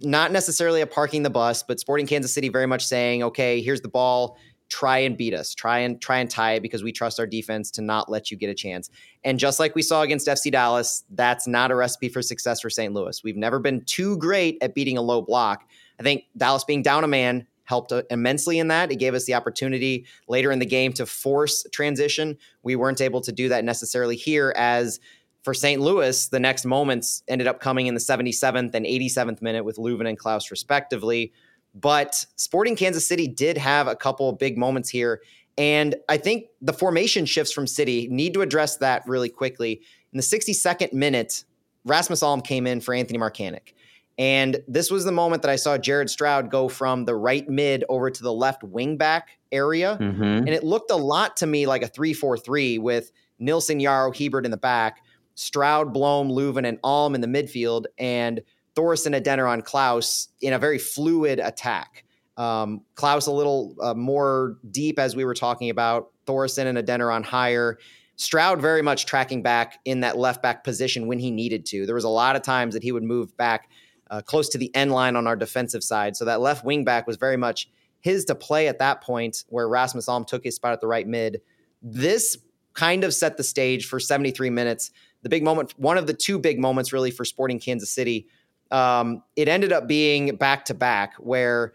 not 0.00 0.32
necessarily 0.32 0.80
a 0.80 0.86
parking 0.86 1.22
the 1.22 1.30
bus, 1.30 1.62
but 1.62 1.80
Sporting 1.80 2.06
Kansas 2.06 2.32
City 2.32 2.48
very 2.48 2.66
much 2.66 2.86
saying, 2.86 3.22
okay, 3.22 3.60
here's 3.60 3.80
the 3.80 3.88
ball. 3.88 4.38
Try 4.70 4.98
and 4.98 5.16
beat 5.16 5.34
us. 5.34 5.54
Try 5.54 5.80
and 5.80 6.00
try 6.00 6.18
and 6.18 6.30
tie 6.30 6.52
it 6.54 6.60
because 6.60 6.82
we 6.82 6.90
trust 6.90 7.20
our 7.20 7.26
defense 7.26 7.70
to 7.72 7.82
not 7.82 8.10
let 8.10 8.30
you 8.30 8.36
get 8.36 8.48
a 8.48 8.54
chance. 8.54 8.90
And 9.22 9.38
just 9.38 9.60
like 9.60 9.74
we 9.74 9.82
saw 9.82 10.02
against 10.02 10.26
FC 10.26 10.50
Dallas, 10.50 11.04
that's 11.10 11.46
not 11.46 11.70
a 11.70 11.74
recipe 11.74 12.08
for 12.08 12.22
success 12.22 12.60
for 12.60 12.70
St. 12.70 12.94
Louis. 12.94 13.22
We've 13.22 13.36
never 13.36 13.58
been 13.58 13.82
too 13.84 14.16
great 14.16 14.56
at 14.62 14.74
beating 14.74 14.96
a 14.96 15.02
low 15.02 15.20
block. 15.20 15.68
I 16.00 16.02
think 16.02 16.24
Dallas 16.36 16.64
being 16.64 16.82
down 16.82 17.04
a 17.04 17.08
man 17.08 17.46
helped 17.64 17.92
uh, 17.92 18.02
immensely 18.10 18.58
in 18.58 18.68
that. 18.68 18.90
It 18.90 18.96
gave 18.96 19.14
us 19.14 19.24
the 19.24 19.34
opportunity 19.34 20.06
later 20.28 20.50
in 20.52 20.58
the 20.58 20.66
game 20.66 20.92
to 20.94 21.06
force 21.06 21.66
transition. 21.72 22.36
We 22.62 22.76
weren't 22.76 23.00
able 23.00 23.20
to 23.22 23.32
do 23.32 23.48
that 23.50 23.64
necessarily 23.64 24.16
here 24.16 24.54
as 24.56 25.00
for 25.44 25.52
St. 25.52 25.80
Louis, 25.80 26.28
the 26.28 26.40
next 26.40 26.64
moments 26.64 27.22
ended 27.28 27.46
up 27.46 27.60
coming 27.60 27.86
in 27.86 27.94
the 27.94 28.00
77th 28.00 28.74
and 28.74 28.86
87th 28.86 29.42
minute 29.42 29.64
with 29.64 29.76
Löwen 29.76 30.08
and 30.08 30.18
Klauss, 30.18 30.50
respectively. 30.50 31.32
But 31.74 32.24
Sporting 32.36 32.76
Kansas 32.76 33.06
City 33.06 33.28
did 33.28 33.58
have 33.58 33.86
a 33.86 33.94
couple 33.94 34.30
of 34.30 34.38
big 34.38 34.56
moments 34.56 34.88
here. 34.88 35.20
And 35.58 35.96
I 36.08 36.16
think 36.16 36.46
the 36.62 36.72
formation 36.72 37.26
shifts 37.26 37.52
from 37.52 37.66
City 37.66 38.08
need 38.10 38.32
to 38.34 38.40
address 38.40 38.78
that 38.78 39.06
really 39.06 39.28
quickly. 39.28 39.82
In 40.12 40.16
the 40.16 40.22
62nd 40.22 40.94
minute, 40.94 41.44
Rasmus 41.84 42.22
Alm 42.22 42.40
came 42.40 42.66
in 42.66 42.80
for 42.80 42.94
Anthony 42.94 43.18
Markanich. 43.18 43.74
And 44.16 44.62
this 44.66 44.90
was 44.90 45.04
the 45.04 45.12
moment 45.12 45.42
that 45.42 45.50
I 45.50 45.56
saw 45.56 45.76
Jared 45.76 46.08
Stroud 46.08 46.50
go 46.50 46.68
from 46.68 47.04
the 47.04 47.16
right 47.16 47.46
mid 47.48 47.84
over 47.88 48.10
to 48.10 48.22
the 48.22 48.32
left 48.32 48.62
wing 48.62 48.96
back 48.96 49.30
area. 49.52 49.98
Mm-hmm. 50.00 50.22
And 50.22 50.48
it 50.48 50.64
looked 50.64 50.90
a 50.90 50.96
lot 50.96 51.36
to 51.38 51.46
me 51.46 51.66
like 51.66 51.82
a 51.82 51.88
3 51.88 52.14
4 52.14 52.38
3 52.38 52.78
with 52.78 53.12
Nilsson, 53.38 53.80
Yaro, 53.80 54.16
Hiebert 54.16 54.44
in 54.44 54.50
the 54.50 54.56
back. 54.56 55.03
Stroud, 55.34 55.92
Blom, 55.92 56.28
Löwen, 56.28 56.66
and 56.66 56.78
Alm 56.82 57.14
in 57.14 57.20
the 57.20 57.26
midfield. 57.26 57.86
And 57.98 58.42
Thórisson, 58.74 59.20
Adeniran, 59.20 59.62
Klauss 59.62 60.28
in 60.40 60.52
a 60.52 60.58
very 60.58 60.78
fluid 60.78 61.38
attack. 61.38 62.04
Um, 62.36 62.82
Klauss 62.96 63.28
a 63.28 63.32
little 63.32 63.76
uh, 63.80 63.94
more 63.94 64.58
deep, 64.70 64.98
as 64.98 65.14
we 65.14 65.24
were 65.24 65.34
talking 65.34 65.70
about. 65.70 66.10
Thórisson 66.26 66.66
and 66.66 66.78
Adeniran 66.78 67.24
higher. 67.24 67.78
Stroud 68.16 68.60
very 68.60 68.82
much 68.82 69.06
tracking 69.06 69.42
back 69.42 69.80
in 69.84 70.00
that 70.00 70.16
left 70.16 70.42
back 70.42 70.62
position 70.64 71.06
when 71.06 71.18
he 71.18 71.30
needed 71.30 71.66
to. 71.66 71.86
There 71.86 71.94
was 71.94 72.04
a 72.04 72.08
lot 72.08 72.36
of 72.36 72.42
times 72.42 72.74
that 72.74 72.82
he 72.82 72.92
would 72.92 73.02
move 73.02 73.36
back 73.36 73.68
uh, 74.10 74.22
close 74.22 74.48
to 74.50 74.58
the 74.58 74.74
end 74.74 74.92
line 74.92 75.16
on 75.16 75.26
our 75.26 75.36
defensive 75.36 75.82
side. 75.82 76.16
So 76.16 76.24
that 76.26 76.40
left 76.40 76.64
wing 76.64 76.84
back 76.84 77.06
was 77.06 77.16
very 77.16 77.36
much 77.36 77.68
his 78.00 78.24
to 78.26 78.34
play 78.34 78.68
at 78.68 78.78
that 78.78 79.00
point, 79.00 79.44
where 79.48 79.68
Rasmus 79.68 80.08
Alm 80.08 80.24
took 80.24 80.44
his 80.44 80.54
spot 80.54 80.72
at 80.72 80.80
the 80.80 80.86
right 80.86 81.06
mid. 81.06 81.40
This 81.82 82.36
kind 82.74 83.02
of 83.02 83.14
set 83.14 83.36
the 83.36 83.42
stage 83.42 83.86
for 83.86 83.98
73 83.98 84.50
minutes. 84.50 84.90
The 85.24 85.28
big 85.28 85.42
moment, 85.42 85.74
one 85.76 85.98
of 85.98 86.06
the 86.06 86.14
two 86.14 86.38
big 86.38 86.60
moments 86.60 86.92
really 86.92 87.10
for 87.10 87.24
Sporting 87.24 87.58
Kansas 87.58 87.90
City. 87.90 88.28
Um, 88.70 89.22
it 89.36 89.48
ended 89.48 89.72
up 89.72 89.88
being 89.88 90.36
back 90.36 90.64
to 90.66 90.74
back, 90.74 91.14
where 91.16 91.72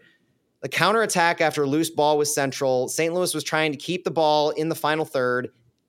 the 0.60 0.68
counterattack 0.68 1.40
after 1.40 1.66
loose 1.66 1.90
ball 1.90 2.16
was 2.16 2.34
central. 2.34 2.88
St. 2.88 3.12
Louis 3.12 3.34
was 3.34 3.44
trying 3.44 3.72
to 3.72 3.78
keep 3.78 4.04
the 4.04 4.10
ball 4.10 4.50
in 4.50 4.68
the 4.68 4.74
final 4.74 5.04
third. 5.04 5.48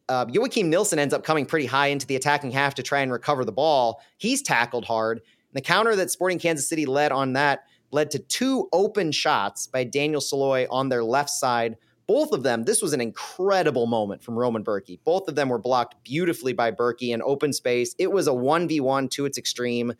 Uh, 0.10 0.26
Joakim 0.26 0.66
Nilsson 0.66 1.00
ends 1.00 1.14
up 1.14 1.24
coming 1.24 1.46
pretty 1.46 1.66
high 1.68 1.88
into 1.88 2.06
the 2.06 2.16
attacking 2.16 2.52
half 2.52 2.76
to 2.76 2.84
try 2.84 3.00
and 3.00 3.12
recover 3.12 3.46
the 3.46 3.52
ball. 3.52 4.02
He's 4.18 4.42
tackled 4.42 4.86
hard. 4.86 5.20
And 5.20 5.54
the 5.54 5.62
counter 5.62 5.96
that 5.96 6.12
Sporting 6.12 6.40
Kansas 6.40 6.68
City 6.68 6.86
led 6.86 7.12
on 7.12 7.34
that 7.34 7.64
led 7.92 8.10
to 8.12 8.20
two 8.20 8.68
open 8.74 9.12
shots 9.12 9.68
by 9.68 9.84
Daniel 9.84 10.22
Salloi 10.22 10.66
on 10.70 10.90
their 10.90 11.04
left 11.04 11.30
side. 11.30 11.78
Both 12.12 12.34
of 12.34 12.44
them, 12.44 12.66
this 12.66 12.82
was 12.82 12.92
an 12.92 13.00
incredible 13.00 13.88
moment 13.88 14.22
from 14.22 14.38
Roman 14.38 14.66
Bürki. 14.66 15.00
Both 15.06 15.30
of 15.30 15.36
them 15.36 15.48
were 15.48 15.58
blocked 15.58 16.04
beautifully 16.04 16.52
by 16.52 16.70
Bürki 16.70 17.14
in 17.14 17.22
open 17.22 17.54
space. 17.54 17.96
It 17.98 18.12
was 18.12 18.28
a 18.28 18.32
1v1 18.32 19.10
to 19.12 19.24
its 19.24 19.38
extreme. 19.38 19.94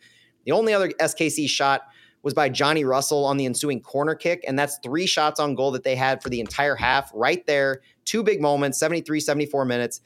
The 0.44 0.52
only 0.52 0.74
other 0.74 0.90
SKC 1.00 1.48
shot 1.48 1.84
was 2.22 2.34
by 2.34 2.50
Johnny 2.50 2.84
Russell 2.84 3.24
on 3.24 3.38
the 3.38 3.46
ensuing 3.46 3.80
corner 3.80 4.14
kick. 4.14 4.44
And 4.46 4.58
that's 4.58 4.78
three 4.82 5.06
shots 5.06 5.40
on 5.40 5.54
goal 5.54 5.70
that 5.70 5.84
they 5.84 5.96
had 5.96 6.22
for 6.22 6.28
the 6.28 6.38
entire 6.38 6.76
half 6.76 7.10
right 7.14 7.46
there. 7.46 7.80
Two 8.04 8.22
big 8.22 8.42
moments, 8.42 8.78
73, 8.78 9.18
74 9.18 9.64
minutes. 9.64 10.02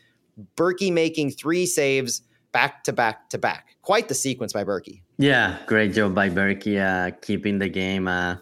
Bürki 0.56 0.92
making 0.92 1.32
three 1.32 1.66
saves 1.66 2.22
back 2.52 2.84
to 2.84 2.92
back 2.92 3.28
to 3.30 3.38
back. 3.38 3.74
Quite 3.82 4.06
the 4.06 4.14
sequence 4.14 4.52
by 4.52 4.62
Bürki. 4.62 5.02
Yeah, 5.18 5.58
great 5.66 5.92
job 5.92 6.14
by 6.14 6.30
Bürki, 6.30 6.78
uh, 6.80 7.16
keeping 7.20 7.58
the 7.58 7.68
game 7.68 8.06
uh, 8.06 8.36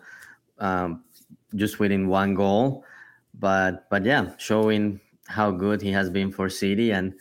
um, 0.58 1.02
just 1.54 1.78
within 1.78 2.08
one 2.08 2.34
goal. 2.34 2.84
But 3.44 3.90
but 3.90 4.06
yeah, 4.06 4.32
showing 4.38 5.00
how 5.26 5.50
good 5.50 5.82
he 5.82 5.92
has 5.92 6.08
been 6.08 6.32
for 6.32 6.48
City 6.48 6.92
and 6.92 7.12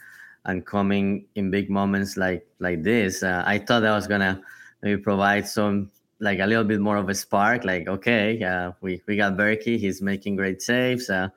and 0.46 0.66
coming 0.66 1.26
in 1.36 1.52
big 1.52 1.70
moments 1.70 2.16
like 2.16 2.48
like 2.60 2.82
this. 2.82 3.24
Uh, 3.24 3.44
I 3.46 3.60
thought 3.60 3.82
that 3.82 3.92
was 3.92 4.08
gonna 4.08 4.42
maybe 4.82 5.02
provide 5.02 5.46
some 5.46 5.92
like 6.22 6.40
a 6.40 6.46
little 6.46 6.64
bit 6.64 6.80
more 6.80 6.96
of 6.96 7.10
a 7.10 7.14
spark. 7.14 7.66
Like 7.66 7.90
okay, 7.90 8.42
uh, 8.42 8.72
we 8.80 9.02
we 9.06 9.18
got 9.18 9.36
Bürki, 9.36 9.78
he's 9.78 10.02
making 10.02 10.38
great 10.38 10.62
saves. 10.62 11.10
Uh, 11.10 11.28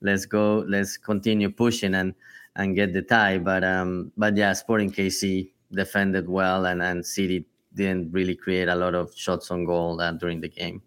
let's 0.00 0.26
go, 0.26 0.64
let's 0.66 0.96
continue 0.96 1.48
pushing 1.48 1.94
and 1.94 2.12
and 2.56 2.74
get 2.74 2.92
the 2.92 3.02
tie. 3.02 3.38
But 3.38 3.62
um, 3.62 4.10
but 4.16 4.36
yeah, 4.36 4.54
Sporting 4.54 4.90
KC 4.90 5.52
defended 5.70 6.28
well, 6.28 6.66
and 6.66 6.82
and 6.82 7.06
City 7.06 7.46
didn't 7.74 8.10
really 8.10 8.34
create 8.34 8.66
a 8.66 8.74
lot 8.74 8.96
of 8.96 9.14
shots 9.14 9.52
on 9.52 9.66
goal 9.66 10.00
uh, 10.00 10.10
during 10.10 10.40
the 10.40 10.48
game. 10.48 10.82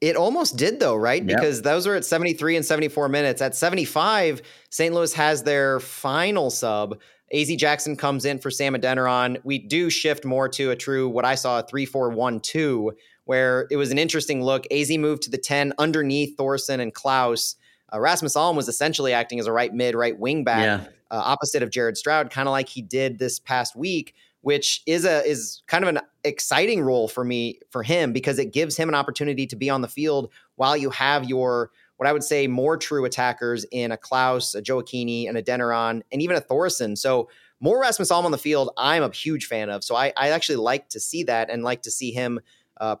It 0.00 0.16
almost 0.16 0.56
did 0.56 0.78
though, 0.78 0.96
right? 0.96 1.24
Yep. 1.24 1.36
Because 1.36 1.62
those 1.62 1.86
were 1.86 1.94
at 1.94 2.04
73 2.04 2.56
and 2.56 2.64
74 2.64 3.08
minutes. 3.08 3.40
At 3.40 3.56
75, 3.56 4.42
St. 4.70 4.94
Louis 4.94 5.12
has 5.14 5.42
their 5.42 5.80
final 5.80 6.50
sub. 6.50 6.98
AZ 7.32 7.54
Jackson 7.56 7.96
comes 7.96 8.24
in 8.24 8.38
for 8.38 8.50
Sam 8.50 8.74
Adeniran. 8.74 9.38
We 9.42 9.58
do 9.58 9.90
shift 9.90 10.24
more 10.24 10.48
to 10.50 10.70
a 10.70 10.76
true, 10.76 11.08
what 11.08 11.24
I 11.24 11.34
saw, 11.34 11.60
a 11.60 11.62
3 11.62 11.84
4 11.84 12.10
1 12.10 12.40
2, 12.40 12.92
where 13.24 13.66
it 13.70 13.76
was 13.76 13.90
an 13.90 13.98
interesting 13.98 14.42
look. 14.42 14.64
AZ 14.70 14.96
moved 14.96 15.22
to 15.22 15.30
the 15.30 15.38
10 15.38 15.72
underneath 15.78 16.36
Thórisson 16.36 16.80
and 16.80 16.94
Klauss. 16.94 17.56
Uh, 17.92 18.00
Rasmus 18.00 18.36
Alm 18.36 18.56
was 18.56 18.68
essentially 18.68 19.12
acting 19.12 19.40
as 19.40 19.46
a 19.46 19.52
right 19.52 19.72
mid, 19.72 19.94
right 19.94 20.18
wing 20.18 20.44
back, 20.44 20.62
yeah. 20.62 20.88
uh, 21.10 21.22
opposite 21.24 21.62
of 21.62 21.70
Jared 21.70 21.96
Stroud, 21.96 22.30
kind 22.30 22.48
of 22.48 22.52
like 22.52 22.68
he 22.68 22.82
did 22.82 23.18
this 23.18 23.38
past 23.38 23.74
week, 23.74 24.14
which 24.46 24.80
is 24.86 25.04
a 25.04 25.28
is 25.28 25.60
kind 25.66 25.82
of 25.82 25.88
an 25.88 26.00
exciting 26.22 26.80
role 26.80 27.08
for 27.08 27.24
me 27.24 27.58
for 27.70 27.82
him 27.82 28.12
because 28.12 28.38
it 28.38 28.52
gives 28.52 28.76
him 28.76 28.88
an 28.88 28.94
opportunity 28.94 29.44
to 29.44 29.56
be 29.56 29.68
on 29.68 29.80
the 29.80 29.88
field 29.88 30.30
while 30.54 30.76
you 30.76 30.88
have 30.90 31.28
your 31.28 31.72
what 31.96 32.08
I 32.08 32.12
would 32.12 32.22
say 32.22 32.46
more 32.46 32.76
true 32.76 33.04
attackers 33.04 33.64
in 33.72 33.90
a 33.90 33.96
Klauss, 33.96 34.54
a 34.54 34.62
Gioacchini, 34.62 35.28
and 35.28 35.36
a 35.36 35.42
Adeniran, 35.42 36.02
and 36.12 36.22
even 36.22 36.36
a 36.36 36.40
Thórisson. 36.40 36.96
So 36.96 37.28
more 37.58 37.80
Rasmus 37.80 38.12
Alm 38.12 38.24
on 38.24 38.30
the 38.30 38.38
field, 38.38 38.70
I'm 38.76 39.02
a 39.02 39.10
huge 39.10 39.46
fan 39.46 39.68
of. 39.68 39.82
So 39.82 39.96
I, 39.96 40.12
I 40.16 40.28
actually 40.28 40.56
like 40.56 40.90
to 40.90 41.00
see 41.00 41.24
that 41.24 41.50
and 41.50 41.64
like 41.64 41.82
to 41.82 41.90
see 41.90 42.12
him 42.12 42.38
uh, 42.80 42.96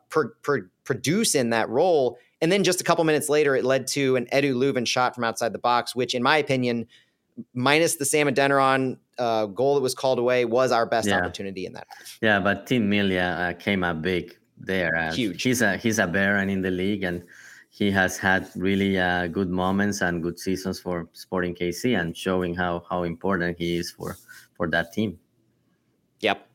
produce 0.82 1.36
in 1.36 1.50
that 1.50 1.68
role. 1.68 2.18
And 2.40 2.50
then 2.50 2.64
just 2.64 2.80
a 2.80 2.84
couple 2.84 3.04
minutes 3.04 3.28
later, 3.28 3.54
it 3.54 3.64
led 3.64 3.86
to 3.88 4.16
an 4.16 4.26
Edu 4.32 4.54
Löwen 4.54 4.86
shot 4.86 5.14
from 5.14 5.22
outside 5.22 5.52
the 5.52 5.60
box, 5.60 5.94
which, 5.94 6.12
in 6.12 6.24
my 6.24 6.38
opinion, 6.38 6.88
minus 7.54 7.96
the 7.96 8.04
Sam 8.04 8.28
Adeniran 8.28 8.98
uh, 9.18 9.46
goal 9.46 9.74
that 9.74 9.80
was 9.80 9.94
called 9.94 10.18
away, 10.18 10.44
was 10.44 10.72
our 10.72 10.86
best 10.86 11.08
yeah. 11.08 11.18
opportunity 11.18 11.66
in 11.66 11.72
that. 11.72 11.86
Match. 11.98 12.18
Yeah, 12.20 12.40
but 12.40 12.66
Tim 12.66 12.88
Melia 12.88 13.36
uh, 13.38 13.52
came 13.58 13.84
up 13.84 14.02
big 14.02 14.36
there. 14.58 14.96
Uh, 14.96 15.12
Huge. 15.12 15.42
He's 15.42 15.62
a 15.62 15.76
he's 15.76 15.98
a 15.98 16.06
veteran 16.06 16.50
in 16.50 16.62
the 16.62 16.70
league, 16.70 17.02
and 17.02 17.22
he 17.70 17.90
has 17.90 18.16
had 18.18 18.48
really 18.56 18.98
uh, 18.98 19.26
good 19.26 19.50
moments 19.50 20.00
and 20.00 20.22
good 20.22 20.38
seasons 20.38 20.80
for 20.80 21.08
Sporting 21.12 21.54
KC, 21.54 21.98
and 21.98 22.16
showing 22.16 22.54
how 22.54 22.84
how 22.88 23.02
important 23.02 23.58
he 23.58 23.76
is 23.76 23.90
for 23.90 24.16
for 24.54 24.68
that 24.68 24.92
team. 24.92 25.18
Yep. 26.20 26.48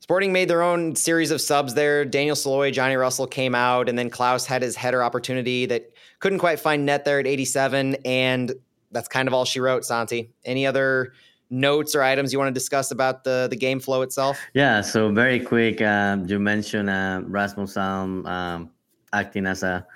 Sporting 0.00 0.32
made 0.32 0.48
their 0.48 0.62
own 0.62 0.96
series 0.96 1.30
of 1.30 1.40
subs 1.40 1.74
there. 1.74 2.04
Daniel 2.04 2.34
Salloi, 2.34 2.72
Johnny 2.72 2.96
Russell 2.96 3.26
came 3.26 3.54
out, 3.54 3.88
and 3.88 3.96
then 3.96 4.10
Klauss 4.10 4.44
had 4.44 4.60
his 4.60 4.74
header 4.74 5.02
opportunity 5.02 5.64
that 5.66 5.92
couldn't 6.18 6.40
quite 6.40 6.58
find 6.58 6.84
net 6.84 7.04
there 7.04 7.20
at 7.20 7.26
87. 7.26 7.94
And 8.04 8.52
that's 8.92 9.08
kind 9.08 9.28
of 9.28 9.34
all 9.34 9.44
she 9.44 9.60
wrote, 9.60 9.84
Santi. 9.84 10.30
Any 10.44 10.66
other 10.66 11.12
notes 11.50 11.94
or 11.94 12.02
items 12.02 12.32
you 12.32 12.38
want 12.38 12.48
to 12.48 12.58
discuss 12.58 12.90
about 12.90 13.24
the 13.24 13.46
the 13.50 13.56
game 13.56 13.80
flow 13.80 14.02
itself? 14.02 14.38
Yeah, 14.54 14.80
so 14.80 15.12
very 15.12 15.40
quick. 15.40 15.80
Um, 15.82 16.26
you 16.26 16.38
mentioned 16.38 16.90
uh, 16.90 17.22
Rasmus 17.24 17.76
Alm 17.76 18.26
um, 18.26 18.70
acting 19.12 19.46
as 19.46 19.62
a 19.62 19.86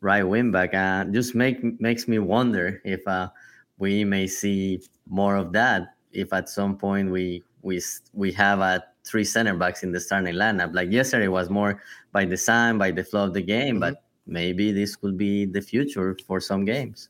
right 0.00 0.24
wing 0.24 0.50
back. 0.50 0.74
Uh, 0.74 1.04
just 1.04 1.34
make 1.34 1.62
makes 1.80 2.08
me 2.08 2.18
wonder 2.18 2.80
if 2.84 3.06
uh, 3.06 3.28
we 3.78 4.04
may 4.04 4.26
see 4.26 4.82
more 5.08 5.36
of 5.36 5.52
that. 5.52 5.94
If 6.12 6.32
at 6.32 6.48
some 6.48 6.76
point 6.76 7.10
we 7.10 7.42
we 7.62 7.80
we 8.12 8.32
have 8.32 8.60
a 8.60 8.84
three 9.04 9.24
center 9.24 9.54
backs 9.54 9.82
in 9.82 9.92
the 9.92 10.00
starting 10.00 10.34
lineup. 10.34 10.74
Like 10.74 10.90
yesterday 10.90 11.28
was 11.28 11.50
more 11.50 11.82
by 12.12 12.24
design, 12.24 12.78
by 12.78 12.90
the 12.90 13.04
flow 13.04 13.24
of 13.24 13.34
the 13.34 13.42
game, 13.42 13.76
mm-hmm. 13.76 13.80
but 13.80 14.02
maybe 14.26 14.72
this 14.72 14.96
could 14.96 15.16
be 15.16 15.44
the 15.44 15.60
future 15.60 16.16
for 16.26 16.40
some 16.40 16.64
games. 16.64 17.08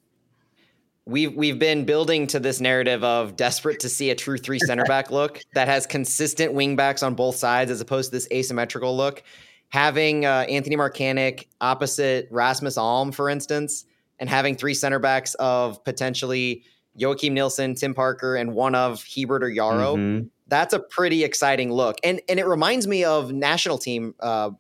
We've 1.07 1.35
we've 1.35 1.59
been 1.59 1.85
building 1.85 2.27
to 2.29 2.41
this 2.41 2.61
narrative 2.61 3.05
of 3.05 3.37
desperate 3.37 3.81
to 3.81 3.89
see 3.89 4.11
a 4.11 4.15
true 4.15 4.39
three 4.39 4.59
center 4.67 4.85
back 4.85 5.11
look 5.11 5.41
that 5.55 5.69
has 5.69 5.87
consistent 5.87 6.55
wing 6.55 6.77
backs 6.77 7.03
on 7.03 7.15
both 7.15 7.37
sides 7.37 7.71
as 7.71 7.81
opposed 7.81 8.11
to 8.11 8.17
this 8.17 8.29
asymmetrical 8.33 8.97
look. 8.97 9.23
Having 9.69 10.25
uh, 10.25 10.47
Anthony 10.49 10.77
Markanich 10.77 11.47
opposite 11.61 12.29
Rasmus 12.31 12.79
Alm, 12.79 13.11
for 13.13 13.29
instance, 13.29 13.85
and 14.19 14.31
having 14.31 14.57
three 14.57 14.75
center 14.75 14.99
backs 14.99 15.35
of 15.35 15.83
potentially 15.85 16.63
Joakim 16.99 17.33
Nilsson, 17.33 17.75
Tim 17.75 17.93
Parker, 17.93 18.37
and 18.37 18.55
one 18.55 18.75
of 18.75 19.03
Hiebert 19.05 19.43
or 19.43 19.51
Yaro. 19.51 19.97
Mm-hmm 19.97 20.27
that's 20.47 20.75
a 20.75 20.79
pretty 20.79 21.25
exciting 21.25 21.73
look. 21.73 21.97
And 22.05 22.21
and 22.29 22.39
it 22.39 22.47
reminds 22.47 22.87
me 22.87 23.05
of 23.05 23.33
national 23.33 23.79
team 23.79 24.15
uh, 24.21 24.51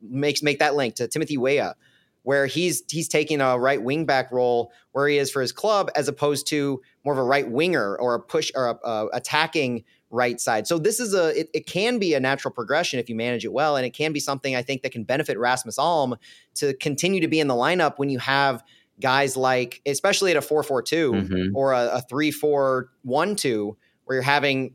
makes 0.00 0.42
make 0.42 0.58
that 0.58 0.74
link 0.74 0.94
to 0.96 1.08
Timothy 1.08 1.36
Weah, 1.36 1.74
where 2.24 2.46
he's 2.46 2.82
he's 2.90 3.06
taking 3.06 3.40
a 3.40 3.58
right 3.58 3.82
wing 3.82 4.04
back 4.04 4.32
role 4.32 4.72
where 4.92 5.06
he 5.06 5.18
is 5.18 5.30
for 5.30 5.40
his 5.40 5.52
club, 5.52 5.90
as 5.94 6.08
opposed 6.08 6.46
to 6.48 6.82
more 7.04 7.14
of 7.14 7.18
a 7.18 7.24
right 7.24 7.48
winger 7.48 7.96
or 7.96 8.14
a 8.14 8.20
push 8.20 8.50
or 8.54 8.68
a, 8.68 8.88
a 8.88 9.06
attacking 9.12 9.84
right 10.10 10.40
side. 10.40 10.66
So 10.66 10.78
this 10.78 11.00
is 11.00 11.14
a 11.14 11.38
it, 11.38 11.50
it, 11.52 11.66
can 11.66 11.98
be 11.98 12.14
a 12.14 12.20
natural 12.20 12.52
progression 12.52 12.98
if 12.98 13.08
you 13.08 13.14
manage 13.14 13.44
it 13.44 13.52
well, 13.52 13.76
and 13.76 13.84
it 13.84 13.90
can 13.90 14.12
be 14.12 14.20
something 14.20 14.56
I 14.56 14.62
think 14.62 14.82
that 14.82 14.92
can 14.92 15.04
benefit 15.04 15.38
Rasmus 15.38 15.78
Alm 15.78 16.16
to 16.56 16.74
continue 16.74 17.20
to 17.20 17.28
be 17.28 17.40
in 17.40 17.48
the 17.48 17.54
lineup 17.54 17.98
when 17.98 18.08
you 18.08 18.18
have 18.20 18.62
guys 19.00 19.36
like, 19.36 19.82
especially 19.86 20.30
at 20.30 20.36
a 20.36 20.40
4-4-2 20.40 21.28
mm-hmm. 21.28 21.56
or 21.56 21.72
a, 21.72 21.96
a 21.96 22.02
3-4-1-2, 22.10 23.76
where 24.04 24.16
you're 24.16 24.22
having 24.22 24.74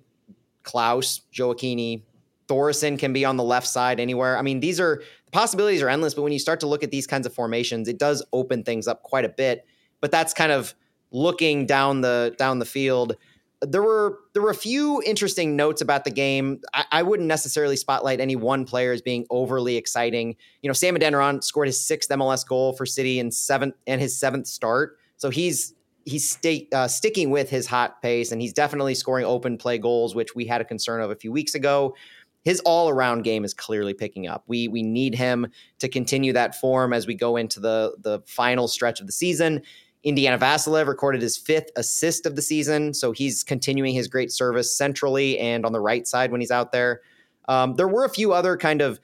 Klauss 0.63 1.21
Gioacchini, 1.33 2.03
Thórisson 2.49 2.97
can 2.97 3.13
be 3.13 3.23
on 3.25 3.37
the 3.37 3.43
left 3.43 3.67
side 3.67 3.99
anywhere. 3.99 4.37
I 4.37 4.41
mean, 4.41 4.59
these 4.59 4.79
are 4.79 5.03
possibilities 5.31 5.81
are 5.81 5.89
endless, 5.89 6.13
but 6.13 6.23
when 6.23 6.33
you 6.33 6.39
start 6.39 6.59
to 6.61 6.67
look 6.67 6.83
at 6.83 6.91
these 6.91 7.07
kinds 7.07 7.25
of 7.25 7.33
formations, 7.33 7.87
it 7.87 7.97
does 7.97 8.23
open 8.33 8.63
things 8.63 8.87
up 8.87 9.03
quite 9.03 9.25
a 9.25 9.29
bit. 9.29 9.65
But 10.01 10.11
that's 10.11 10.33
kind 10.33 10.51
of 10.51 10.73
looking 11.11 11.65
down 11.65 12.01
the 12.01 12.35
down 12.37 12.59
the 12.59 12.65
field. 12.65 13.15
There 13.61 13.83
were 13.83 14.19
there 14.33 14.41
were 14.41 14.51
a 14.51 14.55
few 14.55 15.01
interesting 15.05 15.55
notes 15.55 15.81
about 15.81 16.05
the 16.05 16.11
game. 16.11 16.61
I, 16.73 16.85
I 16.91 17.03
wouldn't 17.03 17.27
necessarily 17.27 17.75
spotlight 17.75 18.21
any 18.21 18.35
one 18.35 18.65
player 18.65 18.93
as 18.93 19.01
being 19.01 19.25
overly 19.29 19.75
exciting. 19.75 20.35
You 20.61 20.69
know, 20.69 20.73
Sam 20.73 20.95
Adeniran 20.95 21.43
scored 21.43 21.67
his 21.67 21.85
sixth 21.85 22.09
MLS 22.09 22.47
goal 22.47 22.73
for 22.73 22.85
City 22.85 23.19
in 23.19 23.31
seventh 23.31 23.75
and 23.85 23.99
his 23.99 24.17
seventh 24.17 24.47
start. 24.47 24.97
So 25.17 25.29
he's 25.29 25.73
he's 26.05 26.37
uh, 26.73 26.87
sticking 26.87 27.29
with 27.29 27.49
his 27.49 27.67
hot 27.67 28.01
pace, 28.01 28.31
and 28.31 28.41
he's 28.41 28.53
definitely 28.53 28.95
scoring 28.95 29.25
open 29.25 29.57
play 29.57 29.77
goals, 29.77 30.15
which 30.15 30.35
we 30.35 30.45
had 30.45 30.61
a 30.61 30.65
concern 30.65 31.01
of 31.01 31.11
a 31.11 31.15
few 31.15 31.31
weeks 31.31 31.55
ago. 31.55 31.95
His 32.43 32.59
all 32.61 32.89
around 32.89 33.23
game 33.23 33.43
is 33.43 33.53
clearly 33.53 33.93
picking 33.93 34.27
up. 34.27 34.43
We 34.47 34.67
we 34.67 34.83
need 34.83 35.15
him 35.15 35.47
to 35.79 35.89
continue 35.89 36.33
that 36.33 36.55
form 36.55 36.93
as 36.93 37.07
we 37.07 37.15
go 37.15 37.35
into 37.35 37.59
the 37.59 37.95
the 37.99 38.21
final 38.25 38.67
stretch 38.67 38.99
of 38.99 39.07
the 39.07 39.13
season. 39.13 39.61
Indiana 40.03 40.37
Vassilev 40.37 40.87
recorded 40.87 41.21
his 41.21 41.35
fifth 41.35 41.69
assist 41.75 42.25
of 42.25 42.35
the 42.37 42.41
season, 42.41 42.93
so 42.93 43.11
he's 43.11 43.43
continuing 43.43 43.93
his 43.93 44.07
great 44.07 44.31
service 44.31 44.75
centrally 44.75 45.37
and 45.37 45.65
on 45.65 45.73
the 45.73 45.81
right 45.81 46.07
side 46.07 46.31
when 46.31 46.39
he's 46.39 46.51
out 46.51 46.71
there. 46.71 47.01
Um, 47.49 47.75
there 47.75 47.87
were 47.87 48.05
a 48.05 48.09
few 48.09 48.31
other 48.31 48.55
kind 48.55 48.81
of 48.81 48.99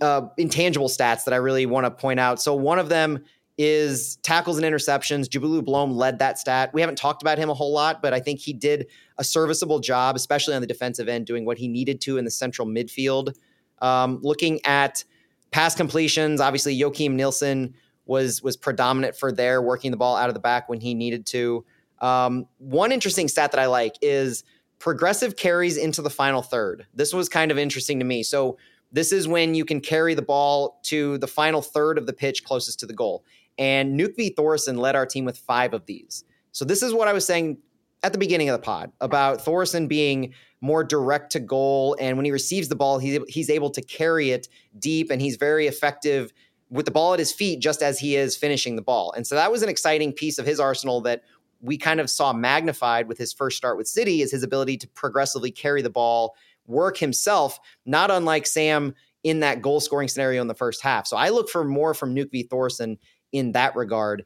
uh, 0.00 0.28
intangible 0.36 0.88
stats 0.88 1.24
that 1.24 1.34
I 1.34 1.38
really 1.38 1.66
want 1.66 1.86
to 1.86 1.90
point 1.90 2.20
out. 2.20 2.40
So 2.40 2.54
one 2.54 2.78
of 2.78 2.88
them 2.88 3.24
is 3.62 4.16
tackles 4.24 4.58
and 4.58 4.66
interceptions. 4.66 5.28
Njabulo 5.28 5.64
Blom 5.64 5.92
led 5.92 6.18
that 6.18 6.36
stat. 6.36 6.74
We 6.74 6.80
haven't 6.80 6.96
talked 6.96 7.22
about 7.22 7.38
him 7.38 7.48
a 7.48 7.54
whole 7.54 7.72
lot, 7.72 8.02
but 8.02 8.12
I 8.12 8.18
think 8.18 8.40
he 8.40 8.52
did 8.52 8.88
a 9.18 9.24
serviceable 9.24 9.78
job, 9.78 10.16
especially 10.16 10.54
on 10.54 10.60
the 10.60 10.66
defensive 10.66 11.08
end, 11.08 11.26
doing 11.26 11.44
what 11.44 11.58
he 11.58 11.68
needed 11.68 12.00
to 12.00 12.18
in 12.18 12.24
the 12.24 12.30
central 12.30 12.66
midfield. 12.66 13.34
Um, 13.80 14.18
looking 14.22 14.58
at 14.64 15.04
pass 15.52 15.76
completions, 15.76 16.40
obviously 16.40 16.76
Joakim 16.76 17.12
Nilsson 17.12 17.74
was 18.04 18.42
was 18.42 18.56
predominant 18.56 19.14
for 19.14 19.30
there, 19.30 19.62
working 19.62 19.92
the 19.92 19.96
ball 19.96 20.16
out 20.16 20.28
of 20.28 20.34
the 20.34 20.40
back 20.40 20.68
when 20.68 20.80
he 20.80 20.92
needed 20.92 21.24
to. 21.26 21.64
Um, 22.00 22.46
one 22.58 22.90
interesting 22.90 23.28
stat 23.28 23.52
that 23.52 23.60
I 23.60 23.66
like 23.66 23.94
is 24.02 24.42
progressive 24.80 25.36
carries 25.36 25.76
into 25.76 26.02
the 26.02 26.10
final 26.10 26.42
third. 26.42 26.84
This 26.92 27.14
was 27.14 27.28
kind 27.28 27.52
of 27.52 27.58
interesting 27.58 28.00
to 28.00 28.04
me. 28.04 28.24
So 28.24 28.58
this 28.90 29.12
is 29.12 29.26
when 29.26 29.54
you 29.54 29.64
can 29.64 29.80
carry 29.80 30.14
the 30.14 30.22
ball 30.22 30.80
to 30.84 31.16
the 31.18 31.26
final 31.26 31.62
third 31.62 31.96
of 31.96 32.06
the 32.06 32.12
pitch 32.12 32.44
closest 32.44 32.80
to 32.80 32.86
the 32.86 32.92
goal. 32.92 33.24
And 33.58 33.98
Nökkvi 33.98 34.34
Thórisson 34.34 34.78
led 34.78 34.96
our 34.96 35.06
team 35.06 35.24
with 35.24 35.38
five 35.38 35.74
of 35.74 35.86
these. 35.86 36.24
So 36.52 36.64
this 36.64 36.82
is 36.82 36.92
what 36.92 37.08
I 37.08 37.12
was 37.12 37.26
saying 37.26 37.58
at 38.02 38.12
the 38.12 38.18
beginning 38.18 38.48
of 38.48 38.58
the 38.58 38.64
pod 38.64 38.92
about 39.00 39.44
Thórisson 39.44 39.88
being 39.88 40.34
more 40.60 40.84
direct 40.84 41.32
to 41.32 41.40
goal. 41.40 41.96
And 42.00 42.16
when 42.16 42.24
he 42.24 42.30
receives 42.30 42.68
the 42.68 42.76
ball, 42.76 42.98
he, 42.98 43.20
he's 43.28 43.50
able 43.50 43.70
to 43.70 43.82
carry 43.82 44.30
it 44.30 44.48
deep 44.78 45.10
and 45.10 45.20
he's 45.20 45.36
very 45.36 45.66
effective 45.66 46.32
with 46.70 46.86
the 46.86 46.90
ball 46.90 47.12
at 47.12 47.18
his 47.18 47.32
feet 47.32 47.60
just 47.60 47.82
as 47.82 47.98
he 47.98 48.16
is 48.16 48.36
finishing 48.36 48.76
the 48.76 48.82
ball. 48.82 49.12
And 49.12 49.26
so 49.26 49.34
that 49.34 49.52
was 49.52 49.62
an 49.62 49.68
exciting 49.68 50.12
piece 50.12 50.38
of 50.38 50.46
his 50.46 50.58
arsenal 50.58 51.00
that 51.02 51.22
we 51.60 51.76
kind 51.78 52.00
of 52.00 52.10
saw 52.10 52.32
magnified 52.32 53.06
with 53.06 53.18
his 53.18 53.32
first 53.32 53.56
start 53.56 53.76
with 53.76 53.86
City 53.86 54.22
is 54.22 54.32
his 54.32 54.42
ability 54.42 54.78
to 54.78 54.88
progressively 54.88 55.50
carry 55.50 55.82
the 55.82 55.90
ball, 55.90 56.34
work 56.66 56.96
himself, 56.96 57.60
not 57.86 58.10
unlike 58.10 58.46
Sam 58.46 58.94
in 59.22 59.40
that 59.40 59.62
goal 59.62 59.80
scoring 59.80 60.08
scenario 60.08 60.40
in 60.42 60.48
the 60.48 60.54
first 60.54 60.82
half. 60.82 61.06
So 61.06 61.16
I 61.16 61.28
look 61.28 61.48
for 61.48 61.62
more 61.64 61.94
from 61.94 62.14
Nuke 62.14 62.32
V. 62.32 62.48
Thórisson 62.50 62.98
in 63.32 63.52
that 63.52 63.76
regard. 63.76 64.24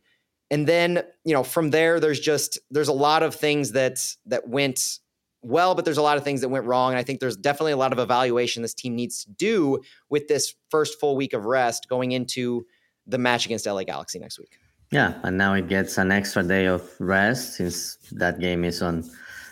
And 0.50 0.66
then, 0.66 1.02
you 1.24 1.34
know, 1.34 1.42
from 1.42 1.70
there, 1.70 1.98
there's 1.98 2.20
just 2.20 2.58
there's 2.70 2.88
a 2.88 2.92
lot 2.92 3.22
of 3.22 3.34
things 3.34 3.72
that 3.72 3.98
that 4.26 4.48
went 4.48 4.98
well, 5.42 5.74
but 5.74 5.84
there's 5.84 5.98
a 5.98 6.02
lot 6.02 6.16
of 6.16 6.24
things 6.24 6.40
that 6.40 6.48
went 6.48 6.66
wrong. 6.66 6.92
And 6.92 6.98
I 6.98 7.02
think 7.02 7.20
there's 7.20 7.36
definitely 7.36 7.72
a 7.72 7.76
lot 7.76 7.92
of 7.92 7.98
evaluation 7.98 8.62
this 8.62 8.74
team 8.74 8.94
needs 8.94 9.24
to 9.24 9.30
do 9.32 9.80
with 10.08 10.28
this 10.28 10.54
first 10.70 10.98
full 10.98 11.16
week 11.16 11.32
of 11.32 11.44
rest 11.44 11.88
going 11.88 12.12
into 12.12 12.66
the 13.06 13.18
match 13.18 13.46
against 13.46 13.66
LA 13.66 13.84
Galaxy 13.84 14.18
next 14.18 14.38
week. 14.38 14.58
Yeah, 14.90 15.14
and 15.24 15.36
now 15.36 15.54
it 15.54 15.68
gets 15.68 15.98
an 15.98 16.12
extra 16.12 16.42
day 16.42 16.66
of 16.66 16.88
rest 17.00 17.54
since 17.54 17.98
that 18.12 18.38
game 18.38 18.64
is 18.64 18.82
on 18.82 19.04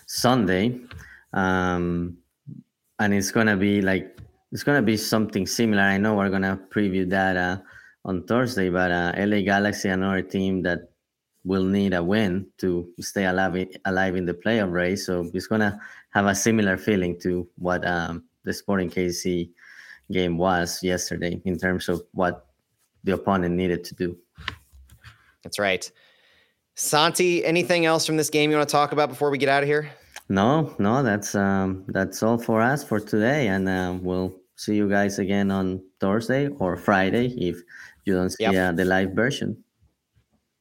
Sunday, 0.06 0.80
um, 1.32 2.16
and 3.00 3.12
it's 3.12 3.32
gonna 3.32 3.56
be 3.56 3.82
like 3.82 4.16
it's 4.52 4.62
gonna 4.62 4.82
be 4.82 4.96
something 4.96 5.46
similar. 5.46 5.82
I 5.82 5.98
know 5.98 6.14
we're 6.14 6.30
gonna 6.30 6.60
preview 6.70 7.08
that 7.10 7.36
uh, 7.36 7.58
on 8.04 8.24
Thursday, 8.24 8.68
but 8.70 8.90
uh, 8.90 9.12
LA 9.16 9.40
Galaxy, 9.40 9.88
another 9.88 10.22
team 10.22 10.62
that 10.62 10.90
will 11.44 11.64
need 11.64 11.92
a 11.94 12.02
win 12.02 12.46
to 12.58 12.88
stay 13.00 13.26
alive 13.26 13.68
alive 13.84 14.16
in 14.16 14.26
the 14.26 14.34
playoff 14.34 14.72
race. 14.72 15.06
So 15.06 15.30
it's 15.34 15.46
gonna 15.46 15.80
have 16.10 16.26
a 16.26 16.34
similar 16.34 16.76
feeling 16.76 17.18
to 17.20 17.48
what 17.56 17.86
um, 17.86 18.24
the 18.44 18.52
Sporting 18.52 18.90
KC 18.90 19.50
game 20.10 20.38
was 20.38 20.82
yesterday 20.82 21.40
in 21.44 21.58
terms 21.58 21.88
of 21.88 22.02
what 22.12 22.46
the 23.04 23.14
opponent 23.14 23.54
needed 23.54 23.84
to 23.84 23.94
do. 23.94 24.16
That's 25.42 25.58
right. 25.58 25.90
Santi, 26.74 27.44
anything 27.44 27.86
else 27.86 28.04
from 28.06 28.16
this 28.16 28.30
game 28.30 28.50
you 28.50 28.56
want 28.56 28.68
to 28.68 28.72
talk 28.72 28.92
about 28.92 29.08
before 29.08 29.30
we 29.30 29.38
get 29.38 29.48
out 29.48 29.62
of 29.62 29.68
here? 29.68 29.90
No, 30.28 30.74
no, 30.78 31.02
that's 31.02 31.34
um, 31.34 31.84
that's 31.88 32.22
all 32.22 32.38
for 32.38 32.62
us 32.62 32.82
for 32.82 32.98
today, 32.98 33.48
and 33.48 33.68
uh, 33.68 33.94
we'll 34.00 34.34
see 34.56 34.74
you 34.74 34.88
guys 34.88 35.18
again 35.18 35.50
on 35.50 35.82
Thursday 36.00 36.48
or 36.48 36.76
Friday 36.76 37.26
if 37.36 37.60
you 38.04 38.14
don't 38.14 38.30
see 38.30 38.44
yep. 38.44 38.54
uh, 38.54 38.72
the 38.72 38.84
live 38.84 39.12
version. 39.12 39.62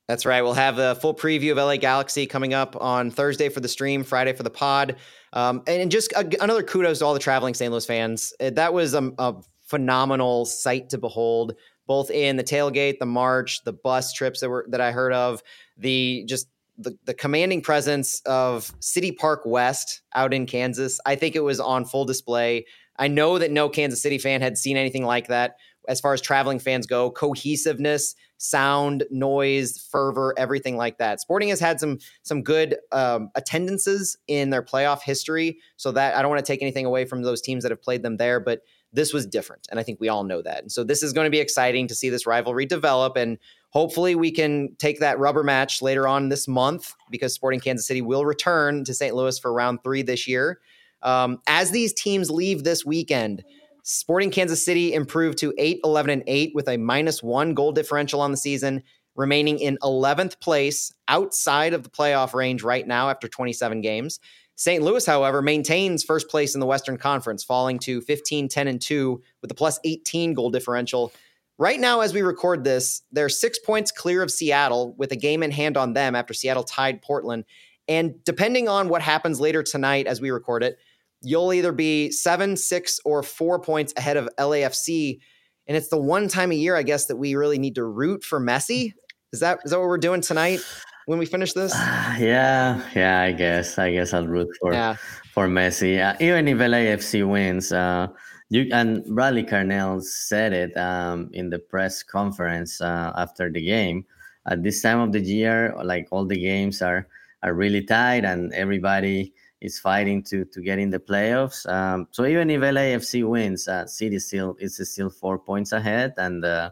That's 0.07 0.25
right. 0.25 0.41
We'll 0.41 0.53
have 0.53 0.79
a 0.79 0.95
full 0.95 1.15
preview 1.15 1.51
of 1.51 1.57
LA 1.57 1.77
Galaxy 1.77 2.25
coming 2.25 2.53
up 2.53 2.75
on 2.81 3.09
Thursday 3.09 3.47
for 3.47 3.61
the 3.61 3.69
stream, 3.69 4.03
Friday 4.03 4.33
for 4.33 4.43
the 4.43 4.49
pod, 4.49 4.97
um, 5.31 5.63
and 5.65 5.89
just 5.89 6.11
a, 6.11 6.29
another 6.43 6.61
kudos 6.61 6.99
to 6.99 7.05
all 7.05 7.13
the 7.13 7.19
traveling 7.19 7.53
St. 7.53 7.71
Louis 7.71 7.85
fans. 7.85 8.33
That 8.39 8.73
was 8.73 8.93
a, 8.93 9.11
a 9.17 9.35
phenomenal 9.61 10.45
sight 10.45 10.89
to 10.89 10.97
behold 10.97 11.55
both 11.87 12.09
in 12.11 12.37
the 12.37 12.43
tailgate, 12.43 12.99
the 12.99 13.05
march, 13.05 13.63
the 13.63 13.73
bus 13.73 14.13
trips 14.13 14.39
that 14.41 14.49
were 14.49 14.65
that 14.69 14.81
I 14.81 14.91
heard 14.91 15.13
of, 15.13 15.41
the 15.77 16.25
just 16.27 16.47
the, 16.77 16.97
the 17.05 17.13
commanding 17.13 17.61
presence 17.61 18.21
of 18.25 18.71
City 18.79 19.11
Park 19.11 19.41
West 19.45 20.01
out 20.15 20.33
in 20.33 20.45
Kansas. 20.45 20.99
I 21.05 21.15
think 21.15 21.35
it 21.35 21.43
was 21.43 21.59
on 21.59 21.85
full 21.85 22.05
display. 22.05 22.65
I 22.97 23.07
know 23.07 23.39
that 23.39 23.51
no 23.51 23.69
Kansas 23.69 24.01
City 24.01 24.17
fan 24.17 24.41
had 24.41 24.57
seen 24.57 24.77
anything 24.77 25.05
like 25.05 25.27
that 25.27 25.55
as 25.87 25.99
far 25.99 26.13
as 26.13 26.21
traveling 26.21 26.59
fans 26.59 26.85
go. 26.85 27.11
Cohesiveness, 27.11 28.15
sound, 28.37 29.03
noise, 29.09 29.77
fervor, 29.91 30.33
everything 30.37 30.77
like 30.77 30.97
that. 30.97 31.21
Sporting 31.21 31.49
has 31.49 31.59
had 31.59 31.79
some 31.79 31.99
some 32.23 32.41
good 32.43 32.77
um, 32.91 33.29
attendances 33.35 34.17
in 34.27 34.49
their 34.49 34.63
playoff 34.63 35.01
history, 35.01 35.59
so 35.77 35.91
that 35.91 36.15
I 36.15 36.21
don't 36.21 36.31
want 36.31 36.45
to 36.45 36.51
take 36.51 36.61
anything 36.61 36.85
away 36.85 37.05
from 37.05 37.23
those 37.23 37.41
teams 37.41 37.63
that 37.63 37.71
have 37.71 37.81
played 37.81 38.03
them 38.03 38.17
there, 38.17 38.39
but 38.39 38.61
this 38.93 39.11
was 39.11 39.25
different. 39.25 39.67
And 39.71 39.79
I 39.79 39.83
think 39.83 39.99
we 39.99 40.07
all 40.07 40.23
know 40.23 40.41
that. 40.43 40.61
And 40.61 40.71
so 40.71 40.83
this 40.83 41.01
is 41.01 41.13
going 41.13 41.25
to 41.25 41.31
be 41.31 41.39
exciting 41.39 41.87
to 41.87 41.95
see 41.95 42.09
this 42.09 42.27
rivalry 42.27 42.67
develop. 42.67 43.17
And 43.17 43.39
hopefully 43.71 44.13
we 44.13 44.31
can 44.31 44.75
take 44.77 44.99
that 44.99 45.17
rubber 45.17 45.43
match 45.43 45.81
later 45.81 46.07
on 46.07 46.29
this 46.29 46.47
month 46.47 46.93
because 47.09 47.33
Sporting 47.33 47.59
Kansas 47.59 47.87
City 47.87 48.03
will 48.03 48.23
return 48.23 48.83
to 48.85 48.93
St. 48.93 49.15
Louis 49.15 49.37
for 49.39 49.51
round 49.51 49.79
three 49.83 50.03
this 50.03 50.27
year. 50.27 50.59
Um, 51.01 51.41
as 51.47 51.71
these 51.71 51.91
teams 51.91 52.29
leave 52.29 52.63
this 52.63 52.85
weekend, 52.85 53.43
Sporting 53.85 54.31
Kansas 54.31 54.63
City 54.63 54.93
improved 54.93 55.37
to 55.39 55.53
8 55.57 55.81
11 55.83 56.09
and 56.09 56.23
8 56.25 56.53
with 56.55 56.69
a 56.69 56.77
minus 56.77 57.21
one 57.21 57.53
goal 57.53 57.73
differential 57.73 58.21
on 58.21 58.31
the 58.31 58.37
season, 58.37 58.81
remaining 59.15 59.59
in 59.59 59.77
11th 59.83 60.39
place 60.39 60.93
outside 61.09 61.73
of 61.73 61.83
the 61.83 61.89
playoff 61.89 62.33
range 62.33 62.63
right 62.63 62.87
now 62.87 63.09
after 63.09 63.27
27 63.27 63.81
games. 63.81 64.21
St. 64.55 64.81
Louis, 64.81 65.05
however, 65.05 65.41
maintains 65.41 66.03
first 66.03 66.29
place 66.29 66.53
in 66.53 66.61
the 66.61 66.65
Western 66.65 66.97
Conference, 66.97 67.43
falling 67.43 67.77
to 67.79 67.99
15, 68.01 68.47
10, 68.47 68.67
and 68.67 68.81
2 68.81 69.21
with 69.41 69.51
a 69.51 69.55
plus 69.55 69.79
18 69.83 70.33
goal 70.33 70.49
differential. 70.49 71.11
Right 71.57 71.79
now, 71.79 71.99
as 71.99 72.13
we 72.13 72.21
record 72.21 72.63
this, 72.63 73.01
they're 73.11 73.29
six 73.29 73.59
points 73.59 73.91
clear 73.91 74.23
of 74.23 74.31
Seattle 74.31 74.95
with 74.97 75.11
a 75.11 75.17
game 75.17 75.43
in 75.43 75.51
hand 75.51 75.75
on 75.75 75.93
them 75.93 76.15
after 76.15 76.33
Seattle 76.33 76.63
tied 76.63 77.01
Portland. 77.01 77.43
And 77.87 78.23
depending 78.23 78.69
on 78.69 78.87
what 78.87 79.01
happens 79.01 79.41
later 79.41 79.61
tonight 79.61 80.07
as 80.07 80.21
we 80.21 80.31
record 80.31 80.63
it, 80.63 80.77
you'll 81.23 81.53
either 81.53 81.71
be 81.71 82.11
seven, 82.11 82.55
six, 82.55 82.99
or 83.05 83.23
four 83.23 83.59
points 83.59 83.93
ahead 83.97 84.17
of 84.17 84.29
LAFC. 84.39 85.19
And 85.67 85.77
it's 85.77 85.87
the 85.87 85.97
one 85.97 86.27
time 86.27 86.51
a 86.51 86.55
year, 86.55 86.75
I 86.75 86.83
guess, 86.83 87.05
that 87.05 87.15
we 87.15 87.35
really 87.35 87.57
need 87.57 87.75
to 87.75 87.85
root 87.85 88.23
for 88.23 88.39
Messi. 88.39 88.93
Is 89.31 89.39
that 89.39 89.59
is 89.63 89.71
that 89.71 89.79
what 89.79 89.87
we're 89.87 89.97
doing 89.97 90.21
tonight? 90.21 90.59
when 91.05 91.19
we 91.19 91.25
finish 91.25 91.53
this? 91.53 91.73
yeah, 92.19 92.81
yeah. 92.95 93.21
I 93.21 93.31
guess. 93.31 93.77
I 93.77 93.91
guess 93.91 94.13
I'll 94.13 94.27
root 94.27 94.49
for 94.59 94.73
yeah. 94.73 94.95
for 95.33 95.47
Messi. 95.47 96.01
Uh, 96.01 96.15
even 96.19 96.47
if 96.47 96.57
LAFC 96.57 97.27
wins, 97.27 97.71
uh, 97.71 98.07
you 98.49 98.67
and 98.71 99.03
Bradley 99.05 99.43
Carnell 99.43 100.01
said 100.01 100.53
it 100.53 100.75
um, 100.77 101.29
in 101.33 101.49
the 101.49 101.59
press 101.59 102.03
conference 102.03 102.81
uh, 102.81 103.11
after 103.15 103.51
the 103.51 103.63
game. 103.63 104.05
At 104.45 104.61
this 104.61 104.81
time 104.81 104.99
of 104.99 105.13
the 105.13 105.21
year, 105.21 105.73
like 105.83 106.07
all 106.11 106.25
the 106.25 106.39
games 106.39 106.81
are 106.81 107.07
are 107.43 107.53
really 107.53 107.83
tight, 107.83 108.25
and 108.25 108.53
everybody 108.53 109.33
is 109.63 109.79
fighting 109.79 110.21
to 110.21 110.45
to 110.45 110.61
get 110.61 110.77
in 110.77 110.89
the 110.91 110.99
playoffs. 110.99 111.65
Um, 111.67 112.07
so 112.11 112.25
even 112.25 112.49
if 112.49 112.61
LAFC 112.61 113.27
wins, 113.27 113.67
uh, 113.67 113.87
City 113.87 114.19
still 114.19 114.55
is 114.59 114.77
still 114.91 115.09
four 115.09 115.39
points 115.39 115.71
ahead, 115.71 116.13
and 116.17 116.45
uh, 116.45 116.69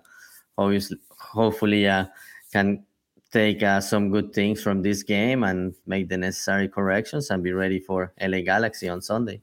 obviously, 0.57 0.97
hopefully, 1.17 1.87
uh, 1.87 2.05
can 2.51 2.83
take 3.31 3.63
uh, 3.63 3.79
some 3.79 4.11
good 4.11 4.33
things 4.33 4.61
from 4.61 4.81
this 4.81 5.03
game 5.03 5.43
and 5.43 5.73
make 5.87 6.09
the 6.09 6.17
necessary 6.17 6.67
corrections 6.67 7.29
and 7.29 7.41
be 7.41 7.53
ready 7.53 7.79
for 7.79 8.13
LA 8.21 8.41
Galaxy 8.41 8.89
on 8.89 9.01
Sunday. 9.01 9.41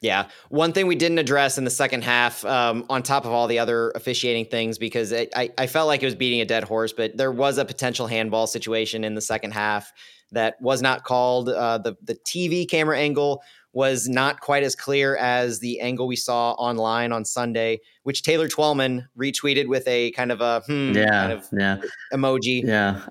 Yeah. 0.00 0.28
One 0.50 0.72
thing 0.72 0.86
we 0.86 0.94
didn't 0.94 1.18
address 1.18 1.58
in 1.58 1.64
the 1.64 1.70
second 1.70 2.04
half, 2.04 2.44
um, 2.44 2.84
on 2.88 3.02
top 3.02 3.24
of 3.24 3.32
all 3.32 3.46
the 3.46 3.58
other 3.58 3.90
officiating 3.94 4.46
things, 4.46 4.78
because 4.78 5.10
it, 5.10 5.32
I, 5.34 5.50
I 5.56 5.66
felt 5.66 5.88
like 5.88 6.02
it 6.02 6.06
was 6.06 6.14
beating 6.14 6.40
a 6.40 6.44
dead 6.44 6.64
horse, 6.64 6.92
but 6.92 7.16
there 7.16 7.32
was 7.32 7.58
a 7.58 7.64
potential 7.64 8.06
handball 8.06 8.46
situation 8.46 9.04
in 9.04 9.14
the 9.14 9.20
second 9.20 9.52
half 9.52 9.92
that 10.32 10.60
was 10.60 10.82
not 10.82 11.04
called. 11.04 11.48
Uh, 11.48 11.78
the, 11.78 11.96
the 12.02 12.14
TV 12.14 12.68
camera 12.68 12.98
angle 12.98 13.42
was 13.72 14.08
not 14.08 14.40
quite 14.40 14.62
as 14.62 14.74
clear 14.74 15.16
as 15.16 15.60
the 15.60 15.80
angle 15.80 16.06
we 16.06 16.16
saw 16.16 16.52
online 16.52 17.12
on 17.12 17.26
Sunday, 17.26 17.78
which 18.04 18.22
Taylor 18.22 18.48
Twellman 18.48 19.06
retweeted 19.18 19.66
with 19.68 19.86
a 19.86 20.12
kind 20.12 20.32
of 20.32 20.40
a 20.40 20.60
hmm 20.60 20.94
yeah, 20.94 21.10
kind 21.10 21.32
of 21.32 21.46
yeah. 21.52 21.76
emoji. 22.12 22.62
Yeah. 22.64 23.02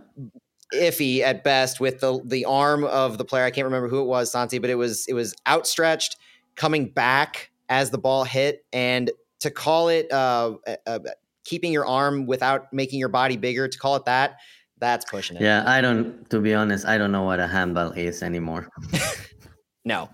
Iffy 0.74 1.22
at 1.22 1.43
best 1.43 1.80
with 1.80 1.99
the 1.99 2.20
the 2.26 2.45
arm 2.45 2.84
of 2.84 3.20
the 3.20 3.24
player. 3.24 3.45
I 3.45 3.51
can't 3.51 3.66
remember 3.66 3.88
who 3.88 4.01
it 4.01 4.05
was, 4.05 4.32
Santi, 4.32 4.57
but 4.57 4.72
it 4.72 4.76
was 4.76 5.05
it 5.07 5.13
was 5.13 5.36
outstretched, 5.47 6.18
coming 6.55 6.89
back 6.89 7.51
as 7.70 7.91
the 7.91 7.99
ball 7.99 8.24
hit, 8.24 8.66
and 8.74 9.11
to 9.41 9.51
call 9.51 9.89
it 9.89 10.11
uh, 10.11 10.55
uh, 10.88 10.99
keeping 11.43 11.72
your 11.72 11.86
arm 11.86 12.26
without 12.26 12.74
making 12.74 12.99
your 12.99 13.09
body 13.09 13.38
bigger, 13.38 13.68
to 13.68 13.78
call 13.78 13.95
it 13.95 14.05
that, 14.05 14.38
that's 14.86 15.05
pushing 15.05 15.38
it. 15.38 15.41
Yeah, 15.41 15.63
I 15.65 15.81
don't. 15.81 16.29
To 16.29 16.39
be 16.39 16.53
honest, 16.53 16.86
I 16.86 16.97
don't 16.97 17.11
know 17.11 17.23
what 17.23 17.39
a 17.39 17.47
handball 17.47 17.91
is 17.91 18.21
anymore. 18.21 18.69
no, 19.86 20.09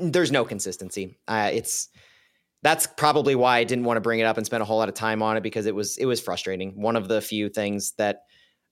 there's 0.00 0.30
no 0.30 0.44
consistency. 0.44 1.18
Uh, 1.26 1.50
it's 1.52 1.88
that's 2.62 2.86
probably 2.86 3.34
why 3.34 3.58
I 3.58 3.64
didn't 3.64 3.84
want 3.84 3.96
to 3.96 4.00
bring 4.00 4.20
it 4.20 4.24
up 4.24 4.36
and 4.36 4.46
spend 4.46 4.62
a 4.62 4.64
whole 4.64 4.78
lot 4.78 4.88
of 4.88 4.94
time 4.94 5.22
on 5.22 5.36
it 5.36 5.42
because 5.42 5.66
it 5.66 5.74
was 5.74 5.96
it 5.98 6.06
was 6.06 6.20
frustrating. 6.20 6.80
One 6.80 6.96
of 6.96 7.08
the 7.08 7.20
few 7.20 7.48
things 7.48 7.92
that 7.98 8.22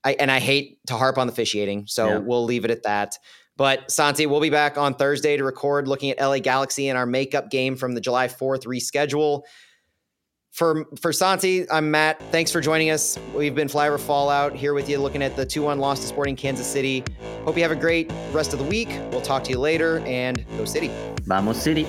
I 0.03 0.13
and 0.13 0.31
I 0.31 0.39
hate 0.39 0.79
to 0.87 0.95
harp 0.95 1.17
on 1.17 1.27
the 1.27 1.33
officiating, 1.33 1.87
so 1.87 2.07
yeah. 2.07 2.17
we'll 2.19 2.45
leave 2.45 2.63
it 2.63 2.71
at 2.71 2.83
that. 2.83 3.17
But 3.57 3.91
Santi, 3.91 4.27
we'll 4.27 4.39
be 4.39 4.51
back 4.51 4.77
on 4.77 4.93
Thursday 4.93 5.35
to 5.35 5.43
record 5.43 5.87
looking 5.87 6.11
at 6.11 6.19
LA 6.21 6.39
Galaxy 6.39 6.89
and 6.89 6.97
our 6.97 7.07
makeup 7.07 7.49
game 7.49 7.75
from 7.75 7.93
the 7.95 8.01
July 8.01 8.27
4th 8.27 8.65
reschedule. 8.65 9.41
For 10.57 10.87
for 10.99 11.13
Santi, 11.13 11.69
I'm 11.69 11.91
Matt. 11.91 12.19
Thanks 12.31 12.51
for 12.51 12.59
joining 12.59 12.89
us. 12.89 13.19
We've 13.35 13.53
been 13.53 13.67
Flyover 13.67 13.99
Fallout 13.99 14.55
here 14.55 14.73
with 14.73 14.89
you, 14.89 14.97
looking 14.97 15.21
at 15.21 15.35
the 15.35 15.45
2-1 15.45 15.77
loss 15.77 15.99
to 15.99 16.07
Sporting 16.07 16.35
Kansas 16.35 16.65
City. 16.65 17.03
Hope 17.45 17.57
you 17.57 17.61
have 17.61 17.71
a 17.71 17.75
great 17.75 18.11
rest 18.31 18.53
of 18.53 18.59
the 18.59 18.65
week. 18.65 18.89
We'll 19.11 19.21
talk 19.21 19.43
to 19.43 19.51
you 19.51 19.59
later, 19.59 19.99
and 19.99 20.43
go 20.57 20.65
City. 20.65 20.89
Vamos 21.25 21.61
City. 21.61 21.85